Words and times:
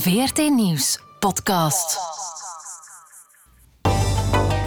VRT 0.00 0.38
Nieuws 0.38 0.98
podcast. 1.18 1.98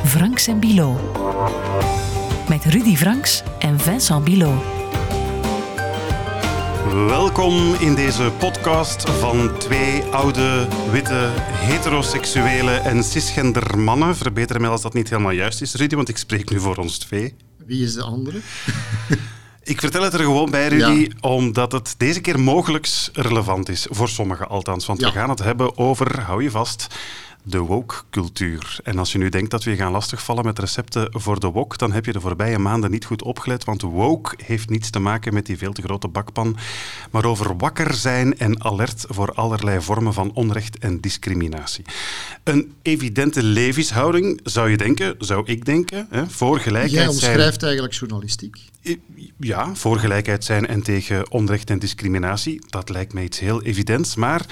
Franks 0.05 0.47
en 0.47 0.59
Bilo. 0.59 0.99
Met 2.49 2.65
Rudy 2.65 2.95
Franks 2.95 3.43
en 3.59 3.79
Vincent 3.79 4.23
Bilo. 4.23 4.63
Welkom 7.07 7.73
in 7.73 7.95
deze 7.95 8.31
podcast 8.39 9.09
van 9.09 9.57
twee 9.57 10.03
oude, 10.03 10.67
witte, 10.91 11.29
heteroseksuele 11.37 12.71
en 12.71 13.03
cisgender 13.03 13.77
mannen. 13.77 14.15
Verbeter 14.15 14.61
mij 14.61 14.69
als 14.69 14.81
dat 14.81 14.93
niet 14.93 15.09
helemaal 15.09 15.31
juist 15.31 15.61
is, 15.61 15.73
Rudy, 15.73 15.95
want 15.95 16.09
ik 16.09 16.17
spreek 16.17 16.49
nu 16.49 16.59
voor 16.59 16.77
ons 16.77 16.97
twee. 16.97 17.35
Wie 17.65 17.83
is 17.83 17.93
de 17.93 18.03
andere? 18.03 18.39
Ik 19.63 19.79
vertel 19.79 20.03
het 20.03 20.13
er 20.13 20.19
gewoon 20.19 20.49
bij, 20.51 20.67
Rudy, 20.67 21.09
omdat 21.19 21.71
het 21.71 21.95
deze 21.97 22.21
keer 22.21 22.39
mogelijk 22.39 22.87
relevant 23.13 23.69
is. 23.69 23.87
Voor 23.89 24.09
sommigen 24.09 24.47
althans. 24.49 24.85
Want 24.85 24.99
Ja. 24.99 25.07
we 25.07 25.13
gaan 25.13 25.29
het 25.29 25.39
hebben 25.43 25.77
over, 25.77 26.19
hou 26.21 26.43
je 26.43 26.51
vast, 26.51 26.87
de 27.43 27.57
woke-cultuur. 27.59 28.79
En 28.83 28.97
als 28.99 29.11
je 29.11 29.17
nu 29.17 29.29
denkt 29.29 29.51
dat 29.51 29.63
we 29.63 29.71
je 29.71 29.75
gaan 29.77 29.91
lastigvallen 29.91 30.45
met 30.45 30.59
recepten 30.59 31.07
voor 31.11 31.39
de 31.39 31.47
wok, 31.47 31.77
dan 31.77 31.91
heb 31.91 32.05
je 32.05 32.11
de 32.11 32.19
voorbije 32.19 32.57
maanden 32.57 32.91
niet 32.91 33.05
goed 33.05 33.23
opgelet. 33.23 33.63
Want 33.63 33.81
woke 33.81 34.35
heeft 34.45 34.69
niets 34.69 34.89
te 34.89 34.99
maken 34.99 35.33
met 35.33 35.45
die 35.45 35.57
veel 35.57 35.73
te 35.73 35.81
grote 35.81 36.07
bakpan, 36.07 36.57
maar 37.11 37.25
over 37.25 37.57
wakker 37.57 37.93
zijn 37.93 38.37
en 38.37 38.63
alert 38.63 39.05
voor 39.09 39.31
allerlei 39.33 39.81
vormen 39.81 40.13
van 40.13 40.31
onrecht 40.33 40.77
en 40.77 40.99
discriminatie. 40.99 41.85
Een 42.43 42.73
evidente 42.81 43.43
levenshouding, 43.43 44.39
zou 44.43 44.69
je 44.69 44.77
denken, 44.77 45.15
zou 45.19 45.41
ik 45.45 45.65
denken, 45.65 46.07
hè, 46.09 46.29
voor 46.29 46.59
gelijkheid 46.59 46.91
Jij 46.91 47.01
zijn. 47.03 47.31
omschrijft 47.31 47.63
eigenlijk 47.63 47.93
journalistiek. 47.93 48.57
Ja, 49.37 49.75
voor 49.75 49.99
gelijkheid 49.99 50.43
zijn 50.43 50.67
en 50.67 50.81
tegen 50.81 51.31
onrecht 51.31 51.69
en 51.69 51.79
discriminatie. 51.79 52.61
Dat 52.69 52.89
lijkt 52.89 53.13
mij 53.13 53.23
iets 53.23 53.39
heel 53.39 53.61
evidents. 53.61 54.15
Maar 54.15 54.45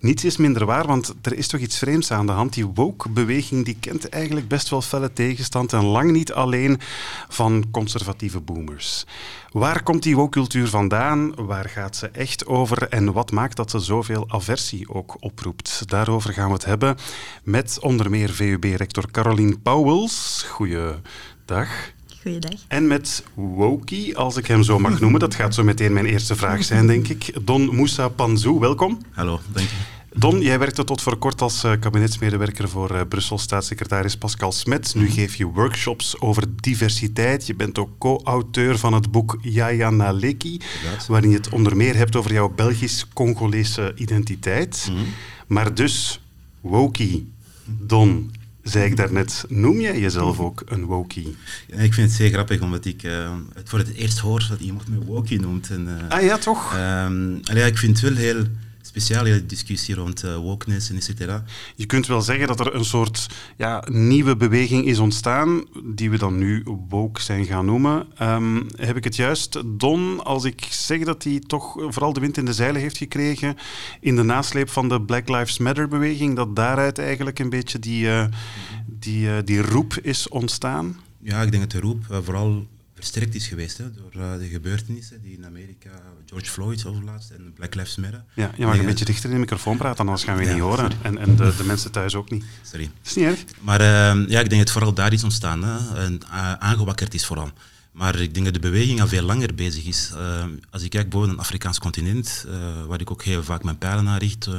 niets 0.00 0.24
is 0.24 0.36
minder 0.36 0.66
waar, 0.66 0.86
want 0.86 1.14
er 1.22 1.36
is 1.36 1.46
toch 1.46 1.60
iets 1.60 1.78
vreemds 1.78 2.10
aan 2.10 2.26
de 2.26 2.32
hand. 2.32 2.54
Die 2.54 2.66
woke-beweging 2.66 3.64
die 3.64 3.76
kent 3.80 4.08
eigenlijk 4.08 4.48
best 4.48 4.68
wel 4.68 4.82
felle 4.82 5.12
tegenstand 5.12 5.72
en 5.72 5.84
lang 5.84 6.10
niet 6.10 6.32
alleen 6.32 6.80
van 7.28 7.64
conservatieve 7.70 8.40
boomers. 8.40 9.04
Waar 9.50 9.82
komt 9.82 10.02
die 10.02 10.16
woke-cultuur 10.16 10.68
vandaan? 10.68 11.34
Waar 11.34 11.68
gaat 11.68 11.96
ze 11.96 12.08
echt 12.08 12.46
over? 12.46 12.88
En 12.88 13.12
wat 13.12 13.30
maakt 13.30 13.56
dat 13.56 13.70
ze 13.70 13.78
zoveel 13.78 14.24
aversie 14.28 14.88
ook 14.94 15.16
oproept? 15.20 15.82
Daarover 15.88 16.32
gaan 16.32 16.48
we 16.48 16.54
het 16.54 16.64
hebben 16.64 16.96
met 17.42 17.78
onder 17.80 18.10
meer 18.10 18.30
VUB-rector 18.30 19.10
Caroline 19.10 19.58
Pauwels. 19.58 20.44
Goeiedag. 20.48 21.96
Goeiedag. 22.22 22.60
En 22.68 22.86
met 22.86 23.24
Woki, 23.34 24.14
als 24.14 24.36
ik 24.36 24.46
hem 24.46 24.62
zo 24.62 24.78
mag 24.78 25.00
noemen. 25.00 25.20
Dat 25.20 25.34
gaat 25.34 25.54
zo 25.54 25.64
meteen 25.64 25.92
mijn 25.92 26.06
eerste 26.06 26.36
vraag 26.36 26.64
zijn, 26.64 26.86
denk 26.86 27.08
ik. 27.08 27.46
Don 27.46 27.74
Moussa 27.76 28.08
Panzou, 28.08 28.58
welkom. 28.58 28.98
Hallo, 29.10 29.40
dank 29.52 29.68
je. 29.68 29.74
Don, 30.12 30.40
jij 30.40 30.58
werkte 30.58 30.84
tot 30.84 31.02
voor 31.02 31.16
kort 31.16 31.40
als 31.40 31.64
eh, 31.64 31.72
kabinetsmedewerker 31.80 32.68
voor 32.68 32.90
eh, 32.90 33.00
Brussel 33.08 33.38
staatssecretaris 33.38 34.16
Pascal 34.16 34.52
Smet. 34.52 34.94
Nu 34.94 35.10
geef 35.10 35.34
je 35.34 35.46
workshops 35.46 36.20
over 36.20 36.44
diversiteit. 36.60 37.46
Je 37.46 37.54
bent 37.54 37.78
ook 37.78 37.90
co-auteur 37.98 38.78
van 38.78 38.92
het 38.92 39.10
boek 39.10 39.38
Yaya 39.40 39.90
Naleki, 39.90 40.60
waarin 41.08 41.30
je 41.30 41.36
het 41.36 41.48
onder 41.48 41.76
meer 41.76 41.96
hebt 41.96 42.16
over 42.16 42.32
jouw 42.32 42.48
Belgisch-Congolese 42.48 43.92
identiteit. 43.96 44.88
Mhm. 44.90 45.00
Maar 45.46 45.74
dus, 45.74 46.20
Woki, 46.60 47.32
Don, 47.64 48.30
zei 48.68 48.84
ik 48.84 48.96
daarnet, 48.96 49.44
noem 49.48 49.80
jij 49.80 50.00
jezelf 50.00 50.40
ook 50.40 50.62
een 50.66 50.84
Woki? 50.84 51.36
Ja, 51.66 51.76
ik 51.76 51.94
vind 51.94 52.08
het 52.08 52.16
zeer 52.16 52.30
grappig, 52.30 52.60
omdat 52.60 52.84
ik 52.84 53.02
eh, 53.02 53.32
het 53.54 53.68
voor 53.68 53.78
het 53.78 53.92
eerst 53.94 54.18
hoor 54.18 54.46
dat 54.48 54.60
iemand 54.60 54.88
me 54.88 55.04
wokie 55.04 55.40
noemt. 55.40 55.70
En, 55.70 55.88
eh, 56.08 56.16
Ah 56.18 56.22
ja, 56.22 56.38
toch? 56.38 56.74
ehm, 56.74 57.36
allee, 57.44 57.66
ik 57.66 57.78
vind 57.78 58.00
het 58.00 58.10
wel 58.10 58.18
heel 58.18 58.42
speciaal, 59.00 59.24
die 59.24 59.46
discussie 59.46 59.94
rond 59.94 60.22
eh, 60.22 60.36
wokeness 60.36 60.90
en 60.90 60.96
et 60.96 61.04
cetera. 61.04 61.44
Je 61.76 61.86
kunt 61.86 62.06
wel 62.06 62.20
zeggen 62.20 62.46
dat 62.46 62.60
er 62.60 62.74
een 62.74 62.84
soort 62.84 63.26
ja, 63.56 63.84
nieuwe 63.90 64.36
beweging 64.36 64.84
is 64.86 64.98
ontstaan, 64.98 65.64
die 65.84 66.10
we 66.10 66.18
dan 66.18 66.38
nu 66.38 66.62
woke 66.88 67.20
zijn 67.20 67.44
gaan 67.44 67.64
noemen. 67.64 68.06
Ehm, 68.16 68.62
heb 68.76 68.96
ik 68.96 69.04
het 69.04 69.16
juist, 69.16 69.62
Don, 69.66 70.24
als 70.24 70.44
ik 70.44 70.66
zeg 70.70 71.04
dat 71.04 71.24
hij 71.24 71.42
toch 71.46 71.72
vooral 71.72 72.12
de 72.12 72.20
wind 72.20 72.36
in 72.36 72.44
de 72.44 72.52
zeilen 72.52 72.80
heeft 72.80 72.96
gekregen 72.96 73.56
in 74.00 74.16
de 74.16 74.22
nasleep 74.22 74.70
van 74.70 74.88
de 74.88 75.02
Black 75.02 75.28
Lives 75.28 75.58
Matter-beweging, 75.58 76.36
dat 76.36 76.56
daaruit 76.56 76.98
eigenlijk 76.98 77.38
een 77.38 77.50
beetje 77.50 77.78
die, 77.78 78.08
eh, 78.08 78.26
die, 78.86 79.30
eh, 79.30 79.36
die 79.44 79.62
roep 79.62 79.94
is 80.02 80.28
ontstaan? 80.28 80.96
Ja, 81.22 81.42
ik 81.42 81.50
denk 81.50 81.62
dat 81.62 81.72
de 81.72 81.88
roep 81.88 82.04
vooral 82.24 82.66
versterkt 82.98 83.34
is 83.34 83.46
geweest 83.46 83.78
hè, 83.78 83.84
door 83.92 84.22
eh, 84.22 84.38
de 84.38 84.48
gebeurtenissen 84.48 85.22
die 85.22 85.36
in 85.36 85.44
Amerika, 85.44 85.90
George 86.26 86.50
Floyd 86.50 86.86
overlaatst 86.86 87.30
en 87.30 87.52
Black 87.54 87.74
Lives 87.74 87.96
Matter. 87.96 88.24
Ja, 88.34 88.50
je 88.56 88.62
mag 88.62 88.70
een 88.70 88.76
denk 88.76 88.88
beetje 88.88 89.04
dichter 89.04 89.24
in 89.28 89.34
de 89.34 89.40
microfoon 89.40 89.76
praten, 89.76 89.98
anders 89.98 90.24
gaan 90.24 90.36
we 90.36 90.44
Ja. 90.44 90.52
niet 90.52 90.60
horen. 90.62 90.90
En, 91.02 91.18
en 91.18 91.36
de, 91.36 91.54
de 91.56 91.64
mensen 91.64 91.90
thuis 91.92 92.14
ook 92.14 92.30
niet. 92.30 92.44
Sorry. 92.62 92.84
Dat 92.84 93.06
is 93.10 93.14
niet 93.14 93.24
erg. 93.24 93.44
Maar 93.60 93.80
ehm, 93.80 94.24
ja, 94.30 94.40
ik 94.40 94.48
denk 94.48 94.62
dat 94.62 94.70
vooral 94.70 94.92
daar 94.94 95.12
is 95.12 95.24
ontstaan 95.24 95.64
hè, 95.64 96.04
en 96.04 96.20
eh, 96.30 96.52
aangewakkerd 96.52 97.14
is 97.14 97.26
vooral. 97.26 97.50
Maar 97.92 98.20
ik 98.20 98.32
denk 98.34 98.44
dat 98.44 98.54
de 98.54 98.60
beweging 98.60 99.00
al 99.00 99.08
veel 99.08 99.22
langer 99.22 99.54
bezig 99.54 99.84
is. 99.84 100.10
Ehm, 100.16 100.50
als 100.70 100.82
ik 100.82 100.90
kijk 100.90 101.10
boven 101.10 101.28
het 101.28 101.38
Afrikaans 101.38 101.78
continent, 101.78 102.44
eh, 102.48 102.84
waar 102.86 103.00
ik 103.00 103.10
ook 103.10 103.22
heel 103.22 103.42
vaak 103.42 103.62
mijn 103.62 103.78
pijlen 103.78 104.04
naar 104.04 104.18
richt, 104.20 104.46
eh, 104.46 104.54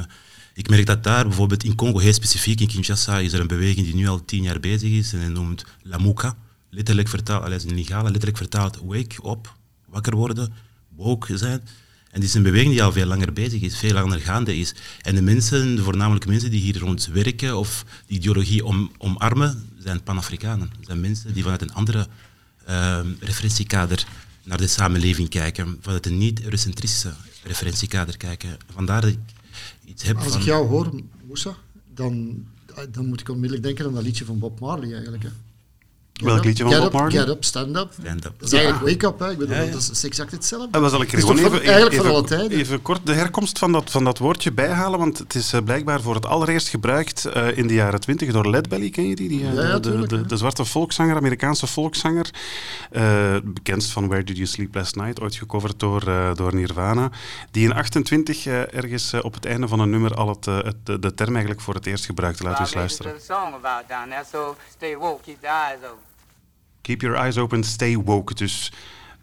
ik 0.54 0.68
merk 0.68 0.86
dat 0.86 1.04
daar 1.04 1.24
bijvoorbeeld 1.24 1.64
in 1.64 1.74
Congo, 1.74 1.98
heel 1.98 2.12
specifiek 2.12 2.60
in 2.60 2.66
Kinshasa, 2.68 3.18
is 3.18 3.32
er 3.32 3.40
een 3.40 3.46
beweging 3.46 3.86
die 3.86 3.94
nu 3.94 4.08
al 4.08 4.24
tien 4.24 4.42
jaar 4.42 4.60
bezig 4.60 4.90
is 4.90 5.12
en 5.12 5.18
die 5.20 5.28
noemt 5.28 5.64
Lamuka. 5.82 6.36
Letterlijk 6.70 7.08
vertaald, 7.08 7.44
allee, 7.44 7.58
een 7.60 7.74
legale, 7.74 8.04
letterlijk 8.04 8.36
vertaald, 8.36 8.78
wake 8.84 9.30
up, 9.30 9.54
wakker 9.86 10.16
worden, 10.16 10.52
woke 10.88 11.36
zijn. 11.36 11.60
En 12.10 12.20
dit 12.20 12.28
is 12.28 12.34
een 12.34 12.42
beweging 12.42 12.70
die 12.70 12.82
al 12.82 12.92
veel 12.92 13.06
langer 13.06 13.32
bezig 13.32 13.60
is, 13.60 13.78
veel 13.78 13.92
langer 13.92 14.20
gaande 14.20 14.56
is. 14.56 14.74
En 15.02 15.14
de 15.14 15.22
mensen, 15.22 15.78
voornamelijk 15.82 16.26
mensen 16.26 16.50
die 16.50 16.60
hier 16.60 16.78
rond 16.78 17.06
werken 17.06 17.56
of 17.58 17.84
die 18.06 18.16
ideologie 18.16 18.64
om, 18.64 18.90
omarmen, 18.98 19.68
zijn 19.78 20.02
Pan-Afrikanen. 20.02 20.70
zijn 20.80 21.00
mensen 21.00 21.32
die 21.34 21.42
vanuit 21.42 21.62
een 21.62 21.72
andere 21.72 22.06
ehm, 22.64 23.06
referentiekader 23.20 24.06
naar 24.44 24.58
de 24.58 24.66
samenleving 24.66 25.28
kijken, 25.28 25.78
vanuit 25.80 26.06
een 26.06 26.18
niet-eurocentristische 26.18 27.12
referentiekader 27.44 28.16
kijken. 28.16 28.56
Vandaar 28.72 29.00
dat 29.00 29.10
ik 29.10 29.18
iets 29.84 30.02
heb 30.02 30.16
Als 30.16 30.26
van... 30.26 30.38
ik 30.38 30.46
jou 30.46 30.68
hoor, 30.68 31.00
Moussa, 31.26 31.56
dan, 31.94 32.44
dan 32.90 33.06
moet 33.06 33.20
ik 33.20 33.28
onmiddellijk 33.28 33.62
denken 33.62 33.86
aan 33.86 33.94
dat 33.94 34.02
liedje 34.02 34.24
van 34.24 34.38
Bob 34.38 34.60
Marley 34.60 34.92
eigenlijk. 34.92 35.22
Hè. 35.22 35.30
Get 36.20 36.28
Welk 36.28 36.38
up, 36.38 36.44
liedje 36.44 36.62
van 36.62 36.72
get 36.72 36.82
Bob 36.82 36.92
up, 36.92 37.00
Marley? 37.00 37.18
Get 37.18 37.28
up, 37.28 37.44
stand 37.44 37.76
up. 37.76 37.92
Stand 38.00 38.24
up. 38.24 38.32
Dat 38.38 38.52
is 38.52 38.58
eigenlijk 38.58 39.00
wake 39.00 39.14
up. 39.14 39.18
Hè. 39.18 39.30
Ik 39.30 39.38
bedoel, 39.38 39.56
Ja, 39.56 39.62
ja. 39.62 39.70
Dat 39.70 39.88
is 39.92 40.04
exact 40.04 40.30
hetzelfde. 40.30 40.68
En 40.72 40.80
dan 40.80 40.90
zal 40.90 41.00
er 41.00 41.06
even, 41.06 41.20
van- 41.20 41.38
eigenlijk 41.38 41.92
even, 41.92 42.04
voor 42.04 42.14
alle 42.14 42.24
tijden. 42.24 42.58
even 42.58 42.82
kort 42.82 43.06
de 43.06 43.12
herkomst 43.12 43.58
van 43.58 43.72
dat, 43.72 43.90
van 43.90 44.04
dat 44.04 44.18
woordje 44.18 44.52
bijhalen, 44.52 44.98
want 44.98 45.18
het 45.18 45.34
is 45.34 45.52
eh, 45.52 45.60
blijkbaar 45.62 46.00
voor 46.00 46.14
het 46.14 46.26
allereerst 46.26 46.68
gebruikt 46.68 47.24
eh, 47.24 47.56
in 47.56 47.66
de 47.66 47.74
jaren 47.74 48.00
twintig 48.00 48.32
door 48.32 48.50
Led 48.50 48.68
Belly, 48.68 48.90
ken 48.90 49.08
je 49.08 49.16
die? 49.16 49.28
die 49.28 49.46
eh, 49.46 49.54
Ja, 49.54 49.62
ja, 49.62 49.78
de, 49.78 49.80
tuurlijk, 49.80 50.28
de, 50.28 50.36
zwarte 50.36 50.64
volkszanger, 50.64 51.16
Amerikaanse 51.16 51.66
volkszanger, 51.66 52.30
eh 52.90 53.36
bekendst 53.44 53.90
van 53.90 54.08
Where 54.08 54.24
Did 54.24 54.36
You 54.36 54.48
Sleep 54.48 54.74
Last 54.74 54.96
Night, 54.96 55.20
ooit 55.20 55.34
gecoverd 55.34 55.80
door, 55.80 56.02
eh, 56.08 56.34
door 56.34 56.54
Nirvana, 56.54 57.10
die 57.50 57.64
in 57.64 57.72
28 57.74 58.46
eh, 58.46 58.74
ergens 58.74 59.14
op 59.14 59.34
het 59.34 59.44
einde 59.46 59.68
van 59.68 59.80
een 59.80 59.90
nummer 59.90 60.14
al 60.14 60.28
het, 60.28 60.44
het, 60.44 60.76
de, 60.84 60.98
de 60.98 61.14
term 61.14 61.30
eigenlijk 61.30 61.60
voor 61.60 61.74
het 61.74 61.86
eerst 61.86 62.04
gebruikte. 62.04 62.42
Laten 62.42 62.58
we 62.58 62.64
eens 62.64 62.74
luisteren. 62.74 63.12
Song 63.20 63.54
about 63.54 63.88
down 63.88 64.08
there, 64.08 64.24
so 64.32 64.56
stay 64.76 64.96
woke, 64.96 65.22
keep 65.22 65.40
the 65.40 65.46
eyes 65.46 65.78
open. 65.84 66.09
Keep 66.82 67.00
your 67.00 67.16
eyes 67.16 67.36
open, 67.36 67.64
stay 67.64 67.96
woke. 67.96 68.34
Dus 68.34 68.72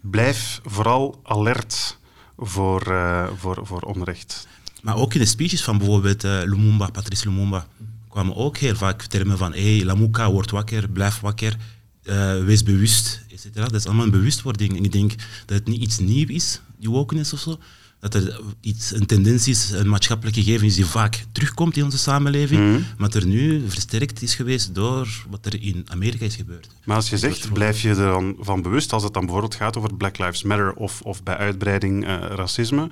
blijf 0.00 0.60
vooral 0.64 1.20
alert 1.22 1.98
voor, 2.36 2.82
eh, 2.82 3.28
voor, 3.36 3.60
voor 3.62 3.80
onrecht. 3.80 4.46
Maar 4.82 4.96
ook 4.96 5.14
in 5.14 5.20
de 5.20 5.26
speeches 5.26 5.62
van 5.64 5.78
bijvoorbeeld 5.78 6.24
eh, 6.24 6.40
Lumumba, 6.44 6.90
Patrice 6.90 7.28
Lumumba, 7.28 7.66
kwamen 8.08 8.36
ook 8.36 8.56
heel 8.56 8.76
vaak 8.76 9.02
termen 9.02 9.38
van 9.38 9.52
hey, 9.52 9.84
Lamuka, 9.84 10.30
word 10.30 10.50
wakker, 10.50 10.88
blijf 10.88 11.20
wakker, 11.20 11.56
eh, 12.02 12.44
wees 12.44 12.62
bewust, 12.62 13.22
etc. 13.30 13.54
Dat 13.54 13.74
is 13.74 13.86
allemaal 13.86 14.04
een 14.04 14.10
bewustwording. 14.10 14.76
En 14.76 14.84
ik 14.84 14.92
denk 14.92 15.14
dat 15.46 15.58
het 15.58 15.66
niet 15.66 15.80
iets 15.80 15.98
nieuws 15.98 16.30
is, 16.30 16.60
die 16.78 16.90
wokeness 16.90 17.32
of 17.32 17.40
zo. 17.40 17.58
Dat 18.00 18.14
er 18.14 18.40
iets, 18.60 18.94
een 18.94 19.06
tendens 19.06 19.48
is, 19.48 19.70
een 19.70 19.88
maatschappelijke 19.88 20.42
gegeven 20.42 20.66
is 20.66 20.74
die 20.74 20.86
vaak 20.86 21.24
terugkomt 21.32 21.76
in 21.76 21.84
onze 21.84 21.98
samenleving, 21.98 22.60
Mhm. 22.60 22.80
maar 22.98 23.10
er 23.14 23.26
nu 23.26 23.62
versterkt 23.68 24.22
is 24.22 24.34
geweest 24.34 24.74
door 24.74 25.08
wat 25.30 25.46
er 25.46 25.62
in 25.62 25.86
Amerika 25.88 26.24
is 26.24 26.36
gebeurd. 26.36 26.68
Maar 26.84 26.96
als 26.96 27.10
je 27.10 27.18
zegt, 27.18 27.52
blijf 27.52 27.80
je 27.80 27.88
er 27.88 27.94
dan 27.96 28.36
van 28.40 28.62
bewust 28.62 28.92
als 28.92 29.02
het 29.02 29.12
dan 29.12 29.22
bijvoorbeeld 29.22 29.54
gaat 29.54 29.76
over 29.76 29.94
Black 29.94 30.18
Lives 30.18 30.42
Matter 30.42 30.72
of, 30.72 31.00
of 31.00 31.22
bij 31.22 31.36
uitbreiding 31.36 32.06
eh, 32.06 32.16
racisme, 32.28 32.90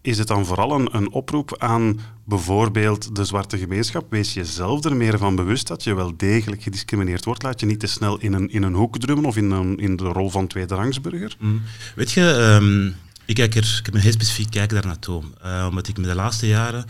is 0.00 0.18
het 0.18 0.26
dan 0.28 0.46
vooral 0.46 0.72
een, 0.80 0.96
een 0.96 1.10
oproep 1.12 1.54
aan 1.58 2.00
bijvoorbeeld 2.24 3.16
de 3.16 3.24
zwarte 3.24 3.58
gemeenschap? 3.58 4.10
Wees 4.10 4.34
jezelf 4.34 4.84
er 4.84 4.96
meer 4.96 5.18
van 5.18 5.36
bewust 5.36 5.66
dat 5.66 5.84
je 5.84 5.94
wel 5.94 6.12
degelijk 6.16 6.62
gediscrimineerd 6.62 7.24
wordt. 7.24 7.42
Laat 7.42 7.60
je 7.60 7.66
niet 7.66 7.80
te 7.80 7.86
snel 7.86 8.18
in 8.18 8.32
een, 8.32 8.50
in 8.50 8.62
een 8.62 8.74
hoek 8.74 8.98
drummen 8.98 9.24
of 9.24 9.36
in, 9.36 9.50
een, 9.50 9.78
in 9.78 9.96
de 9.96 10.04
rol 10.04 10.30
van 10.30 10.46
tweederangsburger. 10.46 11.36
Mm. 11.40 11.62
Weet 11.94 12.12
je, 12.12 12.30
ehm, 12.30 12.90
ik, 13.38 13.50
kijk 13.50 13.64
er, 13.64 13.76
ik 13.78 13.86
heb 13.86 13.94
een 13.94 14.00
heel 14.00 14.12
specifiek 14.12 14.50
kijk 14.50 14.70
daar 14.70 14.86
naartoe. 14.86 15.22
Eh, 15.42 15.66
omdat 15.68 15.88
ik 15.88 15.96
me 15.96 16.06
de 16.06 16.14
laatste 16.14 16.46
jaren 16.46 16.84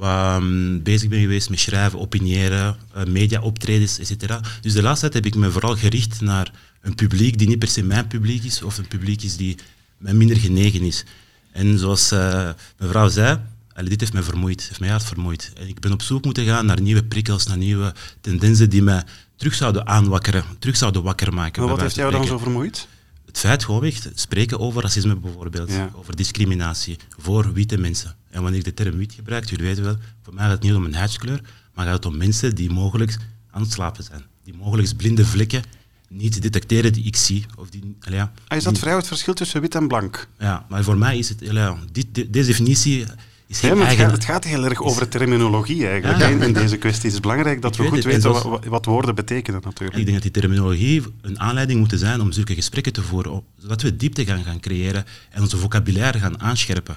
ehm, 0.00 0.82
bezig 0.82 1.08
ben 1.08 1.20
geweest 1.20 1.50
met 1.50 1.60
schrijven, 1.60 1.98
opiniëren, 1.98 2.76
eh, 2.92 3.04
media-optredens, 3.04 3.98
etc. 3.98 4.40
Dus 4.60 4.72
de 4.72 4.82
laatste 4.82 5.08
tijd 5.08 5.24
heb 5.24 5.32
ik 5.32 5.40
me 5.40 5.50
vooral 5.50 5.76
gericht 5.76 6.20
naar 6.20 6.52
een 6.80 6.94
publiek 6.94 7.38
die 7.38 7.48
niet 7.48 7.58
per 7.58 7.68
se 7.68 7.82
mijn 7.82 8.06
publiek 8.06 8.44
is, 8.44 8.62
of 8.62 8.78
een 8.78 8.88
publiek 8.88 9.22
is 9.22 9.36
die 9.36 9.56
mij 9.98 10.14
minder 10.14 10.36
genegen 10.36 10.80
is. 10.80 11.04
En 11.52 11.78
zoals 11.78 12.10
eh, 12.10 12.48
mevrouw 12.78 13.08
zei, 13.08 13.38
dit 13.84 14.00
heeft 14.00 14.12
mij 14.12 14.22
vermoeid, 14.22 14.62
heeft 14.62 14.80
mij 14.80 14.88
hard 14.88 15.04
vermoeid. 15.04 15.52
En 15.58 15.68
ik 15.68 15.80
ben 15.80 15.92
op 15.92 16.02
zoek 16.02 16.24
moeten 16.24 16.44
gaan 16.44 16.66
naar 16.66 16.80
nieuwe 16.80 17.04
prikkels, 17.04 17.46
naar 17.46 17.56
nieuwe 17.56 17.94
tendensen 18.20 18.70
die 18.70 18.82
mij 18.82 19.02
terug 19.36 19.54
zouden 19.54 19.86
aanwakkeren, 19.86 20.44
terug 20.58 20.76
zouden 20.76 21.02
wakker 21.02 21.34
maken. 21.34 21.62
Maar 21.62 21.70
wat 21.70 21.80
heeft 21.80 21.94
jou 21.94 22.12
dan 22.12 22.26
zo 22.26 22.38
vermoeid? 22.38 22.86
Het 23.36 23.44
feit 23.44 23.64
gewoon 23.64 23.84
echt 23.84 24.08
spreken 24.14 24.58
over 24.60 24.82
racisme 24.82 25.16
bijvoorbeeld, 25.16 25.70
Ja. 25.70 25.90
over 25.94 26.16
discriminatie 26.16 26.96
voor 27.18 27.52
witte 27.52 27.78
mensen. 27.78 28.16
En 28.30 28.42
wanneer 28.42 28.58
ik 28.58 28.64
de 28.64 28.74
term 28.74 28.96
wit 28.96 29.12
gebruik, 29.12 29.50
jullie 29.50 29.64
weten 29.66 29.82
wel, 29.84 29.96
voor 30.22 30.34
mij 30.34 30.42
gaat 30.44 30.52
het 30.52 30.62
niet 30.62 30.74
om 30.74 30.84
een 30.84 30.94
huidskleur, 30.94 31.40
maar 31.74 31.84
gaat 31.84 31.94
het 31.94 32.04
om 32.06 32.16
mensen 32.16 32.54
die 32.54 32.70
mogelijk 32.70 33.16
aan 33.50 33.60
het 33.62 33.72
slapen 33.72 34.04
zijn. 34.04 34.22
Die 34.44 34.54
mogelijk 34.54 34.96
blinde 34.96 35.26
vlekken 35.26 35.62
niet 36.08 36.42
detecteren 36.42 36.92
die 36.92 37.04
ik 37.04 37.16
zie. 37.16 37.46
Of 37.56 37.70
die, 37.70 37.96
ja, 38.00 38.32
Ah, 38.48 38.56
is 38.56 38.64
dat 38.64 38.78
vrij 38.78 38.94
het 38.94 39.06
verschil 39.06 39.34
tussen 39.34 39.60
wit 39.60 39.74
en 39.74 39.88
blank? 39.88 40.28
ja, 40.38 40.66
maar 40.68 40.84
voor 40.84 40.98
mij 40.98 41.18
is 41.18 41.28
het, 41.28 41.40
ja, 41.40 41.76
dit, 41.92 42.06
de- 42.12 42.30
deze 42.30 42.46
definitie 42.48 43.04
is 43.46 43.60
Ja, 43.60 43.68
geen 43.68 43.78
het, 43.78 43.96
gaat, 43.96 44.10
het 44.10 44.24
gaat 44.24 44.44
heel 44.44 44.64
erg 44.64 44.82
over 44.82 45.00
de 45.02 45.08
terminologie 45.08 45.88
eigenlijk. 45.88 46.18
Ja. 46.18 46.28
In, 46.28 46.52
deze 46.52 46.76
kwestie 46.76 47.04
Het 47.04 47.12
is 47.12 47.20
belangrijk 47.20 47.62
dat 47.62 47.72
Ik 47.74 47.80
we 47.80 47.86
goed 47.86 47.96
het, 47.96 48.06
weten 48.06 48.32
wat, 48.32 48.64
wat 48.64 48.84
woorden 48.84 49.14
betekenen 49.14 49.60
natuurlijk. 49.64 49.98
Ik 49.98 50.04
denk 50.04 50.22
dat 50.22 50.32
die 50.32 50.42
terminologie 50.42 51.02
een 51.20 51.40
aanleiding 51.40 51.78
moet 51.78 51.92
zijn 51.96 52.20
om 52.20 52.32
zulke 52.32 52.54
gesprekken 52.54 52.92
te 52.92 53.02
voeren, 53.02 53.42
zodat 53.58 53.82
we 53.82 53.96
diepte 53.96 54.24
gaan, 54.24 54.44
gaan 54.44 54.60
creëren 54.60 55.04
en 55.30 55.40
onze 55.40 55.56
vocabulaire 55.56 56.18
gaan 56.18 56.40
aanscherpen. 56.40 56.96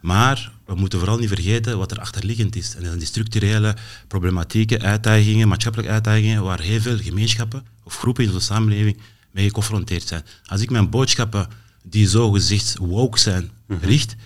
Maar 0.00 0.52
we 0.66 0.74
moeten 0.74 0.98
vooral 0.98 1.18
niet 1.18 1.28
vergeten 1.28 1.78
wat 1.78 1.90
er 1.90 1.98
achterliggend 1.98 2.56
is. 2.56 2.68
En 2.68 2.76
dat 2.76 2.86
zijn 2.86 2.98
die 2.98 3.06
structurele 3.06 3.76
problematieken, 4.08 4.82
uitdagingen, 4.82 5.48
maatschappelijke 5.48 5.92
uitdagingen, 5.92 6.42
waar 6.42 6.60
heel 6.60 6.80
veel 6.80 6.98
gemeenschappen 6.98 7.66
of 7.82 7.96
groepen 7.96 8.24
in 8.24 8.32
onze 8.32 8.44
samenleving 8.46 8.98
mee 9.30 9.46
geconfronteerd 9.46 10.08
zijn. 10.08 10.22
Als 10.46 10.60
ik 10.60 10.70
mijn 10.70 10.90
boodschappen, 10.90 11.48
die 11.82 12.08
zogezegd 12.08 12.76
woke 12.78 13.18
zijn, 13.18 13.50
richt, 13.80 14.16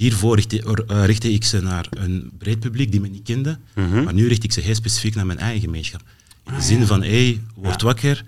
hiervoor 0.00 0.34
richtte, 0.36 0.84
eh, 0.86 1.04
richtte 1.04 1.32
ik 1.32 1.44
ze 1.44 1.60
naar 1.62 1.86
een 1.90 2.30
breed 2.38 2.60
publiek 2.60 2.90
die 2.90 3.00
me 3.00 3.08
niet 3.08 3.22
kende, 3.22 3.58
maar 3.74 4.14
nu 4.14 4.28
richt 4.28 4.44
ik 4.44 4.52
ze 4.52 4.60
heel 4.60 4.74
specifiek 4.74 5.14
naar 5.14 5.26
mijn 5.26 5.38
eigen 5.38 5.60
gemeenschap. 5.60 6.00
In 6.46 6.54
de 6.54 6.60
zin 6.62 6.86
van, 6.86 7.02
hé, 7.02 7.24
hey, 7.26 7.40
word 7.54 7.82
wakker, 7.82 8.24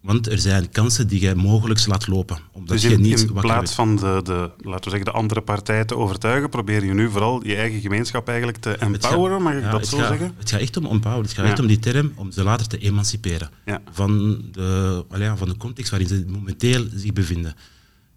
want 0.00 0.28
er 0.28 0.38
zijn 0.38 0.70
kansen 0.70 1.08
die 1.08 1.20
jij 1.20 1.34
mogelijk 1.34 1.86
laat 1.86 2.06
lopen. 2.06 2.38
Omdat 2.52 2.68
Dus 2.72 2.82
je 2.82 2.90
in, 2.92 3.00
niet 3.00 3.20
in 3.20 3.32
plaats 3.32 3.48
bent. 3.54 3.70
van 3.70 3.96
de, 3.96 4.20
de, 4.24 4.50
laten 4.56 4.84
we 4.84 4.90
zeggen, 4.90 5.04
de 5.04 5.10
andere 5.10 5.40
partij 5.40 5.84
te 5.84 5.96
overtuigen, 5.96 6.48
probeer 6.48 6.84
je 6.84 6.92
nu 6.94 7.10
vooral 7.10 7.46
je 7.46 7.54
eigen 7.56 7.80
gemeenschap 7.80 8.28
eigenlijk 8.28 8.58
te 8.58 8.76
empoweren, 8.76 9.42
mag 9.42 9.54
ik 9.54 9.60
ja, 9.62 9.70
dat 9.70 9.86
zo 9.86 9.96
zeggen? 9.96 10.34
Het 10.38 10.50
gaat 10.50 10.60
echt 10.60 10.76
om 10.76 10.86
empower. 10.86 11.22
Het 11.22 11.32
gaat 11.32 11.44
Ja. 11.44 11.50
echt 11.50 11.60
om 11.60 11.66
die 11.66 11.78
term, 11.78 12.12
om 12.14 12.30
ze 12.32 12.42
later 12.42 12.66
te 12.66 12.78
emanciperen. 12.78 13.50
Ja. 13.66 13.80
Van, 13.92 14.42
de, 14.52 15.02
van 15.36 15.48
de 15.48 15.56
context 15.56 15.90
waarin 15.90 16.08
ze 16.08 16.24
momenteel 16.28 16.86
zich 16.94 17.12
bevinden. 17.12 17.54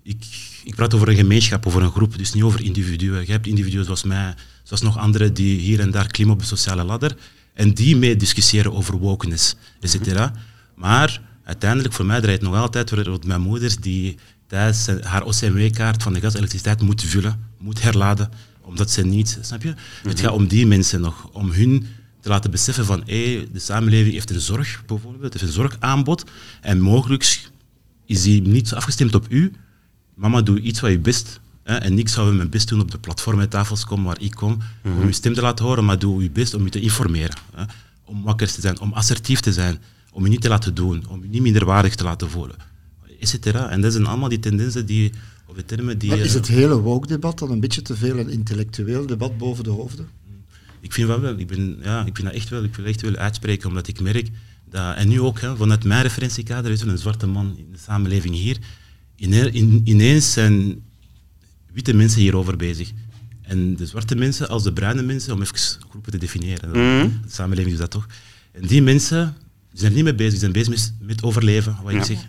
Ik, 0.07 0.23
ik 0.63 0.75
praat 0.75 0.93
over 0.93 1.09
een 1.09 1.15
gemeenschap, 1.15 1.65
over 1.65 1.81
een 1.81 1.91
groep, 1.91 2.17
dus 2.17 2.33
niet 2.33 2.43
over 2.43 2.61
individuen. 2.63 3.25
Je 3.25 3.31
hebt 3.31 3.47
individuen 3.47 3.85
zoals 3.85 4.03
mij, 4.03 4.33
zoals 4.63 4.81
nog 4.81 4.97
anderen 4.97 5.33
die 5.33 5.59
hier 5.59 5.79
en 5.79 5.91
daar 5.91 6.07
klimmen 6.07 6.35
op 6.35 6.41
de 6.41 6.47
sociale 6.47 6.83
ladder 6.83 7.17
en 7.53 7.73
die 7.73 7.95
mee 7.97 8.15
discussiëren 8.15 8.73
over 8.73 8.97
wokeness, 8.97 9.55
et 9.79 9.89
cetera. 9.89 10.33
Maar 10.75 11.21
uiteindelijk, 11.43 11.93
voor 11.93 12.05
mij 12.05 12.21
draait 12.21 12.41
het 12.41 12.49
nog 12.49 12.59
altijd 12.59 12.91
rond 12.91 13.25
mijn 13.25 13.41
moeder 13.41 13.81
die 13.81 14.17
tijdens 14.47 14.83
zijn- 14.83 15.03
haar 15.03 15.23
OCMW-kaart 15.23 16.03
van 16.03 16.13
de 16.13 16.19
gas 16.19 16.31
en 16.31 16.37
elektriciteit 16.37 16.81
moet 16.81 17.03
vullen, 17.03 17.39
moet 17.57 17.81
herladen, 17.81 18.29
omdat 18.61 18.91
ze 18.91 19.05
niet, 19.05 19.37
snap 19.41 19.61
je? 19.63 19.73
Het 20.03 20.19
gaat 20.19 20.31
om 20.31 20.47
die 20.47 20.67
mensen 20.67 21.01
nog, 21.01 21.29
om 21.31 21.51
hun 21.51 21.87
te 22.21 22.29
laten 22.29 22.51
beseffen 22.51 22.85
van 22.85 23.03
hé, 23.05 23.47
de 23.51 23.59
samenleving 23.59 24.13
heeft 24.13 24.29
een 24.29 24.41
zorg, 24.41 24.83
bijvoorbeeld, 24.85 25.33
heeft 25.33 25.45
een 25.45 25.51
zorgaanbod 25.53 26.23
en 26.61 26.79
mogelijk 26.79 27.49
is 28.05 28.21
die 28.21 28.41
niet 28.41 28.73
afgestemd 28.73 29.15
op 29.15 29.25
u. 29.29 29.51
Mama, 30.15 30.41
doe 30.41 30.59
iets 30.59 30.79
wat 30.79 30.91
je 30.91 30.99
best. 30.99 31.39
Hè, 31.63 31.75
en 31.75 31.99
ik 31.99 32.09
zou 32.09 32.33
mijn 32.33 32.49
best 32.49 32.67
doen 32.67 32.79
op 32.79 32.91
de 32.91 32.97
platformtafels 32.97 33.85
komen 33.85 34.05
waar 34.05 34.21
ik 34.21 34.31
kom, 34.31 34.57
om 34.83 35.05
je 35.05 35.11
stem 35.11 35.33
te 35.33 35.41
laten 35.41 35.65
horen, 35.65 35.85
maar 35.85 35.99
doe 35.99 36.23
je 36.23 36.29
best 36.29 36.53
om 36.53 36.63
je 36.63 36.69
te 36.69 36.79
informeren. 36.79 37.37
Hè, 37.55 37.63
om 38.03 38.23
wakker 38.23 38.51
te 38.51 38.61
zijn, 38.61 38.79
om 38.79 38.93
assertief 38.93 39.39
te 39.39 39.53
zijn, 39.53 39.81
om 40.11 40.23
je 40.23 40.29
niet 40.29 40.41
te 40.41 40.49
laten 40.49 40.73
doen, 40.73 41.03
om 41.09 41.21
je 41.21 41.29
niet 41.29 41.41
minderwaardig 41.41 41.95
te 41.95 42.03
laten 42.03 42.29
voelen, 42.29 42.55
et 43.19 43.29
cetera. 43.29 43.69
En 43.69 43.81
dat 43.81 43.91
zijn 43.91 44.05
allemaal 44.05 44.29
die 44.29 44.39
tendensen 44.39 44.85
die, 44.85 45.11
of 45.45 45.55
de 45.55 45.65
termen 45.65 45.97
die... 45.97 46.09
Maar 46.09 46.19
is 46.19 46.27
eh, 46.27 46.33
het 46.33 46.47
hele 46.47 46.79
woke-debat 46.79 47.39
dan 47.39 47.51
een 47.51 47.59
beetje 47.59 47.81
te 47.81 47.95
veel 47.95 48.17
een 48.17 48.29
intellectueel 48.29 49.05
debat 49.05 49.37
boven 49.37 49.63
de 49.63 49.69
hoofden? 49.69 50.07
Ik 50.79 50.93
vind 50.93 51.07
wel 51.07 51.19
wel. 51.19 51.37
Ik, 51.37 51.47
ben, 51.47 51.77
ja, 51.81 52.05
ik 52.05 52.15
vind 52.15 52.27
dat 52.27 52.35
echt 52.35 52.49
wel. 52.49 52.63
Ik 52.63 52.75
wil 52.75 52.85
echt 52.85 53.01
wel 53.01 53.15
uitspreken, 53.15 53.67
omdat 53.67 53.87
ik 53.87 53.99
merk 53.99 54.29
dat... 54.69 54.95
En 54.95 55.07
nu 55.07 55.21
ook, 55.21 55.39
hè, 55.39 55.55
vanuit 55.55 55.83
mijn 55.83 56.01
referentiekader, 56.01 56.71
is 56.71 56.81
er 56.81 56.87
een 56.87 56.97
zwarte 56.97 57.27
man 57.27 57.53
in 57.57 57.67
de 57.71 57.77
samenleving 57.77 58.35
hier. 58.35 58.57
Ine- 59.15 59.51
in- 59.51 59.81
ineens 59.83 60.33
zijn 60.33 60.83
witte 61.73 61.93
mensen 61.93 62.21
hierover 62.21 62.57
bezig. 62.57 62.91
En 63.41 63.75
de 63.75 63.85
zwarte 63.85 64.15
mensen 64.15 64.49
als 64.49 64.63
de 64.63 64.73
bruine 64.73 65.01
mensen, 65.01 65.33
om 65.33 65.41
even 65.41 65.55
groepen 65.89 66.11
te 66.11 66.17
definiëren. 66.17 66.69
Mhm. 66.69 67.09
De 67.23 67.29
samenleving 67.31 67.73
is 67.73 67.79
dat 67.79 67.91
toch. 67.91 68.07
En 68.51 68.67
die 68.67 68.81
mensen 68.81 69.35
zijn 69.73 69.89
er 69.89 69.95
niet 69.95 70.03
mee 70.03 70.15
bezig, 70.15 70.31
die 70.31 70.39
zijn 70.39 70.51
bezig 70.51 70.69
met, 70.69 70.93
met 71.07 71.23
overleven, 71.23 71.77
wat 71.83 71.93
Ja. 71.93 71.99
ik 71.99 72.05
zeg. 72.05 72.25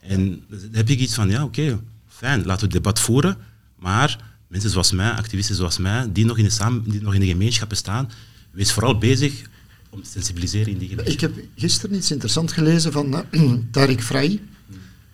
En 0.00 0.42
dan 0.48 0.58
heb 0.72 0.88
ik 0.88 0.98
iets 0.98 1.14
van, 1.14 1.30
ja, 1.30 1.44
oké, 1.44 1.80
fijn, 2.08 2.38
laten 2.38 2.68
we 2.68 2.74
het 2.74 2.84
debat 2.84 3.00
voeren, 3.00 3.36
maar 3.78 4.34
mensen 4.48 4.70
zoals 4.70 4.92
mij, 4.92 5.10
activisten 5.10 5.54
zoals 5.56 5.78
mij, 5.78 6.12
die 6.12 6.24
nog 6.24 6.38
in 6.38 6.44
de, 6.44 6.50
samen, 6.50 6.90
die 6.90 7.00
nog 7.02 7.14
in 7.14 7.20
de 7.20 7.26
gemeenschappen 7.26 7.76
staan, 7.76 8.10
wees 8.50 8.72
vooral 8.72 8.98
bezig 8.98 9.42
om 9.90 10.02
te 10.02 10.10
sensibiliseren 10.10 10.72
in 10.72 10.78
die 10.78 10.88
gemeenschap. 10.88 11.14
Ik 11.14 11.20
heb 11.36 11.44
gisteren 11.56 11.96
iets 11.96 12.10
interessants 12.10 12.52
gelezen 12.52 12.92
van 12.92 13.24
eh, 13.30 13.52
Tariq 13.78 13.98
Frai, 14.02 14.40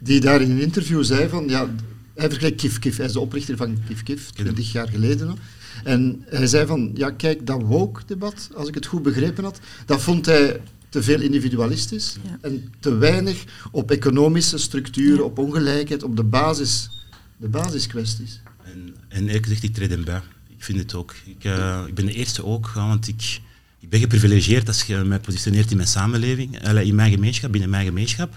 die 0.02 0.20
daar 0.20 0.40
in 0.40 0.50
een 0.50 0.60
interview 0.60 1.04
zei 1.04 1.28
van, 1.28 1.49
ja, 1.49 1.69
hij 2.14 2.28
vergelijkt 2.28 2.60
Kif 2.60 2.78
Kif, 2.78 2.96
hij 2.96 3.06
is 3.06 3.12
de 3.12 3.20
oprichter 3.20 3.56
van 3.56 3.78
Kif 3.88 4.02
Kif, 4.02 4.32
ken 4.32 4.44
hem. 4.44 4.54
20 4.54 4.72
jaar 4.72 4.88
geleden 4.88 5.26
nog. 5.26 5.38
En 5.84 6.22
hij 6.26 6.46
zei 6.46 6.66
van, 6.66 6.90
ja 6.94 7.10
kijk, 7.10 7.46
dat 7.46 7.62
woke-debat, 7.62 8.49
als 8.54 8.69
ik 8.69 8.75
het 8.75 8.87
goed 8.87 9.02
begrepen 9.02 9.44
had, 9.44 9.60
dat 9.87 10.02
vond 10.02 10.26
hij 10.26 10.60
te 10.88 11.02
veel 11.02 11.20
individualistisch 11.20 12.16
Ja. 12.22 12.38
en 12.40 12.72
te 12.81 12.96
weinig 12.96 13.44
op 13.70 13.90
economische 13.90 14.58
structuren, 14.58 15.25
op 15.25 15.38
ongelijkheid, 15.38 16.02
op 16.02 16.16
de, 16.16 16.22
basis, 16.25 16.90
de 17.37 17.48
basiskwesties. 17.48 18.40
En, 18.64 18.94
en 19.08 19.26
eerlijk 19.26 19.44
gezegd, 19.44 19.62
ik 19.62 19.75
treed 19.75 19.90
hem 19.90 20.05
bij. 20.05 20.20
Ik 20.48 20.64
vind 20.64 20.78
het 20.78 20.94
ook. 20.94 21.14
Ik, 21.25 21.44
eh, 21.44 21.82
ik 21.87 21.94
ben 21.94 22.06
de 22.06 22.12
eerste 22.12 22.44
ook, 22.44 22.69
want 22.69 23.08
ik, 23.08 23.40
ik 23.81 23.88
ben 23.88 24.00
geprivilegeerd 24.00 24.69
als 24.69 24.82
je 24.82 24.96
mij 24.96 25.19
positioneert 25.20 25.70
in 25.70 25.76
mijn 25.76 25.88
samenleving, 25.88 26.58
eh, 26.58 26.87
in 26.87 26.94
mijn 26.94 27.10
gemeenschap, 27.12 27.52
binnen 27.52 27.70
mijn 27.70 27.87
gemeenschap. 27.87 28.34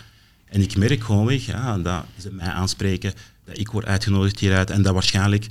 En 0.56 0.62
ik 0.62 0.78
merk 0.78 1.04
gewoon 1.04 1.40
ja, 1.42 1.78
dat 1.78 2.06
ze 2.20 2.32
mij 2.32 2.48
aanspreken, 2.48 3.14
dat 3.46 3.58
ik 3.58 3.72
word 3.72 3.86
uitgenodigd 3.86 4.40
hieruit 4.40 4.70
en 4.70 4.82
dat 4.82 4.94
waarschijnlijk 4.94 5.48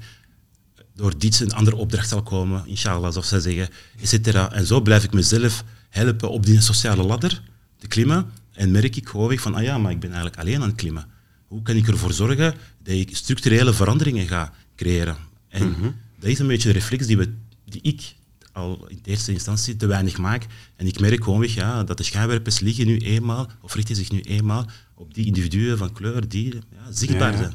door 0.95 1.19
dit 1.19 1.41
een 1.41 1.53
andere 1.53 1.77
opdracht 1.77 2.09
zal 2.09 2.23
komen, 2.23 2.67
inshallah, 2.67 3.13
zoals 3.13 3.29
ze 3.29 3.41
zeggen, 3.41 3.69
et 4.01 4.09
cetera. 4.09 4.53
En 4.53 4.67
zo 4.67 4.81
blijf 4.81 5.05
ik 5.05 5.13
mezelf 5.13 5.65
helpen 5.91 6.31
op 6.31 6.47
die 6.47 6.61
sociale 6.61 7.03
ladder 7.03 7.43
te 7.79 7.87
klimmen 7.87 8.31
en 8.53 8.71
merk 8.71 8.97
ik 8.97 9.09
gewoon 9.09 9.39
van, 9.39 9.55
ah 9.55 9.63
ja, 9.63 9.79
maar 9.79 9.93
ik 9.93 10.01
ben 10.01 10.13
eigenlijk 10.13 10.41
alleen 10.41 10.63
aan 10.63 10.69
het 10.69 10.77
klimmen. 10.77 11.07
Hoe 11.47 11.63
kan 11.63 11.77
ik 11.77 11.89
ervoor 11.89 12.13
zorgen 12.13 12.55
dat 12.83 12.95
ik 12.95 13.17
structurele 13.17 13.73
veranderingen 13.73 14.27
ga 14.27 14.53
creëren? 14.77 15.17
En 15.49 15.77
dat 16.19 16.31
is 16.31 16.39
een 16.39 16.47
beetje 16.47 16.69
de 16.69 16.79
reflex 16.79 17.07
die, 17.07 17.17
we, 17.17 17.35
die 17.65 17.81
ik 17.83 18.15
al 18.53 18.87
in 18.89 18.99
de 19.03 19.11
eerste 19.11 19.33
instantie 19.33 19.77
te 19.77 19.87
weinig 19.87 20.19
maak. 20.19 20.47
En 20.77 20.87
ik 20.87 21.01
merk 21.01 21.25
gewoon 21.25 21.49
ja, 21.49 21.85
dat 21.85 21.97
de 21.97 22.03
schijnwerpers 22.03 22.61
liggen 22.61 22.87
nu 22.87 22.99
eenmaal, 22.99 23.51
of 23.61 23.75
richten 23.75 23.97
zich 23.97 24.11
nu 24.11 24.21
eenmaal 24.21 24.67
op 24.95 25.15
die 25.15 25.27
individuen 25.27 25.79
van 25.79 25.93
kleur 25.93 26.29
die 26.29 26.55
ja, 26.55 26.61
zichtbaar 26.93 27.33
Ja. 27.33 27.37
zijn. 27.37 27.55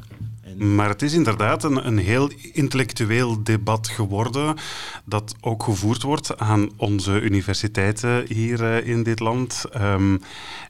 En 0.58 0.74
Maar 0.74 0.88
het 0.88 1.02
is 1.02 1.12
inderdaad 1.12 1.64
een, 1.64 1.86
een 1.86 1.98
heel 1.98 2.30
intellectueel 2.52 3.42
debat 3.42 3.88
geworden 3.88 4.56
dat 5.04 5.34
ook 5.40 5.62
gevoerd 5.62 6.02
wordt 6.02 6.38
aan 6.38 6.70
onze 6.76 7.20
universiteiten 7.20 8.24
hier 8.28 8.64
eh, 8.64 8.86
in 8.88 9.02
dit 9.02 9.20
land. 9.20 9.64
Ehm, 9.72 10.16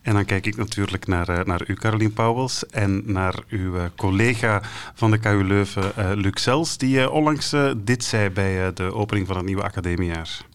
en 0.03 0.15
dan 0.15 0.25
kijk 0.25 0.47
ik 0.47 0.57
natuurlijk 0.57 1.07
naar, 1.07 1.29
eh, 1.29 1.45
naar 1.45 1.63
u, 1.67 1.75
Caroline 1.75 2.11
Pauwels, 2.11 2.67
en 2.67 3.03
naar 3.07 3.35
uw 3.49 3.77
eh, 3.77 3.85
collega 3.97 4.63
van 4.95 5.11
de 5.11 5.19
KU 5.19 5.45
Leuven, 5.45 5.93
Luc 6.21 6.41
Sels, 6.41 6.77
die 6.79 7.11
onlangs 7.11 7.55
dit 7.77 8.05
zei 8.05 8.31
bij 8.31 8.73
de 8.73 8.95
opening 8.95 9.27
van 9.27 9.37
het 9.37 9.45
nieuwe 9.45 9.63
academiejaar. 9.63 10.49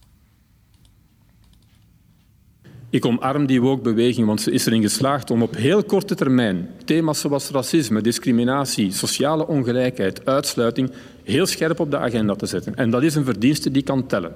Ik 2.96 3.06
omarm 3.06 3.46
die 3.46 3.62
woke-beweging, 3.62 4.28
want 4.28 4.42
ze 4.42 4.52
is 4.52 4.66
erin 4.66 4.82
geslaagd 4.82 5.32
om 5.32 5.42
op 5.42 5.56
heel 5.56 5.84
korte 5.84 6.16
termijn 6.16 6.70
thema's 6.86 7.20
zoals 7.20 7.50
racisme, 7.50 8.02
discriminatie, 8.02 8.92
sociale 8.92 9.48
ongelijkheid, 9.48 10.26
uitsluiting 10.26 10.92
heel 11.24 11.46
scherp 11.46 11.80
op 11.80 11.92
de 11.92 11.98
agenda 11.98 12.36
te 12.36 12.46
zetten. 12.46 12.76
En 12.76 12.90
dat 12.90 13.04
is 13.04 13.16
een 13.16 13.24
verdienste 13.24 13.72
die 13.72 13.84
kan 13.84 14.08
tellen. 14.08 14.32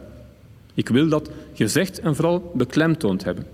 Ik 0.74 0.90
wil 0.90 1.08
dat 1.08 1.30
gezegd 1.54 2.00
en 2.00 2.16
vooral 2.16 2.52
beklemtoond 2.56 3.24
hebben. 3.24 3.46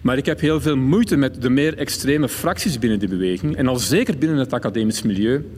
Maar 0.00 0.16
ik 0.16 0.26
heb 0.26 0.40
heel 0.40 0.60
veel 0.60 0.76
moeite 0.76 1.16
met 1.16 1.42
de 1.42 1.50
meer 1.50 1.78
extreme 1.78 2.28
fracties 2.28 2.78
binnen 2.78 2.98
die 2.98 3.08
beweging 3.08 3.56
en 3.56 3.68
al 3.68 3.78
zeker 3.78 4.18
binnen 4.18 4.38
het 4.38 4.52
academisch 4.52 5.02
milieu 5.02 5.50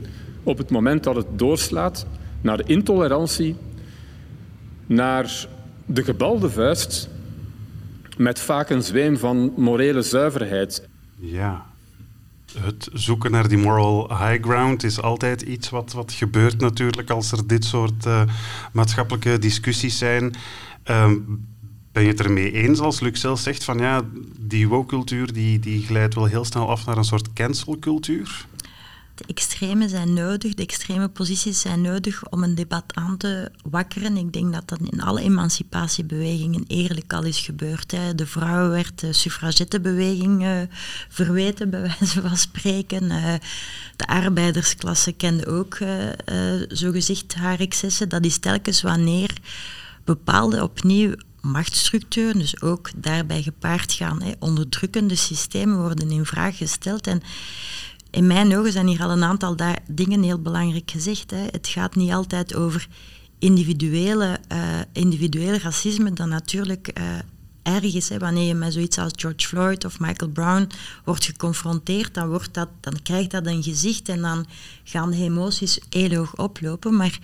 op 0.43 0.57
het 0.57 0.69
moment 0.69 1.03
dat 1.03 1.15
het 1.15 1.27
doorslaat 1.35 2.05
naar 2.41 2.69
intolerantie, 2.69 3.55
naar 4.85 5.47
de 5.85 6.03
gebalde 6.03 6.49
vuist 6.49 7.09
met 8.17 8.39
vaak 8.39 8.69
een 8.69 8.83
zweem 8.83 9.17
van 9.17 9.53
morele 9.57 10.01
zuiverheid. 10.01 10.87
Ja. 11.19 11.65
het 12.59 12.89
zoeken 12.93 13.31
naar 13.31 13.47
die 13.47 13.57
moral 13.57 14.07
high 14.07 14.43
ground 14.43 14.83
is 14.83 15.01
altijd 15.01 15.41
iets 15.41 15.69
wat, 15.69 15.93
wat 15.93 16.11
gebeurt 16.11 16.59
natuurlijk 16.59 17.09
als 17.09 17.31
er 17.31 17.47
dit 17.47 17.65
soort 17.65 18.05
uh, 18.05 18.21
maatschappelijke 18.71 19.37
discussies 19.37 19.97
zijn. 19.97 20.35
Ehm, 20.83 21.15
ben 21.91 22.03
je 22.03 22.09
het 22.09 22.21
ermee 22.21 22.51
eens 22.51 22.79
als 22.79 22.99
Luc 22.99 23.19
zelf 23.19 23.39
zegt 23.39 23.63
van 23.63 23.77
ja, 23.77 24.01
die 24.39 24.67
woke-cultuur 24.67 25.33
die, 25.33 25.59
die 25.59 25.85
glijdt 25.85 26.15
wel 26.15 26.25
heel 26.25 26.45
snel 26.45 26.69
af 26.69 26.85
naar 26.85 26.97
een 26.97 27.03
soort 27.03 27.33
cancel-cultuur? 27.33 28.45
De 29.17 29.23
extreme 29.27 29.89
zijn 29.89 30.13
nodig, 30.13 30.53
de 30.53 30.63
extreme 30.63 31.07
posities 31.07 31.61
zijn 31.61 31.81
nodig 31.81 32.29
om 32.29 32.43
een 32.43 32.55
debat 32.55 32.83
aan 32.93 33.17
te 33.17 33.51
wakkeren. 33.69 34.17
Ik 34.17 34.33
denk 34.33 34.53
dat 34.53 34.67
dat 34.67 34.79
in 34.91 35.01
alle 35.01 35.21
emancipatiebewegingen 35.21 36.63
eerlijk 36.67 37.13
al 37.13 37.23
is 37.23 37.39
gebeurd. 37.39 37.91
Hè. 37.91 38.15
De 38.15 38.25
vrouwen 38.25 38.69
werd 38.69 38.99
de 38.99 39.13
suffragettebeweging 39.13 40.43
uh, 40.43 40.61
verweten, 41.09 41.69
bij 41.69 41.81
wijze 41.81 42.21
van 42.21 42.37
spreken. 42.37 43.03
Uh, 43.03 43.33
de 43.95 44.07
arbeidersklasse 44.07 45.11
kende 45.11 45.47
ook 45.47 45.79
uh, 45.79 45.89
zogezegd 46.67 47.35
haar 47.35 47.59
excessen. 47.59 48.09
Dat 48.09 48.25
is 48.25 48.37
telkens 48.37 48.81
wanneer 48.81 49.33
bepaalde 50.03 50.63
opnieuw 50.63 51.13
machtsstructuren, 51.41 52.39
dus 52.39 52.61
ook 52.61 52.89
daarbij 52.95 53.41
gepaard 53.41 53.93
gaan. 53.93 54.21
Hè. 54.21 54.31
Onderdrukkende 54.39 55.15
systemen 55.15 55.81
worden 55.81 56.11
in 56.11 56.25
vraag 56.25 56.57
gesteld. 56.57 57.07
En 57.07 57.21
in 58.17 58.27
mijn 58.27 58.57
ogen 58.57 58.71
zijn 58.71 58.87
hier 58.87 59.03
al 59.03 59.11
een 59.11 59.23
aantal 59.23 59.55
dingen 59.87 60.23
heel 60.23 60.41
belangrijk 60.41 60.91
gezegd. 60.91 61.31
Hè. 61.31 61.45
Het 61.51 61.67
gaat 61.67 61.95
niet 61.95 62.11
altijd 62.11 62.55
over 62.55 62.87
individuele, 63.39 64.39
uh, 64.51 64.59
individuele 64.91 65.57
racisme, 65.59 66.13
dat 66.13 66.27
natuurlijk 66.27 66.91
uh, 66.99 67.73
erg 67.75 67.95
is. 67.95 68.09
Hè. 68.09 68.17
Wanneer 68.17 68.47
je 68.47 68.53
met 68.53 68.73
zoiets 68.73 68.97
als 68.97 69.11
George 69.15 69.47
Floyd 69.47 69.85
of 69.85 69.99
Michael 69.99 70.31
Brown 70.31 70.69
wordt 71.05 71.25
geconfronteerd, 71.25 72.13
dan, 72.13 72.27
wordt 72.27 72.53
dat, 72.53 72.69
dan 72.79 73.01
krijgt 73.03 73.31
dat 73.31 73.45
een 73.45 73.63
gezicht 73.63 74.09
en 74.09 74.21
dan 74.21 74.45
gaan 74.83 75.11
de 75.11 75.17
emoties 75.17 75.79
heel 75.89 76.15
hoog 76.15 76.35
oplopen. 76.35 76.95
Maar 76.95 77.19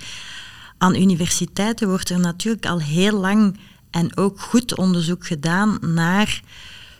aan 0.77 0.95
universiteiten 0.95 1.87
wordt 1.87 2.09
er 2.09 2.19
natuurlijk 2.19 2.65
al 2.65 2.79
heel 2.81 3.19
lang 3.19 3.59
en 3.89 4.17
ook 4.17 4.41
goed 4.41 4.77
onderzoek 4.77 5.27
gedaan 5.27 5.77
naar 5.81 6.41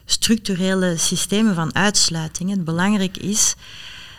structurele 0.06 0.98
systemen 0.98 1.56
van 1.56 1.76
uitsluiting. 1.76 2.50
Het 2.50 2.64
belangrijk 2.64 3.18
is 3.18 3.56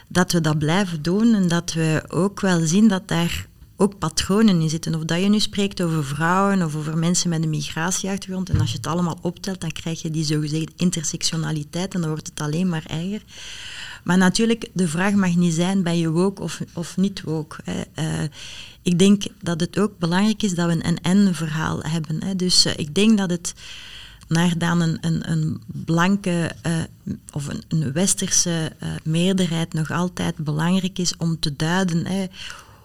dat 0.09 0.33
we 0.33 0.41
dat 0.41 0.59
blijven 0.59 1.03
doen 1.03 1.35
en 1.35 1.49
dat 1.49 1.73
we 1.73 2.05
ook 2.09 2.41
wel 2.41 2.67
zien 2.67 2.89
dat 2.89 3.09
daar 3.09 3.47
ook 3.77 3.99
patronen 3.99 4.61
in 4.61 4.71
zitten. 4.71 4.95
Of 4.95 5.05
dat 5.05 5.21
je 5.21 5.29
nu 5.29 5.41
spreekt 5.41 5.83
over 5.83 6.05
vrouwen 6.05 6.63
of 6.63 6.77
over 6.77 6.99
mensen 6.99 7.29
met 7.29 7.43
een 7.43 7.51
migratieachtergrond 7.51 8.49
en 8.49 8.61
als 8.61 8.71
je 8.71 8.77
het 8.77 8.87
allemaal 8.87 9.19
optelt, 9.23 9.61
dan 9.61 9.73
krijg 9.73 10.03
je 10.03 10.11
die 10.11 10.25
zogezegde 10.25 10.73
intersectionaliteit 10.77 11.95
en 11.95 12.01
dan 12.01 12.11
wordt 12.11 12.27
het 12.27 12.41
alleen 12.41 12.69
maar 12.69 12.85
erger. 12.87 13.23
Maar 14.05 14.19
natuurlijk, 14.19 14.69
de 14.73 14.89
vraag 14.89 15.13
mag 15.13 15.35
niet 15.35 15.55
zijn, 15.55 15.83
ben 15.83 15.99
je 15.99 16.11
woke 16.11 16.43
of, 16.43 16.61
of 16.73 16.97
niet 16.97 17.23
woke? 17.23 17.57
Hè. 17.65 17.83
Uh, 18.23 18.29
ik 18.83 18.99
denk 18.99 19.23
dat 19.43 19.61
het 19.61 19.79
ook 19.79 19.99
belangrijk 19.99 20.43
is 20.43 20.55
dat 20.55 20.67
we 20.67 20.87
een 20.87 21.01
en-verhaal 21.03 21.83
hebben. 21.83 22.25
Hè. 22.25 22.37
Dus 22.37 22.67
uh, 22.67 22.73
ik 22.77 22.95
denk 22.95 23.19
dat 23.19 23.31
het 23.31 23.55
naar 24.29 24.59
dan 24.59 24.81
een, 24.81 24.99
een, 25.01 25.31
een 25.31 25.63
blanke 25.67 26.53
uh, 26.67 26.73
of 27.33 27.49
een, 27.49 27.63
een 27.69 27.93
westerse 27.93 28.73
uh, 28.83 28.89
meerderheid 29.05 29.73
nog 29.73 29.91
altijd 29.91 30.37
belangrijk 30.37 30.99
is 30.99 31.17
om 31.17 31.39
te 31.39 31.57
duiden 31.57 32.07
hè, 32.07 32.27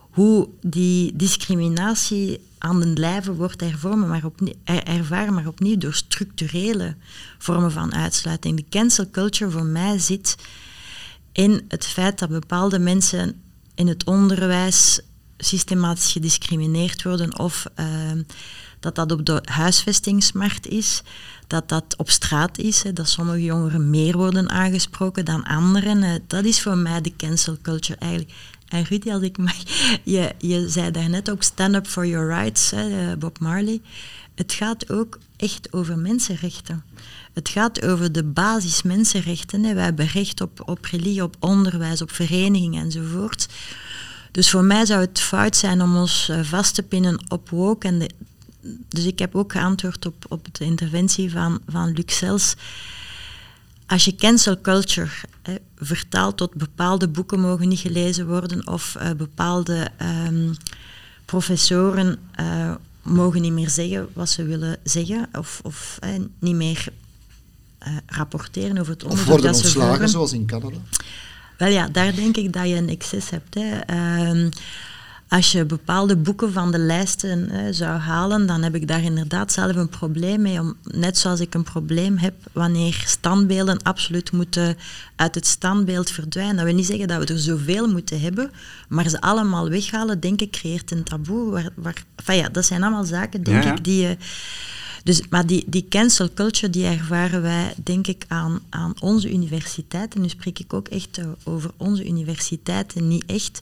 hoe 0.10 0.50
die 0.62 1.16
discriminatie 1.16 2.40
aan 2.58 2.80
den 2.80 3.00
lijve 3.00 3.34
wordt 3.34 3.62
ervormen, 3.62 4.08
maar 4.08 4.24
er, 4.64 4.84
ervaren, 4.84 5.34
maar 5.34 5.48
opnieuw 5.48 5.78
door 5.78 5.94
structurele 5.94 6.96
vormen 7.38 7.72
van 7.72 7.94
uitsluiting. 7.94 8.56
De 8.56 8.66
cancel 8.70 9.10
culture 9.12 9.52
voor 9.52 9.66
mij 9.66 10.00
zit 10.00 10.36
in 11.32 11.66
het 11.68 11.86
feit 11.86 12.20
dat 12.20 12.30
bepaalde 12.30 12.80
mensen 12.80 13.42
in 13.76 13.88
het 13.88 14.04
onderwijs 14.04 15.00
systematisch 15.38 16.12
gediscrimineerd 16.12 17.04
worden 17.04 17.40
of 17.40 17.66
uh, 17.80 17.86
dat 18.80 18.96
dat 18.96 19.12
op 19.12 19.26
de 19.26 19.42
huisvestingsmarkt 19.44 20.68
is, 20.68 21.02
dat 21.48 21.70
dat 21.70 21.96
op 21.98 22.10
straat 22.10 22.58
is, 22.58 22.84
hè, 22.84 22.94
dat 22.94 23.10
sommige 23.10 23.44
jongeren 23.44 23.90
meer 23.90 24.18
worden 24.18 24.50
aangesproken 24.50 25.26
dan 25.26 25.44
anderen. 25.44 26.24
Dat 26.28 26.46
is 26.46 26.62
voor 26.62 26.78
mij 26.78 27.02
de 27.02 27.16
cancel 27.16 27.58
culture 27.62 28.00
eigenlijk. 28.00 28.32
En 28.68 28.84
Rudy, 28.84 29.12
als 29.12 29.24
ik 29.24 29.38
mag, 29.38 29.56
je, 30.04 30.32
je 30.38 30.70
zei 30.70 30.92
daarnet 30.92 31.32
ook 31.32 31.44
stand 31.44 31.76
up 31.76 31.88
for 31.88 32.08
your 32.08 32.28
rights, 32.28 32.72
hè, 32.72 33.12
eh, 33.12 33.18
Bob 33.18 33.40
Marley. 33.40 33.82
Het 34.36 34.54
gaat 34.54 34.92
ook 34.92 35.20
echt 35.36 35.74
over 35.74 35.98
mensenrechten. 35.98 36.84
Het 37.34 37.50
gaat 37.50 37.86
over 37.86 38.12
de 38.12 38.24
basismensenrechten. 38.24 39.64
Hè. 39.64 39.74
Wij 39.74 39.84
hebben 39.84 40.08
recht 40.08 40.42
op, 40.42 40.70
op 40.70 40.86
religie, 40.86 41.24
op 41.24 41.36
onderwijs, 41.40 42.02
op 42.02 42.12
vereniging 42.12 42.76
enzovoort. 42.76 43.48
Dus 44.32 44.50
voor 44.50 44.64
mij 44.64 44.86
zou 44.86 45.02
het 45.02 45.20
fout 45.20 45.56
zijn 45.56 45.82
om 45.82 45.98
ons 45.98 46.30
eh, 46.30 46.40
vast 46.44 46.76
te 46.76 46.84
pinnen 46.84 47.20
op 47.28 47.50
woke. 47.50 47.88
En 47.88 48.00
de, 48.00 48.10
dus 48.88 49.06
ik 49.06 49.20
heb 49.20 49.36
ook 49.36 49.52
geantwoord 49.52 50.06
op, 50.06 50.26
op 50.28 50.48
de 50.52 50.66
interventie 50.66 51.32
van, 51.32 51.62
van 51.68 51.92
Luc 51.92 52.18
Sels. 52.18 52.56
Als 53.86 54.06
je 54.06 54.16
cancel 54.16 54.62
culture 54.62 55.10
hè, 55.42 55.56
vertaalt 55.78 56.38
tot 56.38 56.54
bepaalde 56.54 57.08
boeken 57.08 57.40
mogen 57.40 57.68
niet 57.68 57.80
gelezen 57.80 58.28
worden 58.28 58.68
of 58.68 58.96
uh, 59.02 59.12
bepaalde 59.12 59.92
um, 60.28 60.56
professoren 61.26 62.18
uh, 62.40 62.76
mogen 63.02 63.42
niet 63.42 63.52
meer 63.52 63.70
zeggen 63.70 64.10
wat 64.14 64.30
ze 64.30 64.44
willen 64.44 64.78
zeggen 64.84 65.30
of, 65.38 65.60
of 65.64 66.00
uh, 66.04 66.10
niet 66.40 66.56
meer 66.56 66.88
rapporteren 68.06 68.78
over 68.78 68.94
het 68.94 69.04
onderzoek 69.04 69.28
of 69.28 69.32
worden 69.32 69.52
dat 69.52 69.62
ontslagen, 69.64 70.10
zoals 70.10 70.34
in 70.34 70.46
Canada? 70.46 70.78
Wel 71.58 71.70
ja, 71.70 71.88
daar 71.88 72.16
denk 72.16 72.38
ik 72.38 72.54
dat 72.54 72.68
je 72.68 72.76
een 72.76 72.90
excess 72.90 73.30
hebt. 73.30 73.56
Hè. 73.56 73.94
Uh, 74.34 74.52
als 75.30 75.52
je 75.52 75.66
bepaalde 75.66 76.16
boeken 76.18 76.54
van 76.54 76.72
de 76.72 76.78
lijsten 76.78 77.50
hè, 77.50 77.74
zou 77.74 77.98
halen, 77.98 78.46
dan 78.46 78.64
heb 78.64 78.76
ik 78.76 78.88
daar 78.88 79.04
inderdaad 79.04 79.52
zelf 79.52 79.76
een 79.76 79.90
probleem 79.90 80.42
mee. 80.42 80.60
Om, 80.60 80.76
net 80.84 81.18
zoals 81.18 81.40
ik 81.40 81.54
een 81.54 81.64
probleem 81.64 82.18
heb 82.18 82.34
wanneer 82.52 83.04
standbeelden 83.06 83.82
absoluut 83.82 84.32
moeten 84.32 84.78
uit 85.16 85.36
het 85.36 85.48
standbeeld 85.48 86.12
verdwijnen. 86.12 86.56
Dat 86.56 86.66
wil 86.66 86.74
niet 86.74 86.86
zeggen 86.86 87.08
dat 87.08 87.28
we 87.28 87.34
er 87.34 87.40
zoveel 87.40 87.88
moeten 87.88 88.22
hebben, 88.22 88.52
maar 88.88 89.10
ze 89.10 89.22
allemaal 89.22 89.70
weghalen, 89.70 90.20
denk 90.20 90.42
ik, 90.42 90.52
creëert 90.52 90.92
een 90.92 91.04
taboe. 91.04 91.52
Waar, 91.52 91.70
waar, 91.76 92.04
enfin 92.16 92.38
ja, 92.38 92.50
dat 92.50 92.66
zijn 92.66 92.84
allemaal 92.84 93.06
zaken, 93.06 93.44
denk 93.44 93.64
ja, 93.64 93.70
ja. 93.70 93.76
ik, 93.76 93.84
die 93.84 94.02
je... 94.02 94.18
Dus, 95.04 95.22
maar 95.30 95.46
die, 95.46 95.64
die 95.68 95.86
cancel 95.90 96.34
culture, 96.34 96.70
die 96.70 96.86
ervaren 96.86 97.42
wij, 97.42 97.74
denk 97.84 98.08
ik, 98.08 98.26
aan, 98.28 98.60
aan 98.70 98.94
onze 99.00 99.32
universiteiten. 99.32 100.22
Nu 100.22 100.30
spreek 100.30 100.60
ik 100.60 100.74
ook 100.74 100.88
echt 100.88 101.20
over 101.44 101.72
onze 101.78 102.08
universiteiten, 102.08 103.08
niet 103.08 103.24
echt. 103.26 103.60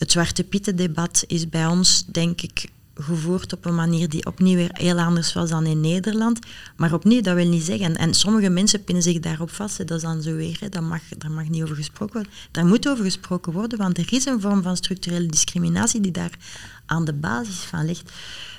Het 0.00 0.10
Zwarte 0.10 0.44
Pieten-debat 0.44 1.24
is 1.26 1.48
bij 1.48 1.66
ons, 1.66 2.04
denk 2.06 2.40
ik, 2.40 2.68
gevoerd 2.94 3.52
op 3.52 3.64
een 3.64 3.74
manier 3.74 4.08
die 4.08 4.26
opnieuw 4.26 4.56
weer 4.56 4.70
heel 4.72 4.98
anders 4.98 5.32
was 5.32 5.50
dan 5.50 5.66
in 5.66 5.80
Nederland. 5.80 6.38
Maar 6.76 6.92
opnieuw, 6.92 7.20
dat 7.20 7.34
wil 7.34 7.48
niet 7.48 7.62
zeggen. 7.62 7.96
En 7.96 8.14
sommige 8.14 8.48
mensen 8.48 8.84
pinnen 8.84 9.02
zich 9.02 9.20
daarop 9.20 9.50
vast. 9.50 9.78
Dat 9.78 9.90
is 9.90 10.02
dan 10.02 10.22
zo 10.22 10.34
weer. 10.34 10.58
Daar, 10.70 10.82
mag, 10.82 11.00
daar 11.18 11.30
mag 11.30 11.48
niet 11.48 11.62
over 11.62 11.76
gesproken 11.76 12.14
worden. 12.14 12.32
Daar 12.50 12.66
moet 12.66 12.88
over 12.88 13.04
gesproken 13.04 13.52
worden, 13.52 13.78
want 13.78 13.98
er 13.98 14.12
is 14.12 14.24
een 14.24 14.40
vorm 14.40 14.62
van 14.62 14.76
structurele 14.76 15.26
discriminatie 15.26 16.00
die 16.00 16.12
daar 16.12 16.38
aan 16.86 17.04
de 17.04 17.12
basis 17.12 17.56
van 17.56 17.84
ligt. 17.84 18.12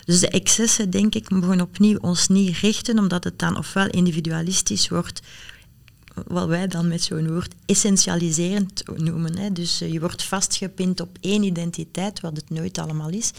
Dus 0.05 0.19
de 0.19 0.29
excessen, 0.29 0.89
denk 0.89 1.15
ik, 1.15 1.29
mogen 1.29 1.61
opnieuw 1.61 1.97
ons 1.97 2.27
niet 2.27 2.57
richten, 2.57 2.99
omdat 2.99 3.23
het 3.23 3.39
dan 3.39 3.57
ofwel 3.57 3.87
individualistisch 3.87 4.89
wordt, 4.89 5.21
wat 6.27 6.47
wij 6.47 6.67
dan 6.67 6.87
met 6.87 7.03
zo'n 7.03 7.27
woord 7.27 7.55
essentialiserend 7.65 8.83
noemen. 8.97 9.37
Hè. 9.37 9.51
Dus 9.51 9.81
uh, 9.81 9.91
je 9.91 9.99
wordt 9.99 10.23
vastgepind 10.23 10.99
op 10.99 11.17
één 11.21 11.43
identiteit, 11.43 12.19
wat 12.19 12.35
het 12.35 12.49
nooit 12.49 12.77
allemaal 12.77 13.09
is. 13.09 13.31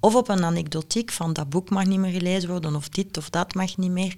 Of 0.00 0.14
op 0.14 0.28
een 0.28 0.44
anekdotiek 0.44 1.12
van 1.12 1.32
dat 1.32 1.50
boek 1.50 1.70
mag 1.70 1.84
niet 1.84 1.98
meer 1.98 2.12
gelezen 2.12 2.50
worden, 2.50 2.74
of 2.74 2.88
dit 2.88 3.16
of 3.16 3.30
dat 3.30 3.54
mag 3.54 3.76
niet 3.76 3.90
meer. 3.90 4.14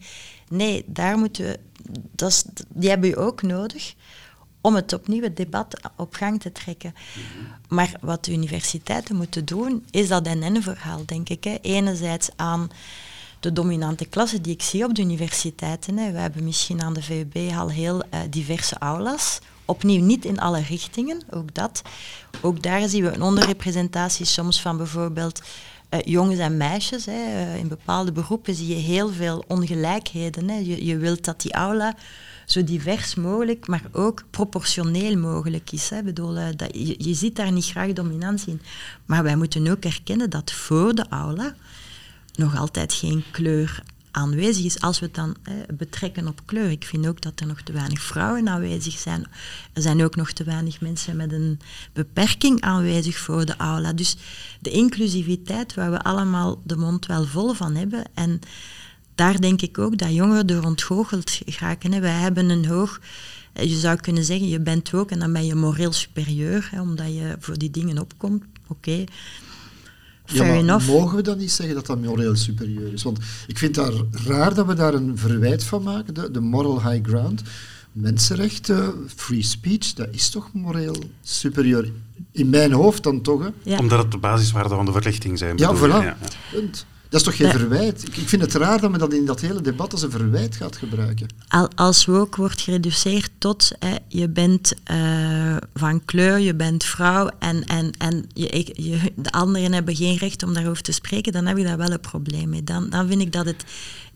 Nee, 0.49 0.85
daar 0.87 1.19
moeten 1.19 1.45
we, 1.45 1.59
die 2.69 2.89
hebben 2.89 3.11
we 3.11 3.17
ook 3.17 3.43
nodig 3.43 3.95
om 4.61 4.75
het 4.75 4.93
opnieuw 4.93 5.33
debat 5.35 5.81
op 5.97 6.15
gang 6.15 6.41
te 6.41 6.53
trekken. 6.53 6.95
Maar 7.69 7.93
wat 8.01 8.25
de 8.25 8.33
universiteiten 8.33 9.17
moeten 9.17 9.45
doen, 9.45 9.85
is 9.91 10.09
dat 10.09 10.25
NN-verhaal, 10.25 11.03
denk 11.07 11.29
ik. 11.29 11.45
Hè. 11.45 11.59
Enerzijds 11.63 12.29
aan 12.37 12.71
de 13.47 13.53
dominante 13.53 14.05
klasse 14.05 14.41
die 14.41 14.53
ik 14.53 14.63
zie 14.63 14.85
op 14.85 14.95
de 14.95 15.03
universiteiten. 15.03 15.97
Hè. 15.97 16.13
We 16.13 16.19
hebben 16.19 16.45
misschien 16.45 16.83
aan 16.83 16.95
de 16.95 17.03
VUB 17.03 17.37
al 17.57 17.71
heel 17.71 18.03
uh, 18.03 18.21
diverse 18.31 18.79
aulas. 18.79 19.39
Opnieuw 19.65 20.03
niet 20.03 20.25
in 20.25 20.41
alle 20.41 20.61
richtingen, 20.61 21.23
ook 21.31 21.55
dat. 21.55 21.83
Ook 22.41 22.63
daar 22.63 22.89
zien 22.89 23.03
we 23.05 23.13
een 23.13 23.23
onderrepresentatie 23.23 24.25
soms 24.25 24.61
van 24.61 24.77
bijvoorbeeld 24.77 25.43
uh, 25.91 26.01
jongens 26.05 26.39
en 26.39 26.57
meisjes. 26.57 27.05
Hè. 27.05 27.13
Uh, 27.13 27.57
in 27.57 27.69
bepaalde 27.69 28.13
beroepen 28.13 28.55
zie 28.55 28.69
je 28.69 28.75
heel 28.75 29.09
veel 29.09 29.45
ongelijkheden. 29.47 30.49
Hè. 30.49 30.57
Je, 30.57 30.85
je 30.85 30.97
wilt 30.97 31.25
dat 31.25 31.41
die 31.41 31.53
aula 31.53 31.95
zo 32.47 32.65
divers 32.65 33.15
mogelijk, 33.15 33.67
maar 33.67 33.85
ook 33.93 34.25
proportioneel 34.31 35.19
mogelijk 35.19 35.73
is. 35.73 35.91
Hè. 35.91 36.03
Bedoel, 36.03 36.35
dat, 36.35 36.71
je, 36.73 36.95
je 36.99 37.15
ziet 37.15 37.37
daar 37.37 37.53
niet 37.53 37.67
graag 37.67 37.93
dominantie 37.93 38.53
in. 38.53 38.61
Maar 39.05 39.23
wij 39.23 39.37
moeten 39.37 39.71
ook 39.71 39.85
erkennen 39.85 40.31
dat 40.31 40.53
voor 40.53 40.95
de 40.95 41.07
aula 41.09 41.55
nog 42.37 42.57
altijd 42.57 42.93
geen 42.93 43.25
kleur 43.31 43.83
aanwezig 44.11 44.65
is. 44.65 44.81
Als 44.81 44.99
we 44.99 45.07
het 45.07 45.15
dan 45.15 45.37
betrekken 45.77 46.29
op 46.29 46.41
kleur. 46.45 46.71
Ik 46.71 46.85
vind 46.85 47.07
ook 47.07 47.21
dat 47.21 47.41
er 47.41 47.47
nog 47.47 47.61
te 47.61 47.73
weinig 47.73 48.01
vrouwen 48.01 48.49
aanwezig 48.49 48.99
zijn. 48.99 49.27
Er 49.73 49.83
zijn 49.83 50.05
ook 50.05 50.17
nog 50.17 50.33
te 50.33 50.45
weinig 50.45 50.81
mensen 50.81 51.17
met 51.17 51.33
een 51.33 51.61
beperking 51.93 52.61
aanwezig 52.61 53.17
voor 53.17 53.45
de 53.45 53.57
aula. 53.57 53.93
Dus 53.93 54.17
de 54.61 54.71
inclusiviteit 54.71 55.75
waar 55.75 55.91
we 55.91 56.03
allemaal 56.03 56.61
de 56.65 56.77
mond 56.77 57.07
wel 57.07 57.25
vol 57.25 57.53
van 57.53 57.75
hebben. 57.75 58.05
En 58.15 58.41
daar 59.15 59.41
denk 59.41 59.63
ik 59.63 59.79
ook 59.79 59.99
dat 59.99 60.15
jongeren 60.15 60.47
door 60.47 60.65
ontgoocheld 60.65 61.41
geraken. 61.47 61.93
Hè. 61.93 62.01
Wij 62.01 62.21
hebben 62.21 62.51
een 62.51 62.67
hoog... 62.67 63.01
Je 63.61 63.79
zou 63.79 63.97
kunnen 63.97 64.25
zeggen, 64.25 64.49
je 64.49 64.61
bent 64.61 64.95
ook 64.95 65.11
en 65.11 65.19
dan 65.19 65.33
ben 65.33 65.47
je 65.47 65.55
moreel 65.55 65.93
superieur, 65.93 66.69
hè, 66.71 66.81
omdat 66.81 67.07
je 67.07 67.37
voor 67.39 67.59
die 67.59 67.71
dingen 67.71 67.99
opkomt. 67.99 68.45
Oké. 68.67 69.05
Ja, 70.27 70.63
maar 70.63 70.83
mogen 70.83 71.17
we 71.17 71.23
dan 71.23 71.39
niet 71.39 71.53
zeggen 71.53 71.75
dat 71.75 71.87
dat 71.87 72.03
moreel 72.03 72.37
superieur 72.37 72.93
is? 72.93 73.03
Want 73.03 73.19
ik 73.47 73.59
vind 73.59 73.77
het 73.77 73.95
raar 74.27 74.55
dat 74.55 74.67
we 74.67 74.75
daar 74.75 74.95
een 74.95 75.19
verwijt 75.19 75.65
van 75.65 75.83
maken, 75.83 76.15
de, 76.15 76.31
de 76.31 76.41
moral 76.41 76.91
high 76.91 77.09
ground. 77.09 77.43
Mensenrechten, 77.93 78.95
free 79.15 79.43
speech, 79.43 79.93
dat 79.93 80.09
is 80.11 80.31
toch 80.31 80.53
moreel 80.53 80.97
superieur? 81.23 81.93
In 82.33 82.51
mijn 82.51 82.73
hoofd 82.73 83.03
dan 83.03 83.23
toch, 83.23 83.43
hè? 83.43 83.49
Ja. 83.63 83.79
Omdat 83.79 83.99
het 83.99 84.11
de 84.11 84.19
basiswaarden 84.19 84.77
van 84.77 84.87
de 84.87 84.93
verlichting 84.93 85.39
zijn. 85.39 85.57
Ja, 85.57 85.77
voilà. 85.77 85.81
Ja. 85.81 86.17
Punt. 86.53 86.87
Dat 87.17 87.27
is 87.27 87.37
toch 87.37 87.49
geen 87.49 87.59
verwijt? 87.61 88.07
Ik, 88.07 88.17
ik, 88.17 88.29
vind 88.29 88.43
het 88.43 88.55
raar 88.55 88.81
dat 88.81 88.91
men 88.91 89.01
dat 89.01 89.13
in 89.13 89.27
dat 89.27 89.41
hele 89.41 89.61
debat 89.61 89.93
als 89.93 90.03
een 90.03 90.11
verwijt 90.11 90.57
gaat 90.57 90.77
gebruiken. 90.77 91.27
Als 91.75 92.09
ook 92.09 92.37
wordt 92.37 92.61
gereduceerd 92.61 93.31
tot 93.39 93.73
hè, 93.79 93.95
je 94.09 94.29
bent 94.29 94.73
uh, 94.91 95.57
van 95.75 96.05
kleur, 96.05 96.39
je 96.39 96.55
bent 96.55 96.85
vrouw 96.85 97.31
en, 97.39 97.65
en, 97.65 97.91
en 97.99 98.27
je, 98.33 98.71
je, 98.73 99.13
de 99.15 99.31
anderen 99.31 99.73
hebben 99.73 99.97
geen 99.97 100.17
recht 100.17 100.43
om 100.43 100.55
daarover 100.55 100.83
te 100.83 100.93
spreken, 100.93 101.33
dan 101.33 101.47
heb 101.47 101.57
je 101.57 101.65
daar 101.65 101.77
wel 101.77 101.91
een 101.91 102.01
probleem 102.01 102.49
mee. 102.49 102.65
Dan, 102.65 102.91
dan 102.91 103.09
vind 103.09 103.21
ik 103.21 103.33
dat 103.33 103.47
het 103.47 103.65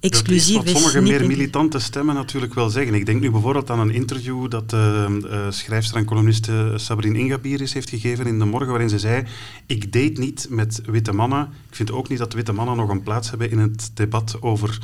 exclusief 0.00 0.56
dat 0.56 0.64
is. 0.64 0.72
Wat 0.72 0.82
sommige 0.82 1.00
meer 1.00 1.26
militante 1.26 1.78
stemmen 1.78 2.14
natuurlijk 2.14 2.54
wel 2.54 2.70
zeggen. 2.70 2.94
Ik 2.94 3.06
denk 3.06 3.20
nu 3.20 3.30
bijvoorbeeld 3.30 3.70
aan 3.70 3.78
een 3.78 3.90
interview 3.90 4.50
dat 4.50 4.72
uh, 4.72 5.06
uh, 5.08 5.46
schrijfster 5.48 5.96
en 5.96 6.04
columniste 6.04 6.72
Sabrine 6.76 7.18
Ingabiris 7.18 7.72
heeft 7.72 7.90
gegeven 7.90 8.26
in 8.26 8.38
De 8.38 8.44
Morgen, 8.44 8.68
waarin 8.68 8.88
ze 8.88 8.98
zei, 8.98 9.24
ik 9.66 9.92
date 9.92 10.20
niet 10.20 10.46
met 10.50 10.80
witte 10.84 11.12
mannen. 11.12 11.48
Ik 11.68 11.76
vind 11.76 11.92
ook 11.92 12.08
niet 12.08 12.18
dat 12.18 12.32
witte 12.32 12.52
mannen 12.52 12.76
nog 12.76 12.88
een 12.88 13.02
plaats 13.02 13.30
hebben 13.30 13.50
in 13.50 13.58
het 13.58 13.90
debat 13.94 14.36
over 14.40 14.78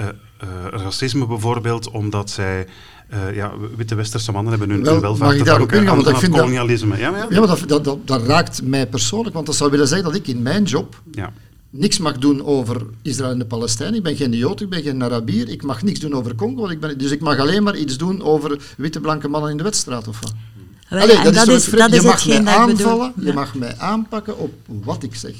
uh, 0.00 0.06
racisme 0.70 1.26
bijvoorbeeld, 1.26 1.90
omdat 1.90 2.30
zij... 2.30 2.66
Uh, 3.14 3.34
ja, 3.34 3.52
witte 3.76 3.94
westerse 3.94 4.32
mannen 4.32 4.50
hebben 4.50 4.70
hun, 4.70 4.84
wel, 4.84 5.00
welvaart 5.00 5.38
te 5.38 5.44
danken 5.44 5.88
aan, 5.88 6.06
het 6.06 6.28
kolonialisme. 6.28 6.90
Dat, 6.90 6.98
ja, 6.98 7.10
maar, 7.10 7.32
ja. 7.32 7.38
maar 7.38 7.48
dat, 7.48 7.68
dat, 7.68 7.84
dat, 7.84 8.06
dat, 8.06 8.26
raakt 8.26 8.62
mij 8.62 8.86
persoonlijk, 8.86 9.34
want 9.34 9.46
dat 9.46 9.54
zou 9.54 9.70
willen 9.70 9.88
zeggen 9.88 10.06
dat 10.06 10.16
ik 10.16 10.26
in 10.26 10.42
mijn 10.42 10.64
job 10.64 11.02
ja 11.10 11.32
niks 11.78 11.98
mag 11.98 12.18
doen 12.18 12.44
over 12.44 12.86
Israël 13.02 13.30
en 13.30 13.38
de 13.38 13.46
Palestijnen. 13.46 13.94
Ik 13.94 14.02
ben 14.02 14.16
geen 14.16 14.32
Jood, 14.32 14.60
ik 14.60 14.68
ben 14.68 14.82
geen 14.82 15.02
Arabier. 15.02 15.48
Ik 15.48 15.62
mag 15.62 15.82
niks 15.82 16.00
doen 16.00 16.14
over 16.14 16.34
Congo. 16.34 16.68
Ik 16.68 16.80
ben, 16.80 16.98
dus 16.98 17.10
ik 17.10 17.20
mag 17.20 17.38
alleen 17.38 17.62
maar 17.62 17.76
iets 17.76 17.96
doen 17.96 18.22
over 18.22 18.74
witte 18.76 19.00
blanke 19.00 19.28
mannen 19.28 19.50
in 19.50 19.56
de 19.56 19.62
wedstraat 19.62 20.08
of 20.08 20.20
wat. 20.20 20.34
Allee, 20.88 21.22
dat, 21.22 21.34
dat, 21.34 21.48
is, 21.48 21.64
dat 21.64 21.94
je 21.94 22.02
mag 22.02 22.26
mij 22.26 22.44
aanvallen, 22.44 23.12
je 23.20 23.32
mag 23.32 23.54
mij 23.54 23.76
aanpakken 23.78 24.38
op 24.38 24.52
wat 24.66 25.02
ik 25.02 25.14
zeg. 25.14 25.34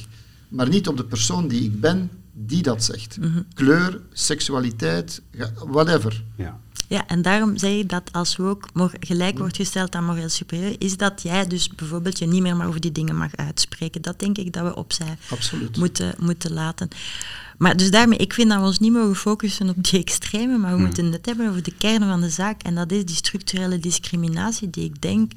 Maar 0.48 0.68
niet 0.68 0.88
op 0.88 0.96
de 0.96 1.04
persoon 1.04 1.48
die 1.48 1.62
ik 1.62 1.80
ben, 1.80 2.10
die 2.46 2.62
dat 2.62 2.84
zegt. 2.84 3.16
Mhm. 3.20 3.42
Kleur, 3.54 4.00
seksualiteit, 4.12 5.22
whatever. 5.66 6.22
Ja. 6.36 6.60
Ja, 6.88 7.06
en 7.06 7.22
daarom 7.22 7.56
zeg 7.56 7.72
je 7.72 7.86
dat 7.86 8.12
als 8.12 8.36
we 8.36 8.42
ook 8.42 8.68
gelijk 9.00 9.38
wordt 9.38 9.56
gesteld 9.56 9.94
aan 9.94 10.04
moreel 10.04 10.28
superieur, 10.28 10.76
is 10.78 10.96
dat 10.96 11.22
jij 11.22 11.46
dus 11.46 11.68
bijvoorbeeld 11.68 12.18
je 12.18 12.26
niet 12.26 12.42
meer 12.42 12.66
over 12.66 12.80
die 12.80 12.92
dingen 12.92 13.16
mag 13.16 13.36
uitspreken. 13.36 14.02
Dat 14.02 14.20
denk 14.20 14.38
ik 14.38 14.52
dat 14.52 14.62
we 14.64 14.74
opzij 14.74 15.16
Moeten, 15.78 16.14
moeten 16.18 16.52
laten. 16.52 16.88
Maar 17.58 17.76
dus 17.76 17.90
daarmee, 17.90 18.18
ik 18.18 18.32
vind 18.32 18.48
dat 18.48 18.60
we 18.60 18.66
ons 18.66 18.78
niet 18.78 18.92
mogen 18.92 19.16
focussen 19.16 19.68
op 19.68 19.84
die 19.84 20.00
extreme, 20.00 20.58
maar 20.58 20.70
we 20.70 20.76
hmm. 20.76 20.84
moeten 20.84 21.12
het 21.12 21.26
hebben 21.26 21.48
over 21.48 21.62
de 21.62 21.74
kern 21.78 22.00
van 22.00 22.20
de 22.20 22.30
zaak. 22.30 22.62
En 22.62 22.74
dat 22.74 22.92
is 22.92 23.04
die 23.04 23.16
structurele 23.16 23.78
discriminatie 23.78 24.70
die 24.70 24.84
ik 24.84 25.02
denk 25.02 25.32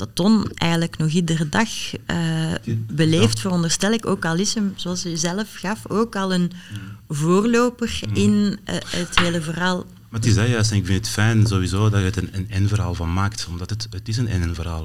dat 0.00 0.14
Ton 0.14 0.50
eigenlijk 0.54 0.98
nog 0.98 1.10
iedere 1.10 1.48
dag 1.48 1.68
uh, 1.94 2.76
beleeft, 2.92 3.40
veronderstel 3.40 3.92
ik. 3.92 4.06
Ook 4.06 4.24
al 4.24 4.36
is 4.36 4.54
hem, 4.54 4.72
zoals 4.76 5.06
u 5.06 5.16
zelf 5.16 5.54
gaf, 5.54 5.88
ook 5.88 6.16
al 6.16 6.32
een 6.32 6.52
voorloper 7.08 8.00
hmm. 8.00 8.14
in 8.14 8.58
uh, 8.68 8.74
het 8.86 9.18
hele 9.18 9.40
verhaal 9.40 9.86
maar 10.10 10.20
het 10.20 10.28
is 10.28 10.34
dat 10.34 10.48
juist, 10.48 10.70
en 10.70 10.76
ik 10.76 10.86
vind 10.86 10.98
het 10.98 11.14
fijn 11.14 11.46
sowieso 11.46 11.88
dat 11.90 12.00
je 12.00 12.06
het 12.06 12.16
een 12.16 12.64
N-verhaal 12.64 12.94
van 12.94 13.12
maakt, 13.12 13.46
omdat 13.50 13.70
het, 13.70 13.86
het 13.90 14.08
is 14.08 14.16
een 14.16 14.50
N-verhaal. 14.50 14.84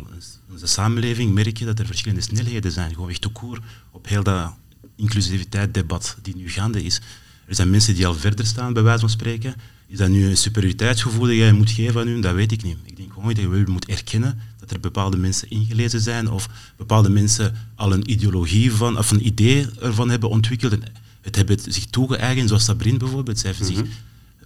In 0.50 0.58
de 0.60 0.68
samenleving 0.68 1.34
merk 1.34 1.58
je 1.58 1.66
dat 1.66 1.80
er 1.80 1.86
verschillende 1.86 2.24
snelheden 2.24 2.72
zijn, 2.72 2.94
gewoon 2.94 3.10
echt 3.10 3.32
koer 3.32 3.60
op 3.92 4.08
heel 4.08 4.24
dat 4.24 4.54
inclusiviteit-debat 4.96 6.18
die 6.22 6.36
nu 6.36 6.50
gaande 6.50 6.84
is. 6.84 7.02
Er 7.46 7.56
zijn 7.56 7.70
mensen 7.70 7.96
die 7.96 8.08
al 8.08 8.14
verder 8.14 8.46
staan, 8.46 8.74
bij 8.74 8.84
wijze 8.84 9.00
van 9.00 9.10
spreken. 9.10 9.56
Is 9.88 9.98
dat 9.98 10.10
nu 10.10 10.26
een 10.26 10.38
superioriteitsgevoel 10.38 11.26
dat 11.26 11.36
jij 11.36 11.52
moet 11.52 11.72
geven 11.72 12.02
aan 12.02 12.08
hun? 12.08 12.22
Dat 12.22 12.34
weet 12.34 12.52
ik 12.52 12.64
niet. 12.64 12.78
Ik 12.84 12.98
denk 12.98 13.14
gewoon 13.14 13.34
dat 13.34 13.38
je 13.38 13.64
moet 13.68 13.86
erkennen 13.86 14.40
dat 14.66 14.76
er 14.76 14.80
bepaalde 14.80 15.18
mensen 15.18 15.50
ingelezen 15.50 16.02
zijn 16.02 16.32
of 16.32 16.50
bepaalde 16.78 17.10
mensen 17.10 17.56
al 17.76 17.94
een 17.94 18.12
ideologie 18.12 18.72
van, 18.72 18.98
of 18.98 19.12
een 19.12 19.26
idee 19.26 19.68
ervan 19.82 20.10
hebben 20.10 20.30
ontwikkeld 20.30 20.74
en 20.74 20.84
het 21.22 21.36
hebben 21.36 21.60
zich 21.60 21.86
toegeëigend, 21.86 22.48
zoals 22.48 22.64
Sabrine 22.64 22.98
bijvoorbeeld. 22.98 23.40
Zij 23.40 23.50
heeft 23.50 23.66
zich 23.66 23.78
mhm 23.78 23.92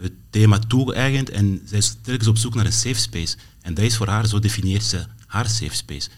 het 0.01 0.13
thema 0.29 0.59
toegeëigend 0.59 1.29
en 1.29 1.61
zij 1.65 1.77
is 1.77 1.95
telkens 2.01 2.27
op 2.27 2.37
zoek 2.37 2.55
naar 2.55 2.65
een 2.65 2.71
safe 2.71 2.99
space. 2.99 3.35
En 3.61 3.73
dat 3.73 3.85
is 3.85 3.97
voor 3.97 4.07
haar, 4.07 4.27
zo 4.27 4.39
definieert 4.39 4.83
ze 4.83 5.05
haar 5.27 5.49
safe 5.49 5.75
space. 5.75 6.09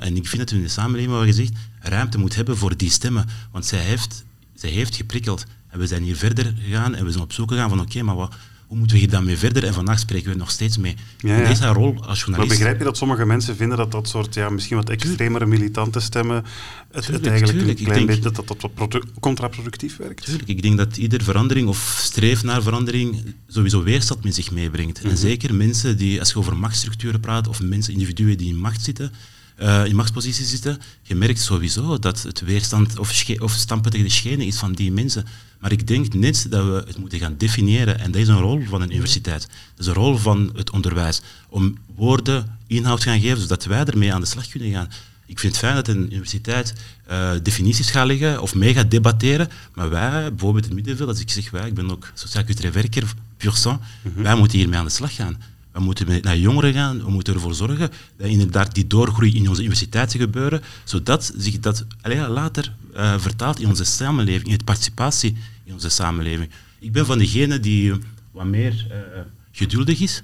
En 0.00 0.16
ik 0.16 0.28
vind 0.28 0.38
dat 0.38 0.50
we 0.50 0.56
in 0.56 0.62
de 0.62 0.68
samenleving, 0.68 1.12
waar 1.12 1.26
gezegd, 1.26 1.52
ruimte 1.80 2.18
moet 2.18 2.34
hebben 2.34 2.56
voor 2.56 2.76
die 2.76 2.90
stemmen. 2.90 3.26
Want 3.50 3.66
zij 3.66 3.78
heeft, 3.78 4.24
zij 4.54 4.70
heeft 4.70 4.94
geprikkeld. 4.94 5.44
En 5.68 5.78
we 5.78 5.86
zijn 5.86 6.02
hier 6.02 6.16
verder 6.16 6.54
gegaan 6.58 6.94
en 6.94 7.04
we 7.04 7.10
zijn 7.10 7.22
op 7.22 7.32
zoek 7.32 7.50
gegaan 7.50 7.68
van 7.68 7.80
oké, 7.80 8.02
maar 8.02 8.16
wat, 8.16 8.34
hoe 8.70 8.78
moeten 8.78 8.96
we 8.96 9.02
hier 9.02 9.12
dan 9.12 9.24
mee 9.24 9.36
verder? 9.36 9.64
En 9.64 9.74
vandaag 9.74 9.98
spreken 9.98 10.30
we 10.30 10.36
nog 10.36 10.50
steeds 10.50 10.78
mee. 10.78 10.94
Ja, 11.18 11.36
ja. 11.36 11.48
Deze 11.48 11.66
rol 11.66 12.04
als 12.04 12.18
journalist. 12.18 12.36
Maar 12.36 12.46
begrijp 12.46 12.78
je 12.78 12.84
dat 12.84 12.96
sommige 12.96 13.26
mensen 13.26 13.56
vinden 13.56 13.78
dat 13.78 13.92
dat 13.92 14.08
soort, 14.08 14.34
ja, 14.34 14.50
misschien 14.50 14.76
wat 14.76 14.90
extremere 14.90 15.46
militante 15.46 16.00
stemmen, 16.00 16.44
het, 16.90 17.06
het 17.06 17.26
eigenlijk 17.26 17.58
tuurlijk. 17.58 17.78
een 17.78 17.84
klein 17.84 18.06
beetje, 18.06 18.30
dat 18.30 18.58
dat 18.60 18.92
contraproductief 19.20 19.96
werkt? 19.96 20.24
Tuurlijk, 20.24 20.48
ik 20.48 20.62
denk 20.62 20.76
dat 20.76 20.96
ieder 20.96 21.22
verandering 21.22 21.68
of 21.68 21.98
streef 22.02 22.42
naar 22.42 22.62
verandering 22.62 23.34
sowieso 23.46 23.82
weerstand 23.82 24.24
met 24.24 24.34
zich 24.34 24.50
meebrengt. 24.50 25.00
En 25.00 25.06
mhm. 25.06 25.16
zeker 25.16 25.54
mensen 25.54 25.96
die, 25.96 26.18
als 26.18 26.28
je 26.30 26.38
over 26.38 26.56
machtsstructuren 26.56 27.20
praat, 27.20 27.48
of 27.48 27.62
mensen, 27.62 27.92
individuen 27.92 28.36
die 28.36 28.48
in 28.48 28.58
macht 28.58 28.84
zitten, 28.84 29.12
uh, 29.62 29.84
in 29.84 29.96
machtspositie 29.96 30.44
zitten, 30.44 30.78
je 31.02 31.14
merkt 31.14 31.40
sowieso 31.40 31.98
dat 31.98 32.22
het 32.22 32.40
weerstand 32.40 32.98
of, 32.98 33.24
of 33.38 33.52
stampen 33.52 33.90
tegen 33.90 34.06
de 34.06 34.12
schenen 34.12 34.46
is 34.46 34.56
van 34.56 34.72
die 34.72 34.92
mensen. 34.92 35.26
Maar 35.60 35.72
ik 35.72 35.86
denk 35.86 36.14
net 36.14 36.46
dat 36.50 36.64
we 36.64 36.84
het 36.86 36.98
moeten 36.98 37.18
gaan 37.18 37.34
definiëren. 37.36 37.98
En 37.98 38.10
dat 38.10 38.20
is 38.20 38.28
een 38.28 38.40
rol 38.40 38.62
van 38.68 38.80
een 38.82 38.90
universiteit. 38.90 39.40
Dat 39.40 39.78
is 39.78 39.86
een 39.86 39.94
rol 39.94 40.16
van 40.16 40.50
het 40.56 40.70
onderwijs. 40.70 41.20
Om 41.48 41.78
woorden 41.94 42.58
inhoud 42.66 43.00
te 43.00 43.08
gaan 43.08 43.20
geven, 43.20 43.40
zodat 43.40 43.64
wij 43.64 43.84
ermee 43.84 44.14
aan 44.14 44.20
de 44.20 44.26
slag 44.26 44.48
kunnen 44.48 44.70
gaan. 44.70 44.88
Ik 45.26 45.38
vind 45.38 45.52
het 45.52 45.62
fijn 45.64 45.74
dat 45.74 45.88
een 45.88 46.12
universiteit 46.12 46.74
uh, 47.10 47.30
definities 47.42 47.90
gaat 47.90 48.06
leggen 48.06 48.42
of 48.42 48.54
mee 48.54 48.74
gaat 48.74 48.90
debatteren. 48.90 49.48
Maar 49.74 49.90
wij, 49.90 50.28
bijvoorbeeld 50.28 50.64
in 50.64 50.70
het 50.70 50.74
middenveld, 50.74 51.08
als 51.08 51.20
ik 51.20 51.30
zeg 51.30 51.50
wij, 51.50 51.66
ik 51.66 51.74
ben 51.74 51.90
ook 51.90 52.10
sociaal-cultureel 52.14 52.72
werker, 52.72 53.12
pur 53.36 53.56
sang, 53.56 53.80
mm 54.02 54.22
wij 54.22 54.34
moeten 54.34 54.58
hiermee 54.58 54.78
aan 54.78 54.84
de 54.84 54.90
slag 54.90 55.14
gaan. 55.14 55.42
We 55.72 55.80
moeten 55.80 56.20
naar 56.22 56.38
jongeren 56.38 56.72
gaan, 56.72 57.04
we 57.04 57.10
moeten 57.10 57.34
ervoor 57.34 57.54
zorgen 57.54 57.90
dat 58.16 58.26
inderdaad 58.28 58.74
die 58.74 58.86
doorgroei 58.86 59.34
in 59.34 59.48
onze 59.48 59.60
universiteiten 59.60 60.20
gebeuren, 60.20 60.62
zodat 60.84 61.32
zich 61.36 61.60
dat 61.60 61.86
later 62.28 62.72
uh, 62.96 63.18
vertaalt 63.18 63.60
in 63.60 63.68
onze 63.68 63.84
samenleving, 63.84 64.50
in 64.50 64.58
de 64.58 64.64
participatie 64.64 65.36
in 65.64 65.72
onze 65.72 65.88
samenleving. 65.88 66.50
Ik 66.78 66.92
ben 66.92 67.06
van 67.06 67.18
degene 67.18 67.60
die 67.60 67.92
wat 68.30 68.44
meer 68.44 68.86
uh, 68.90 69.20
geduldig 69.52 70.00
is 70.00 70.22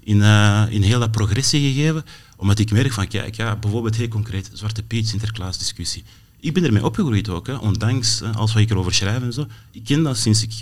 in, 0.00 0.22
in 0.70 0.82
heel 0.82 0.98
dat 0.98 1.10
progressie 1.10 1.72
gegeven, 1.72 2.04
omdat 2.36 2.58
ik 2.58 2.70
merk 2.70 2.92
van, 2.92 3.08
kijk, 3.08 3.34
ja, 3.34 3.56
bijvoorbeeld 3.56 3.96
heel 3.96 4.08
concreet, 4.08 4.50
Zwarte 4.52 4.82
Piet, 4.82 5.08
Sinterklaas 5.08 5.58
discussie. 5.58 6.04
Ik 6.40 6.54
ben 6.54 6.64
ermee 6.64 6.84
opgegroeid 6.84 7.28
ook, 7.28 7.46
hè, 7.46 7.54
ondanks 7.54 8.22
alles 8.22 8.52
wat 8.52 8.62
ik 8.62 8.70
erover 8.70 8.94
schrijf 8.94 9.22
en 9.22 9.32
zo. 9.32 9.46
Ik 9.70 9.84
ken 9.84 10.02
dat 10.02 10.18
sinds 10.18 10.42
ik 10.42 10.52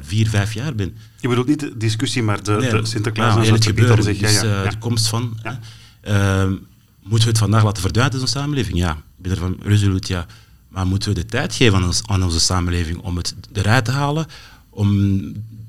vier, 0.00 0.28
vijf 0.28 0.54
jaar 0.54 0.74
ben. 0.74 0.96
Je 1.20 1.28
bedoelt 1.28 1.46
niet 1.46 1.60
de 1.60 1.76
discussie, 1.76 2.22
maar 2.22 2.42
de, 2.42 2.56
de 2.56 2.86
Sinterklaas 2.86 3.34
ja, 3.34 3.42
en 3.48 3.52
het 3.52 3.64
gebeuren, 3.64 4.04
zich, 4.04 4.18
dus, 4.18 4.40
ja, 4.40 4.68
de 4.68 4.78
komst 4.78 5.06
van. 5.06 5.38
Uh, 6.08 6.44
moeten 7.02 7.26
we 7.26 7.32
het 7.32 7.38
vandaag 7.38 7.64
laten 7.64 7.82
verdwijnen 7.82 8.14
in 8.14 8.20
onze 8.20 8.32
samenleving? 8.38 8.78
Ja, 8.78 8.92
ik 8.92 9.22
ben 9.22 9.30
ervan 9.30 9.56
resoluut 9.62 10.08
ja. 10.08 10.26
Maar 10.68 10.86
moeten 10.86 11.08
we 11.08 11.14
de 11.14 11.26
tijd 11.26 11.54
geven 11.54 11.74
aan, 11.74 11.84
ons, 11.84 12.02
aan 12.06 12.22
onze 12.22 12.40
samenleving 12.40 12.98
om 12.98 13.16
het 13.16 13.34
eruit 13.52 13.84
te 13.84 13.90
halen, 13.90 14.26
om 14.70 15.20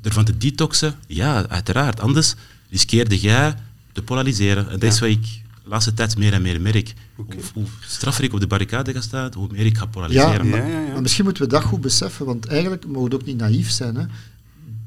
ervan 0.01 0.25
te 0.25 0.37
detoxen? 0.37 0.95
Ja, 1.07 1.47
uiteraard. 1.47 1.99
Anders 1.99 2.35
riskeerde 2.69 3.19
jij 3.19 3.55
te 3.91 4.01
polariseren. 4.01 4.69
En 4.69 4.79
dat 4.79 4.91
is 4.91 4.99
wat 4.99 5.09
ik 5.09 5.41
de 5.63 5.69
laatste 5.69 5.93
tijd 5.93 6.17
meer 6.17 6.33
en 6.33 6.41
meer 6.41 6.61
merk. 6.61 6.93
Okay. 7.15 7.37
Hoe, 7.53 7.63
hoe, 7.63 7.71
straffer 7.81 8.23
ik 8.23 8.33
op 8.33 8.39
de 8.39 8.47
barricade 8.47 8.93
ga 8.93 9.01
staan, 9.01 9.33
hoe 9.33 9.47
meer 9.51 9.65
ik 9.65 9.77
ga 9.77 9.85
polariseren. 9.85 10.47
Ja, 10.47 10.57
maar, 10.57 10.91
maar, 10.91 11.01
misschien 11.01 11.23
moeten 11.23 11.43
we 11.43 11.49
dat 11.49 11.63
goed 11.63 11.81
beseffen, 11.81 12.25
want 12.25 12.45
eigenlijk 12.45 12.87
mogen 12.87 13.09
we 13.09 13.15
ook 13.15 13.25
niet 13.25 13.37
naïef 13.37 13.71
zijn. 13.71 13.95
Hè. 13.95 14.05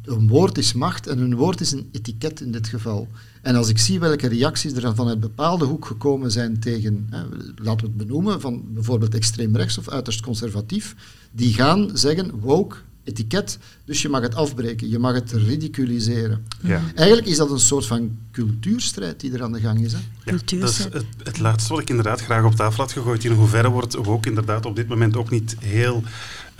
Een 0.05 0.29
woord 0.29 0.59
is 0.59 0.73
macht 0.73 1.07
en 1.07 1.19
een 1.19 1.35
woord 1.35 1.61
is 1.61 1.73
een 1.73 1.89
etiket 1.93 2.41
in 2.41 2.53
dit 2.53 2.69
geval. 2.69 3.09
En 3.43 3.57
als 3.57 3.69
ik 3.69 3.79
zie 3.79 4.01
welke 4.01 4.29
reacties 4.29 4.73
er 4.73 4.95
van 4.95 5.09
een 5.09 5.21
bepaalde 5.21 5.65
hoek 5.65 5.87
gekomen 5.87 6.31
zijn 6.31 6.61
tegen, 6.61 7.07
hè, 7.11 7.23
laten 7.63 7.87
we 7.87 7.87
het 7.87 7.97
benoemen, 7.97 8.41
van 8.41 8.63
bijvoorbeeld 8.75 9.15
extreem 9.15 9.57
rechts 9.57 9.79
of 9.79 9.89
uiterst 9.89 10.21
conservatief, 10.21 10.95
die 11.33 11.55
gaan 11.55 11.91
zeggen, 11.93 12.41
woke 12.41 12.77
etiket, 13.07 13.59
dus 13.85 14.03
je 14.03 14.09
mag 14.09 14.23
het 14.23 14.35
afbreken, 14.35 14.89
je 14.89 14.99
mag 14.99 15.15
het 15.15 15.33
ridiculiseren. 15.33 16.47
Ja. 16.61 16.83
Eigenlijk 16.95 17.29
is 17.29 17.37
dat 17.37 17.51
een 17.51 17.61
soort 17.61 17.87
van 17.87 18.19
cultuurstrijd 18.33 19.21
die 19.21 19.33
er 19.33 19.43
aan 19.43 19.53
de 19.53 19.61
gang 19.61 19.85
is. 19.85 19.93
Hè? 19.93 19.99
Ja, 20.25 20.33
dat 20.33 20.71
is 20.71 20.79
het, 20.79 21.05
het, 21.23 21.39
laatste 21.39 21.73
wat 21.73 21.83
ik 21.83 21.91
inderdaad 21.91 22.21
graag 22.21 22.45
op 22.45 22.55
tafel 22.55 22.83
had 22.83 22.93
gegooid. 22.93 23.25
In 23.25 23.33
hoeverre 23.33 23.71
wordt 23.71 23.97
ook 23.97 24.27
inderdaad 24.27 24.67
op 24.67 24.77
dit 24.77 24.89
moment 24.89 25.17
ook 25.17 25.31
niet 25.31 25.57
heel 25.59 26.03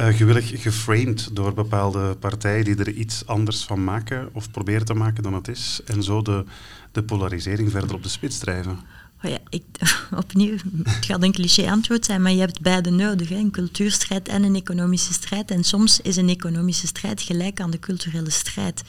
uh, 0.01 0.07
gewillig 0.07 0.63
geframed 0.63 1.29
door 1.33 1.55
bepaalde 1.55 2.17
partijen 2.21 2.65
die 2.65 2.77
er 2.77 2.93
iets 2.93 3.27
anders 3.27 3.65
van 3.65 3.85
maken 3.85 4.29
of 4.33 4.51
proberen 4.51 4.85
te 4.85 4.95
maken 4.95 5.23
dan 5.23 5.35
het 5.35 5.49
is. 5.49 5.81
En 5.85 6.03
zo 6.03 6.23
de, 6.23 6.45
de 6.93 7.03
polarisering 7.03 7.71
verder 7.71 7.95
op 7.95 8.03
de 8.03 8.09
spits 8.09 8.39
drijven. 8.39 8.79
Ja, 9.29 9.39
ik, 9.49 9.63
opnieuw, 10.25 10.57
het 10.83 11.05
gaat 11.05 11.23
een 11.23 11.33
cliché 11.33 11.71
antwoord 11.71 12.05
zijn, 12.05 12.23
maar 12.23 12.33
je 12.33 12.41
hebt 12.41 12.61
beide 12.61 12.91
nodig. 12.91 13.31
Een 13.31 13.51
cultuurstrijd 13.51 14.29
en 14.29 14.43
een 14.43 14.55
economische 14.55 15.13
strijd. 15.13 15.51
En 15.51 15.65
soms 15.65 16.01
is 16.01 16.17
een 16.17 16.29
economische 16.29 16.87
strijd 16.87 17.23
gelijk 17.23 17.61
aan 17.61 17.71
de 17.71 17.79
culturele 17.79 18.31
strijd. 18.31 18.83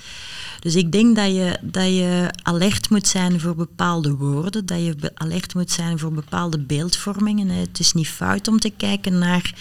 Dus 0.60 0.76
ik 0.76 0.91
denk 0.91 1.15
dat 1.15 1.36
je, 1.36 1.58
dat 1.62 1.86
je 1.88 2.32
alert 2.43 2.89
moet 2.89 3.08
zijn 3.08 3.39
voor 3.39 3.56
bepaalde 3.56 4.15
woorden, 4.15 4.65
dat 4.65 4.80
je 4.80 5.12
alert 5.13 5.54
moet 5.54 5.71
zijn 5.71 6.00
voor 6.00 6.12
bepaalde 6.12 6.60
beeldvormingen. 6.60 7.50
Het 7.50 7.80
is 7.80 7.93
niet 7.93 8.10
fout 8.10 8.47
om 8.47 8.60
te 8.60 8.69
kijken 8.69 9.17
naar 9.17 9.54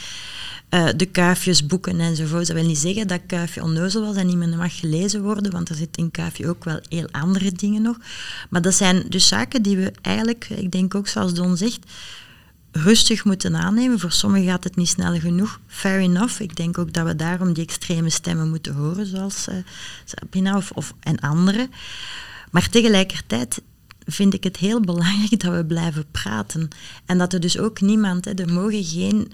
uh, 0.71 0.89
de 0.97 1.07
kuifjes, 1.07 1.67
boeken 1.67 2.01
enzovoort. 2.01 2.47
Dat 2.47 2.57
wil 2.57 2.67
niet 2.67 2.79
zeggen 2.79 3.09
dat 3.09 3.21
kuifje 3.27 3.63
onnozel 3.63 4.07
was 4.07 4.17
en 4.17 4.27
niet 4.27 4.37
meer 4.37 4.57
mag 4.57 4.79
gelezen 4.79 5.23
worden, 5.23 5.53
want 5.53 5.69
er 5.69 5.75
zit 5.75 5.97
in 5.97 6.11
kuifje 6.11 6.49
ook 6.49 6.65
wel 6.65 6.81
heel 6.89 7.09
andere 7.11 7.53
dingen 7.53 7.83
nog. 7.83 7.97
Maar 8.51 8.63
dat 8.63 8.75
zijn 8.75 9.05
dus 9.09 9.29
zaken 9.29 9.63
die 9.63 9.77
we 9.77 9.93
eigenlijk, 10.03 10.49
ik 10.49 10.71
denk 10.71 10.95
ook 10.95 11.09
zoals 11.09 11.35
Don 11.35 11.57
zegt, 11.57 11.87
rustig 12.73 13.25
moeten 13.25 13.57
aannemen. 13.57 14.01
Voor 14.01 14.13
sommigen 14.13 14.49
gaat 14.49 14.65
het 14.65 14.77
niet 14.77 14.89
snel 14.89 15.19
genoeg. 15.19 15.61
Fair 15.67 16.01
enough. 16.01 16.41
Ik 16.41 16.57
denk 16.57 16.79
ook 16.79 16.93
dat 16.93 17.07
we 17.07 17.17
daarom 17.17 17.53
die 17.53 17.65
extreme 17.65 18.11
stemmen 18.11 18.49
moeten 18.49 18.75
horen, 18.75 19.07
zoals 19.07 19.49
uh, 19.49 19.55
Sabina 20.05 20.57
of, 20.57 20.71
of, 20.71 20.95
en 21.01 21.21
anderen. 21.21 21.71
Maar 22.51 22.69
tegelijkertijd 22.69 23.63
vind 24.07 24.35
ik 24.35 24.45
het 24.45 24.57
heel 24.57 24.81
belangrijk 24.81 25.41
dat 25.43 25.55
we 25.55 25.65
blijven 25.65 26.07
praten. 26.11 26.69
En 27.07 27.19
dat 27.19 27.33
er 27.33 27.41
dus 27.41 27.59
ook 27.59 27.81
niemand, 27.81 28.25
hè, 28.25 28.35
er 28.35 28.53
mogen 28.53 28.85
geen 28.85 29.33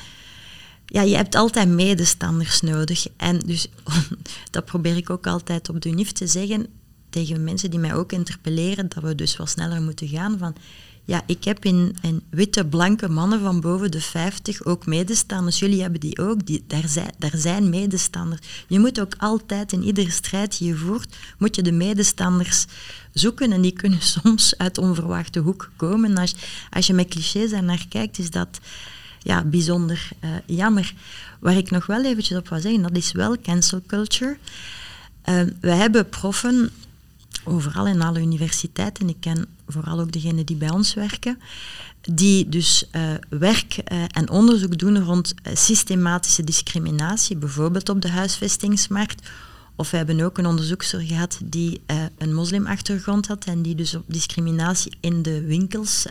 ja, 0.92 1.02
je 1.02 1.16
hebt 1.16 1.34
altijd 1.34 1.68
medestanders 1.68 2.60
nodig. 2.60 3.06
En 3.16 3.38
dus 3.38 3.68
dat 4.50 4.64
probeer 4.64 4.96
ik 4.96 5.10
ook 5.10 5.26
altijd 5.26 5.68
op 5.68 5.80
de 5.80 5.88
UNIF 5.88 6.12
te 6.12 6.26
zeggen 6.26 6.66
tegen 7.10 7.44
mensen 7.44 7.70
die 7.70 7.78
mij 7.78 7.94
ook 7.94 8.12
interpelleren, 8.12 8.88
dat 8.88 9.02
we 9.02 9.14
dus 9.14 9.36
wel 9.36 9.46
sneller 9.46 9.82
moeten 9.82 10.08
gaan 10.08 10.38
van 10.38 10.56
ja, 11.04 11.22
ik 11.26 11.44
heb 11.44 11.64
in, 11.64 11.96
witte, 12.30 12.66
blanke 12.66 13.08
mannen 13.08 13.40
van 13.40 13.60
boven 13.60 13.90
de 13.90 14.00
50 14.00 14.64
ook 14.64 14.86
medestanders. 14.86 15.58
Jullie 15.58 15.80
hebben 15.80 16.00
die 16.00 16.18
ook. 16.18 16.46
Die, 16.46 16.64
daar, 16.66 16.88
zijn, 16.88 17.14
daar 17.18 17.36
zijn 17.36 17.70
medestanders. 17.70 18.40
Je 18.68 18.78
moet 18.78 19.00
ook 19.00 19.14
altijd 19.18 19.72
in 19.72 19.82
iedere 19.82 20.10
strijd 20.10 20.58
die 20.58 20.68
je 20.68 20.76
voert, 20.76 21.16
moet 21.38 21.56
je 21.56 21.62
de 21.62 21.72
medestanders 21.72 22.66
zoeken. 23.12 23.52
En 23.52 23.60
die 23.60 23.72
kunnen 23.72 24.02
soms 24.22 24.58
uit 24.58 24.78
onverwachte 24.78 25.40
hoek 25.40 25.70
komen. 25.76 26.16
Als, 26.16 26.34
als 26.70 26.86
je 26.86 26.92
met 26.92 27.08
clichés 27.08 27.50
naar 27.50 27.86
kijkt, 27.88 28.18
is 28.18 28.30
dat 28.30 28.60
ja, 29.22 29.44
bijzonder 29.44 30.08
uh, 30.24 30.30
jammer. 30.46 30.94
Waar 31.40 31.56
ik 31.56 31.70
nog 31.70 31.86
wel 31.86 32.04
eventjes 32.04 32.38
op 32.38 32.48
wil 32.48 32.60
zeggen, 32.60 32.82
dat 32.82 32.96
is 32.96 33.12
wel 33.12 33.40
cancel 33.40 33.82
culture. 33.86 34.36
Uh, 35.28 35.40
we 35.60 35.70
hebben 35.70 36.08
proffen 36.08 36.70
overal 37.44 37.86
in 37.86 38.02
alle 38.02 38.20
universiteiten, 38.20 39.08
ik 39.08 39.16
ken 39.20 39.46
vooral 39.68 40.00
ook 40.00 40.12
degenen 40.12 40.46
die 40.46 40.56
bij 40.56 40.70
ons 40.70 40.94
werken, 40.94 41.38
die 42.00 42.48
dus 42.48 42.84
uh, 42.92 43.02
werk 43.28 43.76
en 44.08 44.30
onderzoek 44.30 44.78
doen 44.78 45.04
rond 45.04 45.34
systematische 45.52 46.44
discriminatie, 46.44 47.36
bijvoorbeeld 47.36 47.88
op 47.88 48.00
de 48.02 48.10
huisvestingsmarkt. 48.10 49.28
Of 49.76 49.90
we 49.90 49.96
hebben 49.96 50.20
ook 50.20 50.38
een 50.38 50.46
onderzoekster 50.46 51.00
gehad 51.00 51.38
die 51.44 51.82
een 52.18 52.34
moslimachtergrond 52.34 53.26
had 53.26 53.44
en 53.44 53.62
die 53.62 53.74
dus 53.74 53.94
op 53.94 54.04
discriminatie 54.06 54.96
in 55.00 55.22
de 55.22 55.42
winkels 55.42 56.06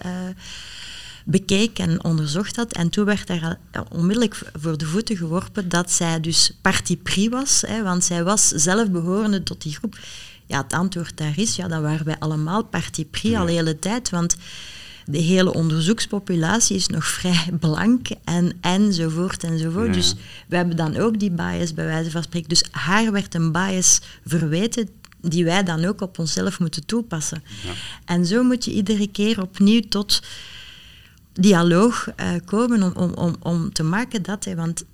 bekeek 1.25 1.79
en 1.79 2.03
onderzocht 2.03 2.55
had. 2.55 2.73
En 2.73 2.89
toen 2.89 3.05
werd 3.05 3.29
er 3.29 3.57
onmiddellijk 3.89 4.41
voor 4.59 4.77
de 4.77 4.85
voeten 4.85 5.17
geworpen 5.17 5.69
dat 5.69 5.91
zij 5.91 6.19
dus 6.19 6.51
parti 6.61 6.97
pris 6.97 7.27
was, 7.27 7.63
hè, 7.67 7.83
want 7.83 8.03
zij 8.03 8.23
was 8.23 8.47
zelf 8.47 8.89
behorende 8.89 9.43
tot 9.43 9.61
die 9.61 9.75
groep. 9.75 9.99
Ja, 10.45 10.61
het 10.61 10.73
antwoord 10.73 11.17
daar 11.17 11.37
is, 11.37 11.55
ja, 11.55 11.67
dan 11.67 11.81
waren 11.81 12.05
wij 12.05 12.19
allemaal 12.19 12.63
parti 12.63 13.05
pris 13.05 13.35
al 13.35 13.45
de 13.45 13.51
hele 13.51 13.79
tijd, 13.79 14.09
want 14.09 14.35
de 15.05 15.17
hele 15.17 15.53
onderzoekspopulatie 15.53 16.75
is 16.75 16.87
nog 16.87 17.05
vrij 17.19 17.49
blank 17.59 18.07
en 18.23 18.57
enzovoort 18.61 19.43
enzovoort. 19.43 19.93
Dus 19.93 20.15
we 20.47 20.55
hebben 20.55 20.75
dan 20.75 20.97
ook 20.97 21.19
die 21.19 21.31
bias 21.31 21.73
bij 21.73 21.85
wijze 21.85 22.11
van 22.11 22.23
spreken. 22.23 22.49
Dus 22.49 22.63
haar 22.71 23.11
werd 23.11 23.35
een 23.35 23.51
bias 23.51 24.01
verweten 24.25 24.89
die 25.21 25.45
wij 25.45 25.63
dan 25.63 25.85
ook 25.85 26.01
op 26.01 26.19
onszelf 26.19 26.59
moeten 26.59 26.85
toepassen. 26.85 27.43
Ja. 27.63 27.71
En 28.05 28.25
zo 28.25 28.43
moet 28.43 28.65
je 28.65 28.71
iedere 28.71 29.07
keer 29.07 29.41
opnieuw 29.41 29.81
tot 29.89 30.21
dialoog 31.33 32.07
uh, 32.19 32.29
komen 32.45 32.83
om, 32.83 32.91
om, 32.95 33.13
om, 33.13 33.35
om 33.39 33.73
te 33.73 33.83
maken 33.83 34.23
dat, 34.23 34.45
hè, 34.45 34.55
want 34.55 34.85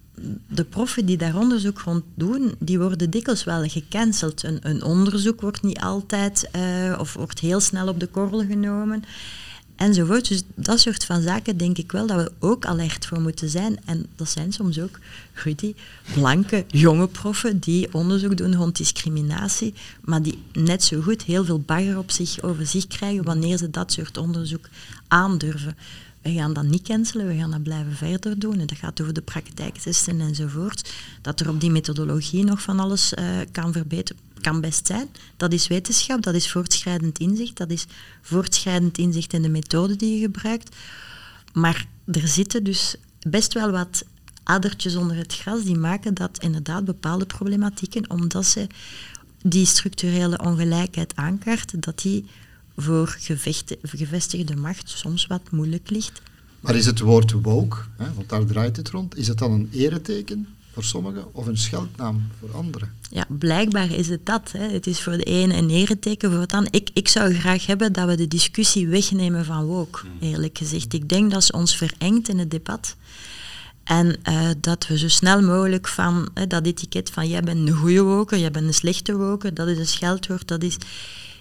de 0.48 0.64
proffen 0.64 1.06
die 1.06 1.18
daar 1.18 1.36
onderzoek 1.36 1.80
rond 1.80 2.04
doen, 2.16 2.56
die 2.60 2.80
worden 2.80 3.10
dikwijls 3.10 3.44
wel 3.44 3.64
gecanceld. 3.68 4.44
Een, 4.44 4.60
een 4.62 4.84
onderzoek 4.84 5.42
wordt 5.42 5.62
niet 5.62 5.80
altijd 5.80 6.50
uh, 6.56 7.00
of 7.00 7.14
wordt 7.14 7.40
heel 7.40 7.60
snel 7.60 7.88
op 7.88 8.00
de 8.00 8.08
korrel 8.08 8.46
genomen 8.46 9.04
enzovoort. 9.78 10.28
Dus 10.28 10.44
dat 10.56 10.80
soort 10.80 11.06
van 11.06 11.22
zaken 11.22 11.58
denk 11.58 11.78
ik 11.78 11.92
wel 11.92 12.08
dat 12.08 12.24
we 12.24 12.32
ook 12.40 12.66
alert 12.66 13.06
voor 13.06 13.22
moeten 13.22 13.50
zijn. 13.50 13.80
En 13.86 14.06
dat 14.16 14.30
zijn 14.30 14.52
soms 14.52 14.80
ook, 14.80 15.00
Rudy, 15.34 15.74
blanke, 16.14 16.66
jonge 16.68 17.08
proffen 17.08 17.60
die 17.60 17.94
onderzoek 17.94 18.38
doen 18.38 18.56
rond 18.56 18.78
discriminatie, 18.78 19.74
maar 20.02 20.22
die 20.22 20.44
net 20.54 20.84
zo 20.84 21.02
goed 21.02 21.24
heel 21.24 21.46
veel 21.46 21.60
bagger 21.60 21.98
op 21.98 22.12
zich, 22.12 22.42
over 22.42 22.66
zich 22.66 22.88
krijgen 22.88 23.24
wanneer 23.24 23.58
ze 23.58 23.70
dat 23.70 23.92
soort 23.92 24.18
onderzoek 24.18 24.70
aandurven 25.08 25.76
we 26.22 26.34
gaan 26.34 26.54
dat 26.54 26.64
niet 26.64 26.82
cancelen, 26.82 27.28
we 27.28 27.36
gaan 27.36 27.52
dat 27.52 27.64
blijven 27.64 27.96
verder 27.96 28.40
doen. 28.40 28.60
En 28.60 28.68
dat 28.68 28.78
gaat 28.78 29.02
over 29.02 29.14
de 29.14 29.22
praktijktesten 29.22 30.22
enzovoort. 30.22 30.94
Dat 31.22 31.40
er 31.40 31.50
op 31.50 31.60
die 31.60 31.72
methodologie 31.72 32.44
nog 32.44 32.62
van 32.62 32.80
alles 32.80 33.14
uh, 33.14 33.26
kan 33.52 33.72
verbeteren, 33.72 34.22
kan 34.42 34.62
best 34.62 34.88
zijn. 34.88 35.08
Dat 35.38 35.54
is 35.54 35.68
wetenschap, 35.68 36.22
dat 36.22 36.34
is 36.34 36.52
voortschrijdend 36.52 37.20
inzicht, 37.20 37.58
dat 37.58 37.72
is 37.72 37.86
voortschrijdend 38.22 38.98
inzicht 38.98 39.34
in 39.34 39.42
de 39.42 39.50
methode 39.50 39.96
die 39.96 40.14
je 40.14 40.20
gebruikt. 40.20 40.76
Maar 41.54 41.88
er 42.06 42.28
zitten 42.28 42.64
dus 42.64 42.96
best 43.20 43.54
wel 43.54 43.72
wat 43.72 44.06
addertjes 44.44 44.96
onder 44.96 45.18
het 45.18 45.34
gras 45.34 45.64
die 45.64 45.78
maken 45.78 46.14
dat 46.14 46.38
inderdaad 46.40 46.86
bepaalde 46.86 47.26
problematieken, 47.26 48.10
omdat 48.10 48.46
ze 48.46 48.68
die 49.44 49.66
structurele 49.66 50.40
ongelijkheid 50.40 51.16
aankaarten, 51.16 51.80
dat 51.80 52.02
die 52.02 52.26
voor 52.78 53.18
gevestigde 53.82 54.56
macht 54.56 54.90
soms 54.90 55.28
wat 55.28 55.52
moeilijk 55.52 55.90
ligt. 55.90 56.22
Maar 56.60 56.76
is 56.76 56.86
het 56.86 57.00
woord 57.00 57.32
woke, 57.32 57.78
hè, 57.98 58.14
want 58.14 58.30
daar 58.30 58.46
draait 58.46 58.78
het 58.78 58.90
rond, 58.90 59.18
is 59.18 59.28
het 59.28 59.38
dan 59.38 59.52
een 59.52 59.70
ereteken 59.72 60.48
voor 60.74 60.84
sommigen 60.84 61.34
of 61.34 61.46
een 61.46 61.58
scheldnaam 61.58 62.28
voor 62.40 62.52
anderen? 62.52 62.94
Ja, 63.10 63.26
blijkbaar 63.28 63.92
is 63.92 64.08
het 64.08 64.26
dat. 64.26 64.52
Hè. 64.52 64.70
Het 64.70 64.88
is 64.88 65.02
voor 65.02 65.18
de 65.18 65.24
ene 65.24 65.54
een 65.54 65.70
ereteken, 65.70 66.32
voor 66.32 66.40
het 66.40 66.54
andere. 66.54 66.78
Ik, 66.78 66.90
ik 66.94 67.08
zou 67.08 67.34
graag 67.34 67.66
hebben 67.66 67.94
dat 67.94 68.08
we 68.08 68.16
de 68.16 68.28
discussie 68.28 68.88
wegnemen 68.88 69.46
van 69.46 69.66
woke, 69.66 70.00
hmm. 70.00 70.30
eerlijk 70.30 70.58
gezegd. 70.58 70.94
Ik 70.94 71.10
denk 71.10 71.32
dat 71.32 71.44
ze 71.44 71.54
ons 71.54 71.76
verengt 71.76 72.30
in 72.30 72.40
het 72.40 72.52
debat. 72.52 72.96
En 73.84 74.16
uh, 74.30 74.50
dat 74.62 74.88
we 74.88 74.98
zo 74.98 75.08
snel 75.08 75.42
mogelijk 75.42 75.88
van 75.88 76.30
dat 76.48 76.66
etiket 76.66 77.10
van 77.10 77.28
jij 77.28 77.42
bent 77.42 77.68
een 77.68 77.76
goede 77.76 78.02
woker, 78.02 78.40
jij 78.40 78.52
bent 78.52 78.68
een 78.68 78.74
slechte 78.74 79.16
woker, 79.16 79.54
dat 79.54 79.68
is 79.68 79.78
een 79.78 79.88
scheldwoord, 79.88 80.48
dat 80.48 80.64
is 80.64 80.78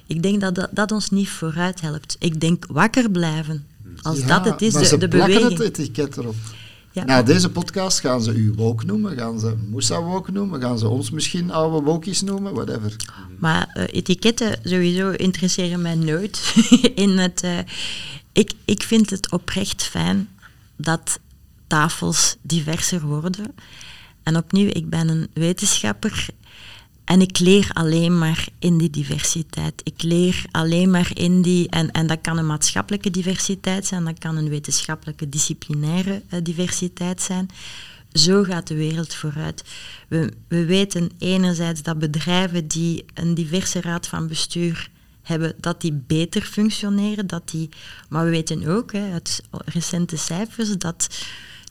ik 0.06 0.22
denk 0.22 0.40
dat, 0.40 0.54
dat 0.54 0.68
dat 0.72 0.92
ons 0.92 1.10
niet 1.10 1.28
vooruit 1.28 1.80
helpt. 1.80 2.16
Ik 2.18 2.40
denk 2.40 2.64
wakker 2.68 3.10
blijven. 3.10 3.66
Als 4.02 4.24
dat 4.26 4.44
het 4.44 4.62
is, 4.62 4.72
maar 4.72 4.82
de, 4.82 4.88
ze 4.88 4.96
de 4.96 5.08
beweging. 5.08 5.50
het 5.50 5.60
etiket 5.60 6.16
erop. 6.16 6.34
Ja. 6.92 7.04
Na 7.04 7.22
deze 7.22 7.50
podcast 7.50 8.00
gaan 8.00 8.22
ze 8.22 8.32
u 8.32 8.52
woke 8.56 8.84
noemen, 8.84 9.16
gaan 9.16 9.40
ze 9.40 9.54
Moussa 9.70 10.02
woke 10.02 10.32
noemen, 10.32 10.60
gaan 10.60 10.78
ze 10.78 10.88
ons 10.88 11.10
misschien 11.10 11.50
oude 11.50 11.84
wokies 11.84 12.22
noemen, 12.22 12.54
whatever. 12.54 12.96
Maar 13.38 13.74
uh, 13.76 13.84
etiketten 13.90 14.58
sowieso 14.62 15.10
interesseren 15.10 15.82
mij 15.82 15.94
nooit. 15.94 16.54
in 16.94 17.18
het, 17.18 17.42
uh, 17.44 17.58
ik, 18.32 18.52
ik 18.64 18.82
vind 18.82 19.10
het 19.10 19.30
oprecht 19.30 19.82
fijn 19.82 20.28
dat 20.76 21.18
tafels 21.66 22.36
diverser 22.42 23.00
worden. 23.00 23.54
En 24.22 24.36
opnieuw, 24.36 24.68
ik 24.68 24.90
ben 24.90 25.08
een 25.08 25.28
wetenschapper 25.32 26.26
en 27.06 27.20
ik 27.20 27.38
leer 27.38 27.70
alleen 27.72 28.18
maar 28.18 28.48
in 28.58 28.78
die 28.78 28.90
diversiteit. 28.90 29.80
Ik 29.84 30.02
leer 30.02 30.44
alleen 30.50 30.90
maar 30.90 31.10
in 31.14 31.42
die, 31.42 31.68
en, 31.68 31.90
en 31.90 32.06
dat 32.06 32.20
kan 32.20 32.38
een 32.38 32.46
maatschappelijke 32.46 33.10
diversiteit 33.10 33.86
zijn, 33.86 34.04
dat 34.04 34.18
kan 34.18 34.36
een 34.36 34.48
wetenschappelijke 34.48 35.28
disciplinaire 35.28 36.22
uh, 36.30 36.40
diversiteit 36.42 37.22
zijn. 37.22 37.48
Zo 38.12 38.42
gaat 38.42 38.66
de 38.66 38.74
wereld 38.74 39.14
vooruit. 39.14 39.64
We, 40.08 40.32
we 40.48 40.64
weten 40.64 41.10
enerzijds 41.18 41.82
dat 41.82 41.98
bedrijven 41.98 42.68
die 42.68 43.04
een 43.14 43.34
diverse 43.34 43.80
raad 43.80 44.06
van 44.06 44.28
bestuur 44.28 44.90
hebben, 45.22 45.54
dat 45.60 45.80
die 45.80 46.02
beter 46.06 46.42
functioneren. 46.42 47.26
Dat 47.26 47.48
die, 47.50 47.68
maar 48.08 48.24
we 48.24 48.30
weten 48.30 48.66
ook 48.66 48.92
hè, 48.92 49.12
uit 49.12 49.42
recente 49.50 50.16
cijfers 50.16 50.78
dat 50.78 51.08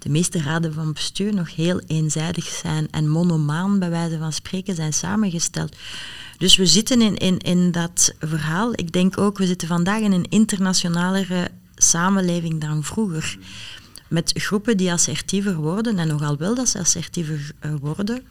de 0.06 0.12
meeste 0.12 0.41
raden 0.41 0.74
van 0.74 0.94
bestuur 0.94 1.34
nog 1.34 1.56
heel 1.56 1.82
eenzijdig 1.88 2.46
zijn 2.46 2.88
en 2.91 3.10
monomaan, 3.10 3.80
bij 3.80 3.89
wijze 3.89 4.18
van 4.18 4.34
spreken, 4.34 4.76
zijn 4.76 4.94
samengesteld. 4.94 5.76
Dus 6.38 6.56
we 6.56 6.65
zitten 6.65 7.02
in, 7.02 7.18
in, 7.18 7.38
in 7.38 7.72
dat 7.72 8.13
verhaal. 8.20 8.72
Ik 8.72 8.91
denk 8.91 9.18
ook, 9.18 9.38
we 9.38 9.46
zitten 9.46 9.68
vandaag 9.68 10.00
in 10.00 10.12
een 10.12 10.30
internationalere 10.30 11.50
samenleving 11.76 12.62
dan 12.62 12.84
vroeger. 12.84 13.38
Met 14.08 14.32
groepen 14.36 14.78
die 14.78 14.91
assertiever 14.91 15.56
worden, 15.56 16.00
en 16.00 16.08
nogal 16.08 16.38
wel 16.38 16.56
dat 16.56 16.70
ze 16.70 16.80
assertiever 16.80 17.52
eh, 17.60 17.72
worden. 17.82 18.24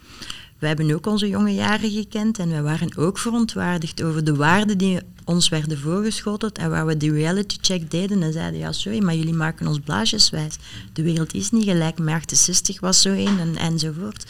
Wij 0.65 0.73
hebben 0.77 0.95
ook 0.95 1.07
onze 1.07 1.29
jonge 1.29 1.55
jaren 1.55 1.91
gekend 1.91 2.39
en 2.39 2.51
wij 2.51 2.63
waren 2.63 2.97
ook 2.97 3.19
verontwaardigd 3.19 4.03
over 4.03 4.25
de 4.25 4.35
waarden 4.35 4.79
die 4.79 5.01
ons 5.25 5.49
werden 5.49 5.79
voorgeschoteld 5.79 6.59
en 6.59 6.71
waar 6.71 6.87
we 6.87 6.97
die 6.97 7.13
reality 7.13 7.57
check 7.61 7.91
deden 7.91 8.23
en 8.23 8.33
zeiden, 8.33 8.61
ja 8.61 8.73
sorry, 8.73 9.03
maar 9.03 9.15
jullie 9.15 9.35
maken 9.35 9.67
ons 9.67 9.79
blaasjeswijs. 9.79 10.57
De 10.93 11.03
wereld 11.03 11.35
is 11.35 11.51
niet 11.51 11.65
gelijk, 11.65 11.99
maar 11.99 12.15
68 12.15 12.81
was 12.81 13.03
zo 13.03 13.13
één 13.13 13.39
en, 13.39 13.57
enzovoort. 13.57 14.27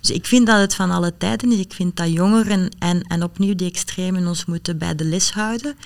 Dus 0.00 0.10
ik 0.10 0.26
vind 0.26 0.46
dat 0.46 0.60
het 0.60 0.74
van 0.74 0.90
alle 0.90 1.16
tijden 1.18 1.52
is. 1.52 1.58
Ik 1.58 1.72
vind 1.72 1.96
dat 1.96 2.12
jongeren 2.12 2.68
en, 2.78 3.02
en 3.02 3.22
opnieuw 3.22 3.54
die 3.54 3.68
extremen 3.68 4.26
ons 4.26 4.44
moeten 4.44 4.78
bij 4.78 4.94
de 4.94 5.04
les 5.04 5.32
houden. 5.32 5.76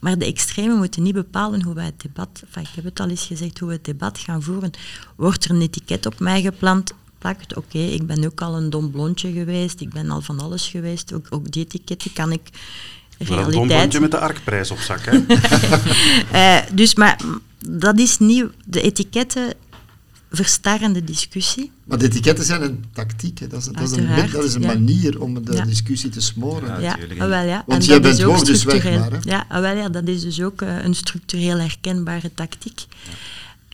Maar 0.00 0.18
de 0.18 0.26
extremen 0.26 0.76
moeten 0.76 1.02
niet 1.02 1.14
bepalen 1.14 1.62
hoe 1.62 1.74
wij 1.74 1.84
het 1.84 2.00
debat, 2.00 2.42
enfin, 2.46 2.62
ik 2.62 2.74
heb 2.74 2.84
het 2.84 3.00
al 3.00 3.08
eens 3.08 3.26
gezegd, 3.26 3.58
hoe 3.58 3.68
we 3.68 3.74
het 3.74 3.84
debat 3.84 4.18
gaan 4.18 4.42
voeren. 4.42 4.70
Wordt 5.16 5.44
er 5.44 5.50
een 5.50 5.62
etiket 5.62 6.06
op 6.06 6.18
mij 6.18 6.42
geplant? 6.42 6.92
Plakt, 7.18 7.56
oké, 7.56 7.78
ik 7.78 8.06
ben 8.06 8.24
ook 8.24 8.40
al 8.40 8.56
een 8.56 8.70
dom 8.70 8.90
blondje 8.90 9.32
geweest, 9.32 9.80
ik 9.80 9.92
ben 9.92 10.10
al 10.10 10.20
van 10.20 10.40
alles 10.40 10.68
geweest, 10.68 11.12
ook, 11.12 11.26
ook 11.30 11.52
die 11.52 11.64
etiketten 11.64 12.12
kan 12.12 12.32
ik 12.32 12.50
realiteit... 13.18 13.46
een 13.46 13.52
dom 13.52 13.66
blondje 13.66 14.00
met 14.00 14.10
de 14.10 14.18
arkprijs 14.18 14.70
op 14.70 14.78
zak, 14.78 15.00
hè? 15.04 15.18
uh, 16.32 16.70
dus, 16.78 16.94
maar 16.94 17.20
dat 17.66 17.98
is 17.98 18.18
niet... 18.18 18.44
De 18.64 18.80
etiketten 18.80 19.54
verstarrende 20.30 21.04
discussie. 21.04 21.72
Maar 21.84 21.98
de 21.98 22.04
etiketten 22.04 22.44
zijn 22.44 22.62
een 22.62 22.84
tactiek. 22.92 23.38
Hè. 23.38 23.46
Dat, 23.46 23.60
is, 23.60 23.66
dat, 23.66 23.90
is 23.90 23.96
een, 23.96 24.30
dat 24.32 24.44
is 24.44 24.54
een 24.54 24.60
manier 24.60 25.20
om 25.20 25.44
de 25.44 25.62
discussie 25.66 26.10
te 26.10 26.20
smoren. 26.20 26.80
Ja, 26.80 26.96
ja. 27.14 27.28
Wel, 27.28 27.42
ja. 27.42 27.64
Want 27.66 27.84
jij 27.84 28.00
bent 28.00 28.24
ook 28.24 28.44
dus 28.44 28.64
weg 28.64 28.84
maar. 28.84 29.18
Ja, 29.22 29.46
wel, 29.48 29.76
ja, 29.76 29.88
dat 29.88 30.08
is 30.08 30.22
dus 30.22 30.42
ook 30.42 30.62
uh, 30.62 30.84
een 30.84 30.94
structureel 30.94 31.58
herkenbare 31.58 32.30
tactiek. 32.34 32.86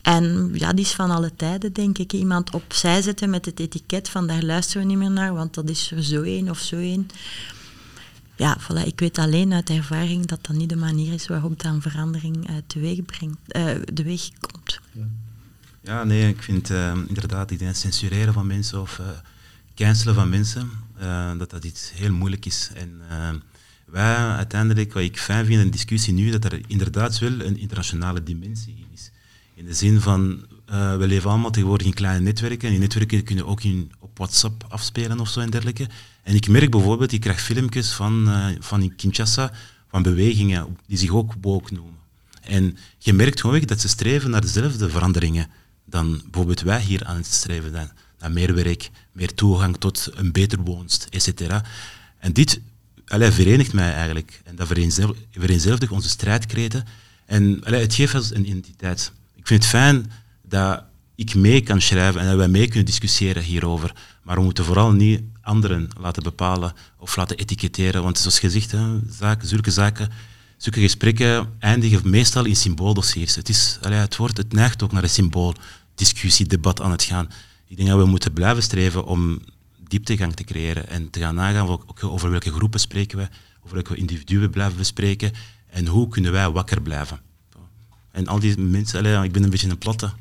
En 0.03 0.51
ja, 0.53 0.73
die 0.73 0.85
is 0.85 0.91
van 0.91 1.11
alle 1.11 1.35
tijden, 1.35 1.73
denk 1.73 1.97
ik. 1.97 2.13
Iemand 2.13 2.51
opzij 2.51 3.01
zetten 3.01 3.29
met 3.29 3.45
het 3.45 3.59
etiket 3.59 4.09
van 4.09 4.27
daar 4.27 4.43
luisteren 4.43 4.81
we 4.81 4.87
niet 4.87 4.97
meer 4.97 5.11
naar, 5.11 5.33
want 5.33 5.53
dat 5.53 5.69
is 5.69 5.91
er 5.91 6.03
zo 6.03 6.21
één 6.21 6.49
of 6.49 6.59
zo 6.59 6.75
één. 6.75 7.07
Ja, 8.35 8.57
voilà, 8.59 8.85
ik 8.85 8.99
weet 8.99 9.17
alleen 9.17 9.53
uit 9.53 9.69
ervaring 9.69 10.25
dat 10.25 10.45
dat 10.45 10.55
niet 10.55 10.69
de 10.69 10.75
manier 10.75 11.13
is 11.13 11.27
waarop 11.27 11.61
dan 11.61 11.81
verandering 11.81 12.49
uh, 12.49 12.55
teweeg, 12.67 13.05
brengt, 13.05 13.37
uh, 13.47 13.71
teweeg 13.93 14.29
komt. 14.39 14.79
Ja. 15.81 16.03
Nee, 16.03 16.29
ik 16.29 16.43
vind 16.43 16.69
uh, 16.69 16.97
inderdaad 17.07 17.49
het 17.49 17.77
censureren 17.77 18.33
van 18.33 18.47
mensen 18.47 18.81
of 18.81 19.01
cancelen 19.75 20.15
van 20.15 20.29
mensen, 20.29 20.69
dat 21.37 21.49
dat 21.49 21.63
iets 21.63 21.91
heel 21.93 22.11
moeilijk 22.11 22.45
is. 22.45 22.69
En 22.73 23.01
wij 23.85 24.15
uiteindelijk, 24.15 24.93
wat 24.93 25.03
ik 25.03 25.19
fijn 25.19 25.45
vind 25.45 25.59
in 25.59 25.65
de 25.65 25.71
discussie 25.71 26.13
nu, 26.13 26.31
dat 26.31 26.45
er 26.45 26.61
inderdaad 26.67 27.19
wel 27.19 27.41
een 27.41 27.57
internationale 27.57 28.23
dimensie 28.23 28.82
in 29.63 29.69
de 29.69 29.75
zin 29.75 30.01
van, 30.01 30.45
we 30.65 31.03
leven 31.07 31.29
allemaal 31.29 31.51
tegenwoordig 31.51 31.87
in 31.87 31.93
kleine 31.93 32.23
netwerken. 32.23 32.67
En 32.67 32.69
die 32.69 32.79
netwerken 32.79 33.23
kunnen 33.23 33.45
ook 33.45 33.63
in, 33.63 33.91
op 33.99 34.17
WhatsApp 34.17 34.65
afspelen 34.69 35.19
of 35.19 35.29
zo 35.29 35.39
en 35.39 35.49
dergelijke. 35.49 35.87
En 36.23 36.35
ik 36.35 36.47
merk 36.47 36.71
bijvoorbeeld, 36.71 37.11
ik 37.11 37.21
krijg 37.21 37.41
filmpjes 37.41 37.91
van, 37.91 38.29
van 38.59 38.81
in 38.81 38.95
Kinshasa, 38.95 39.51
van 39.87 40.03
bewegingen 40.03 40.77
die 40.87 40.97
zich 40.97 41.09
ook 41.09 41.33
woke 41.41 41.73
noemen. 41.73 41.97
En 42.41 42.77
je 42.97 43.13
merkt 43.13 43.41
gewoon 43.41 43.61
dat 43.61 43.81
ze 43.81 43.87
streven 43.87 44.29
naar 44.29 44.41
dezelfde 44.41 44.89
veranderingen 44.89 45.47
dan 45.85 46.21
bijvoorbeeld 46.23 46.61
wij 46.61 46.81
hier 46.81 47.05
aan 47.05 47.15
het 47.15 47.25
streven 47.25 47.71
zijn. 47.71 47.91
Naar 48.19 48.31
meer 48.31 48.53
werk, 48.53 48.89
meer 49.11 49.33
toegang 49.33 49.77
tot 49.77 50.09
een 50.13 50.31
beter 50.31 50.59
woonst, 50.59 51.07
etc. 51.09 51.41
En 52.17 52.33
dit 52.33 52.61
allee, 53.07 53.31
verenigt 53.31 53.73
mij 53.73 53.93
eigenlijk. 53.93 54.41
En 54.43 54.55
dat 54.55 54.67
vereenzelvigt 55.31 55.91
onze 55.91 56.09
strijdkreten. 56.09 56.85
En 57.25 57.63
allee, 57.63 57.81
het 57.81 57.93
geeft 57.93 58.15
ons 58.15 58.33
een 58.33 58.49
identiteit. 58.49 59.11
Ik 59.43 59.49
vind 59.49 59.61
het 59.61 59.71
fijn 59.71 60.11
dat 60.41 60.83
ik 61.15 61.35
mee 61.35 61.61
kan 61.61 61.81
schrijven 61.81 62.21
en 62.21 62.27
dat 62.27 62.35
wij 62.35 62.47
mee 62.47 62.67
kunnen 62.67 62.85
discussiëren 62.85 63.43
hierover. 63.43 63.95
Maar 64.21 64.35
we 64.35 64.43
moeten 64.43 64.65
vooral 64.65 64.91
niet 64.91 65.21
anderen 65.41 65.89
laten 65.99 66.23
bepalen 66.23 66.73
of 66.97 67.15
laten 67.15 67.37
etiketteren. 67.37 68.03
Want 68.03 68.17
zoals 68.17 68.39
gezegd, 68.39 68.71
hè, 68.71 68.99
zaken, 69.09 69.47
zulke 69.47 69.71
zaken 69.71 70.09
zulke 70.57 70.79
gesprekken 70.79 71.53
eindigen 71.59 72.09
meestal 72.09 72.45
in 72.45 72.55
symbooldossiers. 72.55 73.35
Het, 73.35 73.49
is, 73.49 73.77
het, 73.81 74.15
wordt, 74.15 74.37
het 74.37 74.53
neigt 74.53 74.83
ook 74.83 74.91
naar 74.91 75.03
een 75.03 75.09
symbool, 75.09 75.55
discussie, 75.95 76.47
debat 76.47 76.81
aan 76.81 76.91
het 76.91 77.03
gaan. 77.03 77.29
Ik 77.67 77.77
denk 77.77 77.89
dat 77.89 77.97
we 77.97 78.05
moeten 78.05 78.33
blijven 78.33 78.63
streven 78.63 79.05
om 79.05 79.41
dieptegang 79.87 80.33
te 80.33 80.43
creëren 80.43 80.89
en 80.89 81.09
te 81.09 81.19
gaan 81.19 81.35
nagaan 81.35 81.79
over 82.01 82.29
welke 82.29 82.51
groepen 82.51 82.79
spreken 82.79 83.17
we, 83.17 83.27
over 83.63 83.75
welke 83.75 83.95
individuen 83.95 84.49
blijven 84.49 84.77
we 84.77 84.83
spreken 84.83 85.31
en 85.69 85.87
hoe 85.87 86.07
kunnen 86.07 86.31
wij 86.31 86.49
wakker 86.49 86.81
blijven. 86.81 87.32
En 88.13 88.27
al 88.27 88.39
die 88.39 88.57
mensen, 88.57 88.99
allee, 88.99 89.23
ik 89.23 89.31
ben 89.31 89.43
een 89.43 89.49
beetje 89.49 89.69
een 89.69 89.77
platte. 89.77 90.11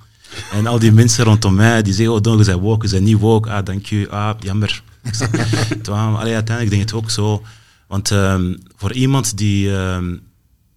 En 0.52 0.66
al 0.66 0.78
die 0.78 0.92
mensen 0.92 1.24
rondom 1.24 1.54
mij 1.54 1.82
die 1.82 1.92
zeggen, 1.94 2.14
oh, 2.14 2.20
dan, 2.20 2.36
je 2.36 2.44
zijn 2.44 2.58
woke, 2.58 2.88
zijn 2.88 3.02
niet 3.02 3.18
woke, 3.18 3.50
ah, 3.50 3.64
dank 3.64 3.86
je, 3.86 4.08
ah, 4.10 4.40
jammer. 4.40 4.82
allee, 5.90 6.34
uiteindelijk 6.34 6.70
denk 6.70 6.82
ik 6.82 6.88
het 6.88 6.92
ook 6.92 7.10
zo. 7.10 7.42
Want 7.86 8.10
um, 8.10 8.58
voor 8.76 8.92
iemand 8.92 9.36
die 9.36 9.70
um, 9.70 10.20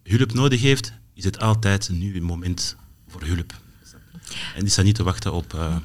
hulp 0.04 0.34
nodig 0.34 0.62
heeft, 0.62 0.94
is 1.14 1.24
het 1.24 1.40
altijd 1.40 1.90
nu 1.90 2.16
een 2.16 2.24
moment 2.24 2.76
voor 3.08 3.24
hulp. 3.24 3.54
En 4.56 4.60
die 4.60 4.70
staat 4.70 4.86
niet 4.86 4.96
te 4.96 5.04
wachten 5.04 5.34
op... 5.34 5.54
Uh... 5.54 5.76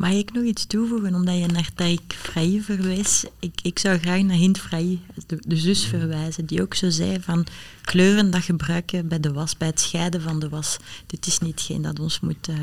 Mag 0.00 0.12
ik 0.12 0.32
nog 0.32 0.44
iets 0.44 0.66
toevoegen, 0.66 1.14
omdat 1.14 1.38
je 1.38 1.46
naar 1.46 1.70
Tarik 1.74 2.00
Vrij 2.08 2.60
verwees? 2.62 3.24
Ik, 3.40 3.60
ik 3.62 3.78
zou 3.78 3.98
graag 3.98 4.22
naar 4.22 4.36
Hint 4.36 4.58
Vrij, 4.58 4.98
de, 5.26 5.38
de, 5.46 5.56
zus, 5.56 5.84
verwijzen, 5.84 6.46
die 6.46 6.62
ook 6.62 6.74
zo 6.74 6.90
zei 6.90 7.20
van 7.20 7.46
kleuren 7.82 8.30
dat 8.30 8.42
gebruiken 8.42 9.08
bij 9.08 9.20
de 9.20 9.32
was, 9.32 9.56
bij 9.56 9.68
het 9.68 9.80
scheiden 9.80 10.22
van 10.22 10.38
de 10.38 10.48
was. 10.48 10.76
Dit 11.06 11.26
is 11.26 11.38
niet 11.38 11.60
geen 11.60 11.82
dat 11.82 11.98
ons 11.98 12.20
moet 12.20 12.48
uh, 12.48 12.56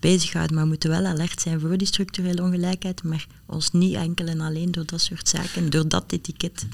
bezighouden, 0.00 0.54
maar 0.54 0.64
we 0.64 0.70
moeten 0.70 0.90
wel 0.90 1.04
alert 1.04 1.40
zijn 1.40 1.60
voor 1.60 1.76
die 1.76 1.86
structurele 1.86 2.42
ongelijkheid, 2.42 3.02
maar 3.02 3.26
ons 3.46 3.70
niet 3.70 3.94
enkel 3.94 4.26
en 4.26 4.40
alleen 4.40 4.72
door 4.72 4.86
dat 4.86 5.00
soort 5.00 5.28
zaken, 5.28 5.70
door 5.70 5.88
dat 5.88 6.12
etiket 6.12 6.66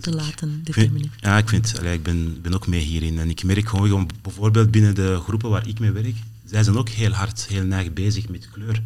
te 0.00 0.14
laten 0.14 0.60
determineren. 0.64 1.12
Ja, 1.20 1.38
ik, 1.38 1.48
vind, 1.48 1.78
allee, 1.78 1.94
ik 1.94 2.02
ben, 2.02 2.40
ben 2.42 2.54
ook 2.54 2.66
mee 2.66 2.82
hierin. 2.82 3.18
En 3.18 3.30
ik 3.30 3.44
merk 3.44 3.68
gewoon, 3.68 4.08
bijvoorbeeld 4.22 4.70
binnen 4.70 4.94
de 4.94 5.20
groepen 5.22 5.50
waar 5.50 5.68
ik 5.68 5.78
mee 5.78 5.90
werk, 5.90 6.16
zij 6.44 6.62
zijn 6.62 6.76
ook 6.76 6.88
heel 6.88 7.12
hard, 7.12 7.46
heel 7.46 7.64
neig 7.64 7.92
bezig 7.92 8.28
met 8.28 8.50
kleur. 8.50 8.82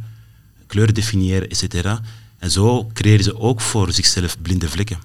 Kleur 0.74 0.92
definiëren, 0.92 1.48
et 1.48 1.56
cetera. 1.56 2.00
En 2.38 2.50
zo 2.50 2.90
creëren 2.92 3.24
ze 3.24 3.38
ook 3.38 3.60
voor 3.60 3.92
zichzelf 3.92 4.36
blinde 4.42 4.68
vlekken. 4.68 4.98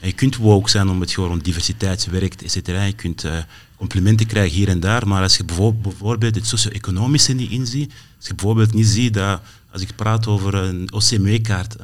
En 0.00 0.08
je 0.08 0.12
kunt 0.12 0.36
woke 0.36 0.70
zijn 0.70 0.88
om 0.88 1.00
het 1.00 1.10
gewoon 1.10 1.30
om 1.30 1.42
diversiteit 1.42 2.06
werkt, 2.06 2.42
et 2.42 2.50
cetera. 2.50 2.82
Je 2.82 2.92
kunt 2.92 3.24
uh, 3.24 3.38
complimenten 3.76 4.26
krijgen 4.26 4.56
hier 4.56 4.68
en 4.68 4.80
daar, 4.80 5.08
maar 5.08 5.22
als 5.22 5.36
je 5.36 5.44
bijvoorbeeld 5.44 6.34
het 6.34 6.46
socio-economische 6.46 7.32
niet 7.32 7.50
inziet, 7.50 7.92
als 8.16 8.26
je 8.26 8.34
bijvoorbeeld 8.34 8.74
niet 8.74 8.86
ziet 8.86 9.14
dat, 9.14 9.40
als 9.70 9.82
ik 9.82 9.96
praat 9.96 10.26
over 10.26 10.54
een 10.54 10.92
OCME-kaart, 10.92 11.76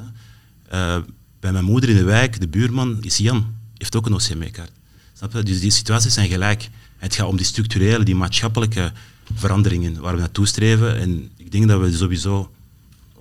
uh, 0.72 0.96
bij 1.40 1.52
mijn 1.52 1.64
moeder 1.64 1.90
in 1.90 1.96
de 1.96 2.04
wijk, 2.04 2.40
de 2.40 2.48
buurman 2.48 2.98
is 3.00 3.16
Jan, 3.16 3.54
heeft 3.76 3.96
ook 3.96 4.06
een 4.06 4.14
OCME-kaart. 4.14 4.72
Snap 5.12 5.32
je? 5.32 5.42
Dus 5.42 5.60
die 5.60 5.70
situaties 5.70 6.14
zijn 6.14 6.28
gelijk. 6.28 6.68
Het 6.96 7.14
gaat 7.14 7.26
om 7.26 7.36
die 7.36 7.46
structurele, 7.46 8.04
die 8.04 8.14
maatschappelijke 8.14 8.92
veranderingen 9.34 10.00
waar 10.00 10.14
we 10.14 10.20
naartoe 10.20 10.46
streven. 10.46 10.98
En 10.98 11.30
ik 11.36 11.52
denk 11.52 11.68
dat 11.68 11.80
we 11.80 11.96
sowieso, 11.96 12.50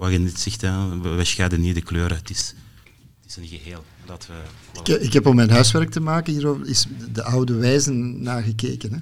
wat 0.01 0.11
je 0.11 0.19
net 0.19 0.39
zegt, 0.39 0.61
hè, 0.61 0.99
we 1.15 1.25
scheiden 1.25 1.61
niet 1.61 1.75
de 1.75 1.81
kleuren. 1.81 2.17
Het 2.17 2.29
is, 2.29 2.55
het 3.21 3.29
is 3.29 3.35
een 3.35 3.47
geheel. 3.47 3.83
Dat 4.05 4.27
we, 4.27 4.91
ik, 4.91 5.01
ik, 5.01 5.13
heb 5.13 5.25
om 5.25 5.35
mijn 5.35 5.49
huiswerk 5.49 5.89
te 5.89 5.99
maken 5.99 6.33
hierover 6.33 6.67
is 6.67 6.87
de 7.13 7.23
oude 7.23 7.53
wijzen 7.53 8.21
nagekeken. 8.21 8.91
Hè. 8.91 8.97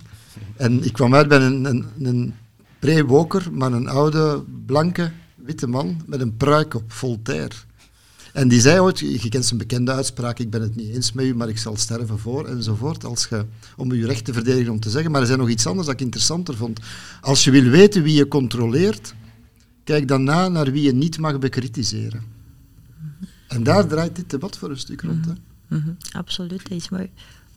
En 0.55 0.83
ik 0.83 0.93
kwam 0.93 1.15
uit 1.15 1.27
bij 1.27 1.41
een, 1.41 1.65
een, 1.65 1.85
een 1.99 2.35
pre-woker, 2.79 3.47
maar 3.51 3.71
een 3.71 3.87
oude, 3.87 4.43
blanke, 4.65 5.11
witte 5.35 5.67
man 5.67 6.01
met 6.05 6.21
een 6.21 6.37
pruik 6.37 6.73
op, 6.73 6.91
Voltaire. 6.91 7.55
En 8.33 8.47
die 8.47 8.61
zei 8.61 8.79
ooit, 8.79 8.99
je 8.99 9.29
kent 9.29 9.45
zijn 9.45 9.59
bekende 9.59 9.91
uitspraak, 9.91 10.39
ik 10.39 10.49
ben 10.49 10.61
het 10.61 10.75
niet 10.75 10.95
eens 10.95 11.11
met 11.11 11.25
u, 11.25 11.35
maar 11.35 11.49
ik 11.49 11.57
zal 11.57 11.77
sterven 11.77 12.19
voor, 12.19 12.47
enzovoort, 12.47 13.05
als 13.05 13.27
je, 13.29 13.45
om 13.77 13.93
je 13.93 14.05
recht 14.05 14.25
te 14.25 14.33
verdedigen 14.33 14.71
om 14.71 14.79
te 14.79 14.89
zeggen. 14.89 15.11
Maar 15.11 15.21
er 15.21 15.27
zijn 15.27 15.39
nog 15.39 15.49
iets 15.49 15.67
anders 15.67 15.87
dat 15.87 15.95
ik 15.95 16.01
interessanter 16.01 16.55
vond. 16.55 16.79
Als 17.21 17.43
je 17.43 17.51
wil 17.51 17.63
weten 17.63 18.03
wie 18.03 18.15
je 18.15 18.27
controleert, 18.27 19.13
kijk 19.89 20.07
dan 20.07 20.23
na 20.23 20.47
naar 20.47 20.71
wie 20.71 20.83
je 20.83 20.93
niet 20.93 21.17
mag 21.19 21.39
bekritiseren. 21.39 22.21
En 23.47 23.63
daar 23.63 23.87
draait 23.87 24.15
dit 24.15 24.29
debat 24.29 24.57
voor 24.57 24.69
een 24.69 24.77
stuk 24.77 25.01
rond. 25.01 25.25
Hè? 25.25 25.31
Mm 25.67 25.81
-hmm. 25.83 25.97
Absoluut, 26.11 26.69
dat 26.69 26.77
is 26.77 26.89
mooi. 26.89 27.09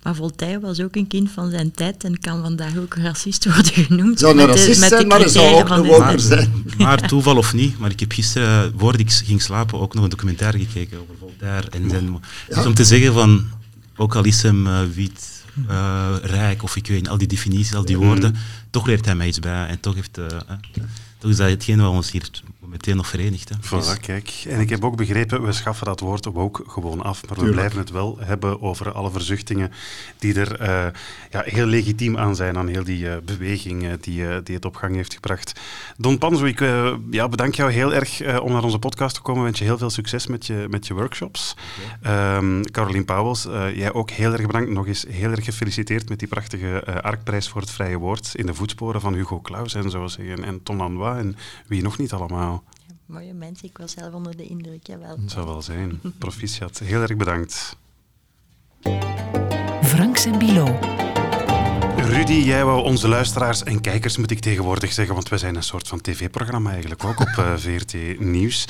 Maar 0.02 0.14
Voltaire 0.14 0.60
was 0.60 0.80
ook 0.80 0.96
een 0.96 1.06
kind 1.06 1.30
van 1.30 1.50
zijn 1.50 1.70
tijd 1.70 2.04
en 2.04 2.18
kan 2.18 2.42
vandaag 2.42 2.76
ook 2.76 2.94
racist 2.94 3.44
worden 3.44 3.72
genoemd. 3.72 4.18
Zou 4.18 4.40
een 4.40 4.46
racist 4.46 4.80
de, 4.80 4.88
zijn, 4.88 5.06
maar 5.06 5.18
hij 5.18 5.28
zou 5.28 5.60
ook 5.60 5.68
een 5.68 5.86
woker 5.86 6.20
zijn. 6.20 6.64
Maar 6.78 7.08
toeval 7.08 7.36
of 7.36 7.52
niet, 7.54 7.78
maar 7.78 7.90
ik 7.90 8.00
heb 8.00 8.12
gisteren, 8.12 8.72
voordat 8.76 9.00
ik 9.00 9.10
ging 9.10 9.42
slapen, 9.42 9.80
ook 9.80 9.94
nog 9.94 10.04
een 10.04 10.10
documentaire 10.10 10.58
gekeken 10.58 10.98
over 10.98 11.14
Voltaire. 11.18 11.70
En 11.70 11.90
zijn, 11.90 12.20
dus 12.48 12.66
om 12.66 12.74
te 12.74 12.84
zeggen 12.84 13.12
van, 13.12 13.44
ook 13.96 14.14
al 14.14 14.24
is 14.24 14.42
hem 14.42 14.66
uh, 14.66 14.80
wit, 14.94 15.44
uh, 15.68 16.14
rijk 16.22 16.62
of 16.62 16.76
ik 16.76 16.86
weet 16.86 17.00
niet, 17.00 17.08
al 17.08 17.18
die 17.18 17.28
definities, 17.28 17.74
al 17.74 17.84
die 17.84 17.98
woorden, 17.98 18.34
toch 18.70 18.86
leert 18.86 19.04
hij 19.04 19.14
mij 19.14 19.26
iets 19.26 19.38
bij. 19.38 19.66
En 19.66 19.80
toch 19.80 19.94
heeft... 19.94 20.18
Uh, 20.18 20.26
toch 21.22 21.30
is 21.30 21.36
dat 21.36 21.48
hetgeen 21.48 21.80
wat 21.80 21.90
ons 21.90 22.10
hier 22.10 22.30
meteen 22.72 22.96
nog 22.96 23.06
verenigd. 23.06 23.48
Hè. 23.48 23.54
Voilà, 23.56 23.86
dus- 23.86 24.00
kijk. 24.00 24.44
En 24.48 24.60
ik 24.60 24.70
heb 24.70 24.84
ook 24.84 24.96
begrepen, 24.96 25.42
we 25.42 25.52
schaffen 25.52 25.86
dat 25.86 26.00
woord 26.00 26.24
woke 26.24 26.64
gewoon 26.66 27.02
af, 27.02 27.28
maar 27.28 27.44
we 27.44 27.50
blijven 27.50 27.78
het 27.78 27.90
wel 27.90 28.18
hebben 28.20 28.62
over 28.62 28.92
alle 28.92 29.10
verzuchtingen 29.10 29.72
die 30.18 30.40
er 30.40 30.60
uh, 30.60 30.66
ja, 31.30 31.42
heel 31.44 31.66
legitiem 31.66 32.18
aan 32.18 32.36
zijn, 32.36 32.58
aan 32.58 32.68
heel 32.68 32.84
die 32.84 33.04
uh, 33.04 33.16
beweging 33.24 33.82
uh, 33.82 33.90
die, 34.00 34.42
die 34.42 34.54
het 34.54 34.64
op 34.64 34.76
gang 34.76 34.94
heeft 34.94 35.14
gebracht. 35.14 35.60
Don 35.96 36.18
Panzo, 36.18 36.44
ik 36.44 36.60
ja, 37.10 37.28
bedank 37.28 37.54
jou 37.54 37.72
heel 37.72 37.94
erg 37.94 38.40
om 38.40 38.52
naar 38.52 38.64
onze 38.64 38.78
podcast 38.78 39.14
te 39.14 39.20
komen. 39.20 39.40
Ik 39.40 39.46
wens 39.46 39.58
je 39.58 39.64
heel 39.64 39.78
veel 39.78 39.90
succes 39.90 40.26
met 40.26 40.46
je, 40.46 40.66
met 40.70 40.86
je 40.86 40.94
workshops. 40.94 41.56
Okay. 42.00 42.36
Um, 42.36 42.60
ehm, 42.60 42.70
Caroline 42.70 43.04
Pauwels, 43.04 43.42
jij 43.74 43.92
ook 43.92 44.10
heel 44.10 44.32
erg 44.32 44.46
bedankt. 44.46 44.70
Nog 44.70 44.86
eens 44.86 45.04
heel 45.08 45.30
erg 45.30 45.44
gefeliciteerd 45.44 46.08
met 46.08 46.18
die 46.18 46.28
prachtige 46.28 47.02
Arkprijs 47.02 47.48
voor 47.48 47.60
het 47.60 47.70
vrije 47.70 47.96
woord 47.96 48.30
in 48.34 48.46
de 48.46 48.54
voetsporen 48.54 49.00
van 49.00 49.14
Hugo 49.14 49.40
Claus 49.40 49.74
en 49.74 49.90
zo 49.90 50.06
zeggen, 50.06 50.44
en 50.44 50.62
Ton 50.62 50.76
Lanois 50.76 51.11
en 51.18 51.36
wie 51.66 51.82
nog 51.82 51.98
niet 51.98 52.12
allemaal 52.12 52.64
mooie 53.12 53.34
mensen. 53.34 53.68
Ik 53.68 53.78
was 53.78 53.92
zelf 53.92 54.14
onder 54.14 54.36
de 54.36 54.44
indruk, 54.44 54.86
jawel. 54.86 55.16
Dat 55.20 55.30
zou 55.30 55.46
wel 55.46 55.62
zijn. 55.62 56.00
Proficiat. 56.18 56.78
Heel 56.78 57.00
erg 57.00 57.16
bedankt. 57.16 57.76
Franks 59.82 60.24
en 60.24 60.38
Bilo. 60.38 60.78
Rudy, 62.12 62.32
jij 62.32 62.64
wou 62.64 62.82
onze 62.82 63.08
luisteraars 63.08 63.62
en 63.62 63.80
kijkers, 63.80 64.16
moet 64.16 64.30
ik 64.30 64.38
tegenwoordig 64.38 64.92
zeggen, 64.92 65.14
want 65.14 65.28
we 65.28 65.38
zijn 65.38 65.54
een 65.54 65.62
soort 65.62 65.88
van 65.88 66.00
tv-programma 66.00 66.70
eigenlijk 66.70 67.04
ook 67.04 67.20
op 67.20 67.28
uh, 67.38 67.52
eh, 67.52 67.58
VRT 67.58 68.20
Nieuws. 68.20 68.64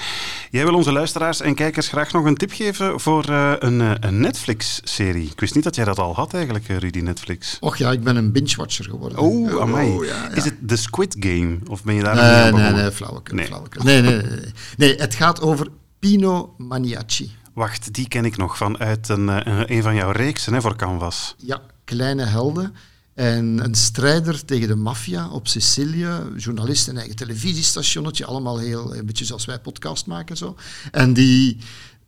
Jij 0.51 0.65
wil 0.65 0.75
onze 0.75 0.93
luisteraars 0.93 1.41
en 1.41 1.55
kijkers 1.55 1.89
graag 1.89 2.13
nog 2.13 2.25
een 2.25 2.37
tip 2.37 2.53
geven 2.53 3.01
voor 3.01 3.31
uh, 3.31 3.53
een, 3.59 3.81
uh, 3.81 3.93
een 4.01 4.21
Netflix-serie. 4.21 5.31
Ik 5.31 5.41
wist 5.41 5.55
niet 5.55 5.65
dat 5.65 5.75
jij 5.75 5.85
dat 5.85 5.99
al 5.99 6.15
had 6.15 6.35
eigenlijk, 6.35 6.67
Rudy, 6.67 6.99
Netflix. 6.99 7.57
Och 7.61 7.77
ja, 7.77 7.91
ik 7.91 8.03
ben 8.03 8.17
een 8.17 8.33
binge-watcher 8.33 8.85
geworden. 8.85 9.19
Oh, 9.19 9.61
amai. 9.61 9.91
Oh, 9.91 10.05
ja, 10.05 10.15
ja. 10.15 10.35
Is 10.35 10.45
het 10.45 10.55
The 10.67 10.77
Squid 10.77 11.17
Game? 11.19 11.59
Of 11.67 11.85
ben 11.85 11.95
je 11.95 12.03
daar 12.03 12.53
nee, 12.53 12.63
nee, 12.63 12.73
nee, 12.73 12.93
flauwekul. 12.93 13.37
Nee. 13.37 13.49
Nee, 13.83 14.03
nee, 14.03 14.23
nee, 14.23 14.53
nee. 14.77 14.95
het 14.97 15.15
gaat 15.15 15.41
over 15.41 15.69
Pino 15.99 16.55
Maniaci. 16.59 17.37
Wacht, 17.55 17.95
die 17.95 18.09
ken 18.09 18.25
ik 18.25 18.37
nog 18.37 18.57
van 18.57 18.79
uit 18.79 19.09
een, 19.09 19.29
een 19.73 19.83
van 19.83 19.95
jouw 19.95 20.11
reeksen 20.11 20.53
hè, 20.55 20.61
voor 20.61 20.77
Canvas. 20.77 21.35
Ja, 21.39 21.61
Kleine 21.85 22.25
Helden. 22.25 22.75
En 23.15 23.65
een 23.65 23.75
strijder 23.75 24.45
tegen 24.45 24.69
de 24.69 24.75
maffia 24.75 25.29
op 25.29 25.49
Sicilië, 25.49 26.09
journalist, 26.37 26.89
een 26.89 26.97
eigen 26.97 27.17
televisiestationnetje, 27.17 28.25
allemaal 28.25 28.59
heel, 28.59 28.97
een 28.97 29.07
beetje 29.07 29.25
zoals 29.25 29.45
wij 29.45 29.59
podcast 29.59 30.07
maken 30.07 30.37
zo. 30.37 30.57
En 30.91 31.13
die, 31.13 31.57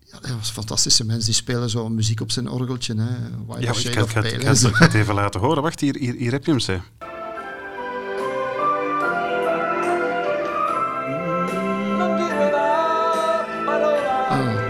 ja, 0.04 0.20
dat 0.20 0.30
was 0.30 0.48
een 0.48 0.54
fantastische 0.54 1.04
mens, 1.04 1.24
die 1.24 1.34
spelen 1.34 1.70
zo 1.70 1.88
muziek 1.88 2.20
op 2.20 2.30
zijn 2.30 2.48
orgeltje. 2.48 2.94
Hè. 2.94 3.02
ja, 3.58 3.70
ik 3.70 4.08
ga, 4.08 4.22
het, 4.22 4.78
het 4.78 4.94
even 4.94 5.14
laten 5.14 5.40
horen. 5.40 5.62
Wacht, 5.62 5.80
hier, 5.80 5.96
hier, 5.96 6.14
hier 6.14 6.32
heb 6.32 6.44
je 6.44 6.50
hem, 6.50 6.60
ze. 6.60 6.80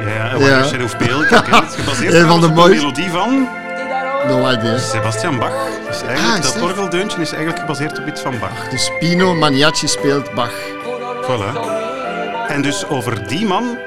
Ja, 0.05 0.37
ja, 0.37 0.65
ja. 0.65 0.97
Pale, 0.99 1.27
kijk, 1.27 1.47
het 1.47 1.71
is 1.71 1.75
gebaseerd 1.75 2.31
op 2.31 2.41
de 2.41 2.49
melodie 2.49 3.11
van... 3.11 3.63
No 4.29 4.51
idea. 4.51 4.79
Sebastian 4.79 5.39
Bach. 5.39 5.53
Dus 5.87 6.03
eigenlijk, 6.03 6.45
ah, 6.45 6.53
dat 6.53 6.63
orgeldeuntje 6.63 7.21
is 7.21 7.31
eigenlijk 7.31 7.61
gebaseerd 7.61 7.99
op 7.99 8.07
iets 8.07 8.21
van 8.21 8.39
Bach. 8.39 8.69
Dus 8.69 8.91
Pino 8.99 9.35
Maniaci 9.35 9.89
speelt 9.89 10.35
Bach. 10.35 10.55
Voilà. 11.23 11.59
En 12.49 12.63
dus 12.63 12.89
over 12.89 13.29
die 13.29 13.47
man 13.47 13.79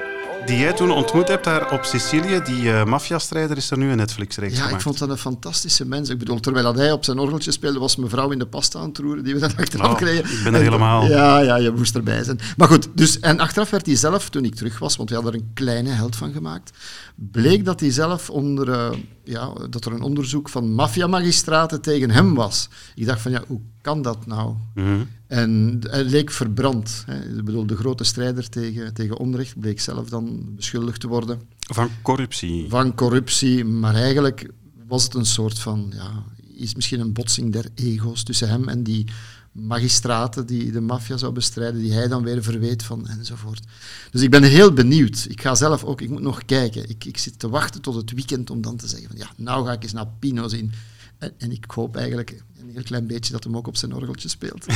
die 0.48 0.58
jij 0.58 0.74
toen 0.74 0.92
ontmoet 0.92 1.28
hebt 1.28 1.44
daar 1.44 1.72
op 1.72 1.84
Sicilië, 1.84 2.42
die 2.44 2.64
uh, 2.64 2.84
maffiastrijder, 2.84 3.58
is 3.58 3.72
er 3.72 3.78
nu 3.78 3.90
een 3.90 3.98
Netflix-reeks 3.98 4.58
Ja, 4.58 4.70
ik 4.70 4.82
vond 4.82 5.00
dat 5.00 5.10
een 5.10 5.18
fantastische 5.18 5.86
mens. 5.86 6.10
Ik 6.10 6.18
bedoel, 6.18 6.40
terwijl 6.40 6.76
hij 6.76 6.92
op 6.92 7.04
zijn 7.04 7.20
orgeltje 7.20 7.52
speelde, 7.52 7.80
was 7.80 7.96
mevrouw 7.96 8.32
in 8.32 8.40
de 8.40 8.48
pasta 8.48 8.80
aan 8.80 8.88
het 8.88 8.98
roeren, 8.98 9.24
die 9.24 9.34
we 9.34 9.40
dan 9.40 9.56
achteraf 9.58 9.92
oh, 9.92 9.96
kregen. 9.96 10.38
Ik 10.38 10.44
ben 10.44 10.54
er 10.54 10.62
helemaal... 10.62 11.06
Ja, 11.06 11.40
ja, 11.40 11.56
je 11.56 11.72
moest 11.72 11.96
erbij 11.96 12.24
zijn. 12.24 12.40
Maar 12.58 12.68
goed, 12.68 12.88
dus, 12.94 13.20
en 13.20 13.40
achteraf 13.40 13.70
werd 13.70 13.86
hij 13.86 13.96
zelf, 13.96 14.30
toen 14.30 14.46
ik 14.46 14.56
terug 14.56 14.80
was, 14.80 14.96
want 14.96 15.10
we 15.10 15.16
hadden 15.16 15.34
er 15.34 15.40
een 15.40 15.52
kleine 15.54 15.90
held 15.90 16.16
van 16.16 16.32
gemaakt, 16.32 16.78
bleek 17.16 17.66
dat 17.66 17.80
hij 17.80 17.92
zelf 17.92 18.30
onder, 18.30 18.70
uh, 18.70 18.90
ja, 19.24 19.54
dat 19.70 19.86
er 19.86 19.92
een 19.92 20.02
onderzoek 20.02 20.50
van 20.50 20.74
maffiamagistraten 20.74 21.82
tegen 21.82 22.12
hem 22.12 22.36
was. 22.36 22.70
Ik 22.96 23.06
dacht 23.06 23.22
van, 23.22 23.32
ja, 23.32 23.44
hoe 23.48 23.62
kan 23.82 24.02
dat 24.02 24.26
nou? 24.26 24.54
Mhm. 24.74 25.02
En 25.28 25.80
hij 25.90 26.04
leek 26.04 26.32
verbrand. 26.32 27.04
Hè. 27.06 27.38
Ik 27.38 27.46
bedoel, 27.46 27.66
de 27.66 27.76
grote 27.76 28.04
strijder 28.04 28.50
tegen, 28.50 28.94
tegen 28.94 29.18
onrecht 29.18 29.60
bleek 29.60 29.80
zelf 29.80 30.10
dan 30.10 30.56
beschuldigd 30.56 31.00
te 31.00 31.08
worden. 31.08 31.42
Van 31.60 31.90
corruptie? 32.02 32.70
Van 32.70 32.96
corruptie, 32.96 33.66
maar 33.66 33.96
eigenlijk 33.96 34.50
was 34.88 35.04
het 35.04 35.14
een 35.14 35.26
soort 35.26 35.60
van, 35.60 35.94
ja, 35.96 36.24
is 36.54 36.76
misschien 36.76 37.00
een 37.00 37.14
botsing 37.14 37.52
der 37.52 37.66
ego's 37.76 38.24
tussen 38.24 38.50
hem 38.50 38.68
en 38.68 38.84
die 38.84 39.06
magistraten 39.52 40.46
die 40.46 40.72
de 40.72 40.82
maffia 40.82 41.18
zou 41.18 41.34
bestrijden, 41.34 41.82
die 41.82 41.94
hij 41.94 42.08
dan 42.08 42.24
weer 42.24 42.44
verweet 42.44 42.84
van 42.84 43.08
enzovoort. 43.08 43.66
Dus 44.12 44.22
ik 44.22 44.30
ben 44.30 44.44
heel 44.44 44.74
benieuwd. 44.74 45.26
Ik 45.30 45.42
ga 45.42 45.56
zelf 45.56 45.84
ook, 45.84 46.02
ik 46.02 46.10
moet 46.10 46.22
nog 46.22 46.46
kijken. 46.46 46.90
Ik, 46.90 47.06
ik 47.06 47.18
zit 47.18 47.40
te 47.40 47.50
wachten 47.50 47.82
tot 47.82 47.96
het 47.96 48.12
weekend 48.12 48.50
om 48.50 48.62
dan 48.62 48.78
te 48.78 48.88
zeggen 48.88 49.08
van 49.08 49.18
ja, 49.18 49.30
nou 49.36 49.66
ga 49.66 49.72
ik 49.72 49.84
eens 49.84 49.94
naar 49.94 50.08
Pino 50.20 50.48
zien. 50.48 50.72
En, 51.18 51.34
en 51.38 51.52
ik 51.52 51.66
hoop 51.68 51.96
eigenlijk 51.96 52.44
een 52.60 52.70
heel 52.74 52.84
klein 52.84 53.08
beetje 53.08 53.32
dat 53.32 53.44
hem 53.44 53.58
ook 53.58 53.68
op 53.68 53.78
zijn 53.78 53.94
orgeltje 53.94 54.30
speelt. 54.30 54.66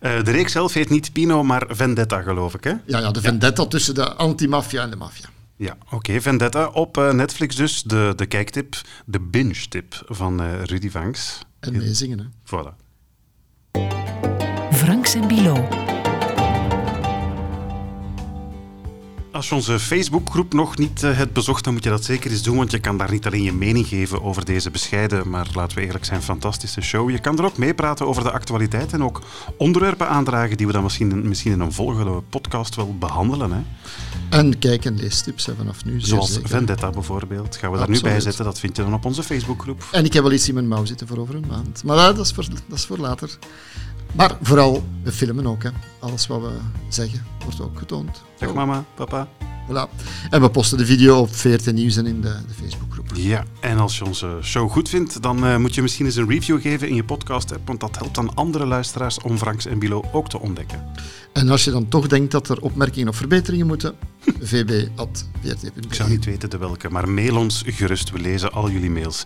Eh, 0.00 0.24
de 0.24 0.30
reeks 0.30 0.52
zelf 0.52 0.72
heet 0.72 0.90
niet 0.90 1.12
Pino, 1.12 1.42
maar 1.42 1.66
Vendetta 1.68 2.22
geloof 2.22 2.54
ik 2.54 2.64
hè? 2.64 2.70
Ja, 2.70 2.98
ja 2.98 3.10
de 3.10 3.20
Vendetta 3.20 3.66
tussen 3.66 3.94
de 3.94 4.14
anti-maffia 4.14 4.82
en 4.82 4.90
de 4.90 4.96
maffia. 4.96 5.28
Ja, 5.56 5.76
oké. 5.90 6.20
Vendetta 6.20 6.68
op 6.68 6.98
uh, 6.98 7.12
Netflix 7.12 7.56
dus. 7.56 7.82
De, 7.82 8.12
de 8.16 8.26
kijktip, 8.26 8.80
de 9.04 9.20
binge-tip 9.20 10.02
van 10.06 10.42
uh, 10.42 10.62
Rudy 10.62 10.90
Vanks. 10.90 11.38
En 11.60 11.76
meezingen, 11.76 12.18
hè. 12.18 12.24
Voilà. 12.44 12.82
Franks 14.72 15.14
en 15.14 15.28
Bilo. 15.28 15.68
Als 19.34 19.48
je 19.48 19.54
onze 19.54 19.78
Facebookgroep 19.78 20.52
nog 20.52 20.78
niet 20.78 21.02
uh, 21.02 21.16
hebt 21.16 21.32
bezocht, 21.32 21.64
dan 21.64 21.72
moet 21.72 21.84
je 21.84 21.90
dat 21.90 22.04
zeker 22.04 22.30
eens 22.30 22.42
doen, 22.42 22.56
want 22.56 22.70
je 22.70 22.78
kan 22.78 22.98
daar 22.98 23.10
niet 23.10 23.26
alleen 23.26 23.42
je 23.42 23.52
mening 23.52 23.86
geven 23.86 24.22
over 24.22 24.44
deze 24.44 24.70
bescheiden, 24.70 25.28
maar 25.28 25.46
laten 25.54 25.78
we 25.78 25.84
eerlijk 25.84 26.04
zijn, 26.04 26.22
fantastische 26.22 26.80
show. 26.80 27.10
Je 27.10 27.18
kan 27.18 27.38
er 27.38 27.44
ook 27.44 27.56
meepraten 27.56 28.06
over 28.06 28.22
de 28.22 28.30
actualiteit 28.30 28.92
en 28.92 29.02
ook 29.02 29.22
onderwerpen 29.56 30.08
aandragen 30.08 30.56
die 30.56 30.66
we 30.66 30.72
dan 30.72 30.82
misschien, 30.82 31.28
misschien 31.28 31.52
in 31.52 31.60
een 31.60 31.72
volgende 31.72 32.22
podcast 32.30 32.74
wel 32.74 32.96
behandelen. 32.98 33.52
Hè. 33.52 33.60
En 34.38 34.58
kijk 34.58 34.84
en 34.84 34.96
leestips 34.96 35.48
vanaf 35.56 35.84
nu. 35.84 36.00
Zoals 36.00 36.32
zeker. 36.32 36.48
Vendetta 36.48 36.90
bijvoorbeeld. 36.90 37.56
Gaan 37.56 37.70
we 37.72 37.78
daar 37.78 37.90
nu 37.90 38.00
bij 38.00 38.20
zetten, 38.20 38.44
dat 38.44 38.58
vind 38.58 38.76
je 38.76 38.82
dan 38.82 38.94
op 38.94 39.04
onze 39.04 39.22
Facebookgroep. 39.22 39.88
En 39.92 40.04
ik 40.04 40.12
heb 40.12 40.22
wel 40.22 40.32
iets 40.32 40.48
in 40.48 40.54
mijn 40.54 40.68
mouw 40.68 40.84
zitten 40.84 41.06
voor 41.06 41.18
over 41.18 41.34
een 41.34 41.46
maand. 41.48 41.84
Maar 41.84 41.96
dat, 41.96 42.18
is 42.18 42.32
voor, 42.32 42.46
dat 42.68 42.78
is 42.78 42.84
voor 42.84 42.98
later. 42.98 43.38
Maar 44.16 44.36
vooral, 44.42 44.84
we 45.02 45.12
filmen 45.12 45.46
ook. 45.46 45.62
Hè. 45.62 45.70
Alles 45.98 46.26
wat 46.26 46.40
we 46.40 46.50
zeggen 46.88 47.24
wordt 47.44 47.60
ook 47.60 47.78
getoond. 47.78 48.22
Zeg 48.38 48.54
mama, 48.54 48.84
papa. 48.94 49.28
Voilà. 49.68 49.88
En 50.30 50.40
we 50.40 50.50
posten 50.50 50.78
de 50.78 50.86
video 50.86 51.18
op 51.18 51.34
VRT 51.34 51.72
Nieuws 51.72 51.96
en 51.96 52.06
in 52.06 52.20
de, 52.20 52.36
de 52.48 52.54
Facebookgroep. 52.54 52.93
Ja, 53.16 53.44
en 53.60 53.78
als 53.78 53.98
je 53.98 54.04
onze 54.04 54.38
show 54.42 54.70
goed 54.70 54.88
vindt, 54.88 55.22
dan 55.22 55.44
uh, 55.44 55.56
moet 55.56 55.74
je 55.74 55.82
misschien 55.82 56.06
eens 56.06 56.16
een 56.16 56.28
review 56.28 56.60
geven 56.60 56.88
in 56.88 56.94
je 56.94 57.04
podcast-app, 57.04 57.66
want 57.66 57.80
dat 57.80 57.96
helpt 57.96 58.14
dan 58.14 58.34
andere 58.34 58.66
luisteraars 58.66 59.18
om 59.20 59.38
Franks 59.38 59.66
en 59.66 59.78
Bilo 59.78 60.04
ook 60.12 60.28
te 60.28 60.40
ontdekken. 60.40 60.84
En 61.32 61.48
als 61.48 61.64
je 61.64 61.70
dan 61.70 61.88
toch 61.88 62.06
denkt 62.06 62.30
dat 62.30 62.48
er 62.48 62.60
opmerkingen 62.60 63.08
of 63.08 63.16
verbeteringen 63.16 63.66
moeten, 63.66 63.94
vb.vrt.be. 64.50 65.80
Ik 65.80 65.94
zou 65.94 66.10
niet 66.10 66.24
weten 66.24 66.50
de 66.50 66.58
welke, 66.58 66.90
maar 66.90 67.08
mail 67.08 67.36
ons 67.36 67.62
gerust. 67.66 68.10
We 68.10 68.18
lezen 68.18 68.52
al 68.52 68.70
jullie 68.70 68.90
mails. 68.90 69.22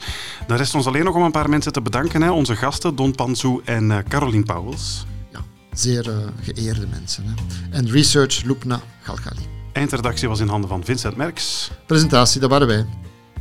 Dan 0.46 0.57
rest 0.57 0.74
ons 0.74 0.87
alleen 0.87 1.05
nog 1.05 1.14
om 1.14 1.22
een 1.22 1.31
paar 1.31 1.48
mensen 1.48 1.72
te 1.72 1.83
bedanken. 1.83 2.22
Hè. 2.22 2.31
Onze 2.31 2.57
gasten, 2.57 2.96
Don 2.96 3.14
Panzu 3.14 3.61
en 3.64 3.90
uh, 3.90 3.98
Caroline 4.09 4.44
Pauwels. 4.44 5.07
Ja, 5.33 5.40
zeer 5.72 6.09
uh, 6.09 6.16
geëerde 6.42 6.87
mensen. 6.87 7.24
Hè. 7.27 7.33
En 7.77 7.90
research 7.90 8.42
Lupna 8.42 8.81
Galgali. 9.03 9.42
Eindredactie 9.72 10.29
was 10.29 10.40
in 10.40 10.48
handen 10.48 10.68
van 10.68 10.85
Vincent 10.85 11.16
Merks. 11.16 11.70
Presentatie, 11.87 12.40
dat 12.40 12.51
waren 12.51 12.66
wij. 12.66 12.87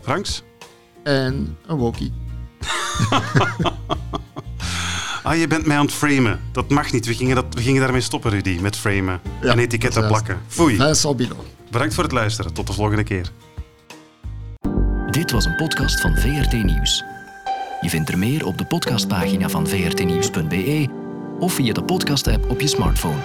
Franks. 0.08 0.44
En 1.04 1.58
een 1.66 1.78
wokie. 1.78 2.14
ah, 5.24 5.38
je 5.38 5.46
bent 5.48 5.66
mij 5.66 5.78
aan 5.78 5.86
het 5.86 5.94
framen. 5.94 6.40
Dat 6.52 6.70
mag 6.70 6.92
niet. 6.92 7.06
We 7.06 7.14
gingen, 7.14 7.36
dat, 7.36 7.46
we 7.50 7.62
gingen 7.62 7.82
daarmee 7.82 8.02
stoppen, 8.02 8.32
Rudy, 8.32 8.58
met 8.62 8.76
framen. 8.76 9.22
en 9.42 9.60
etiketten 9.60 10.08
plakken. 10.08 10.42
Foei. 10.48 10.78
Bedankt 11.72 11.94
voor 11.94 12.04
het 12.04 12.12
luisteren. 12.12 12.54
Tot 12.54 12.68
de 12.68 12.74
volgende 12.74 13.04
keer. 13.04 13.32
Dit 15.12 15.32
was 15.32 15.46
een 15.46 15.56
podcast 15.56 16.02
van 16.02 16.18
VRT 16.18 16.64
Nieuws. 16.64 17.04
Je 17.82 17.90
vindt 17.90 18.10
er 18.10 18.18
meer 18.18 18.46
op 18.46 18.58
de 18.58 18.66
podcastpagina 18.66 19.50
van 19.50 19.68
vrtnieuws.be 19.68 20.88
of 21.40 21.54
via 21.54 21.74
de 21.74 21.84
podcast-app 21.84 22.50
op 22.50 22.62
je 22.62 22.68
smartphone. 22.68 23.20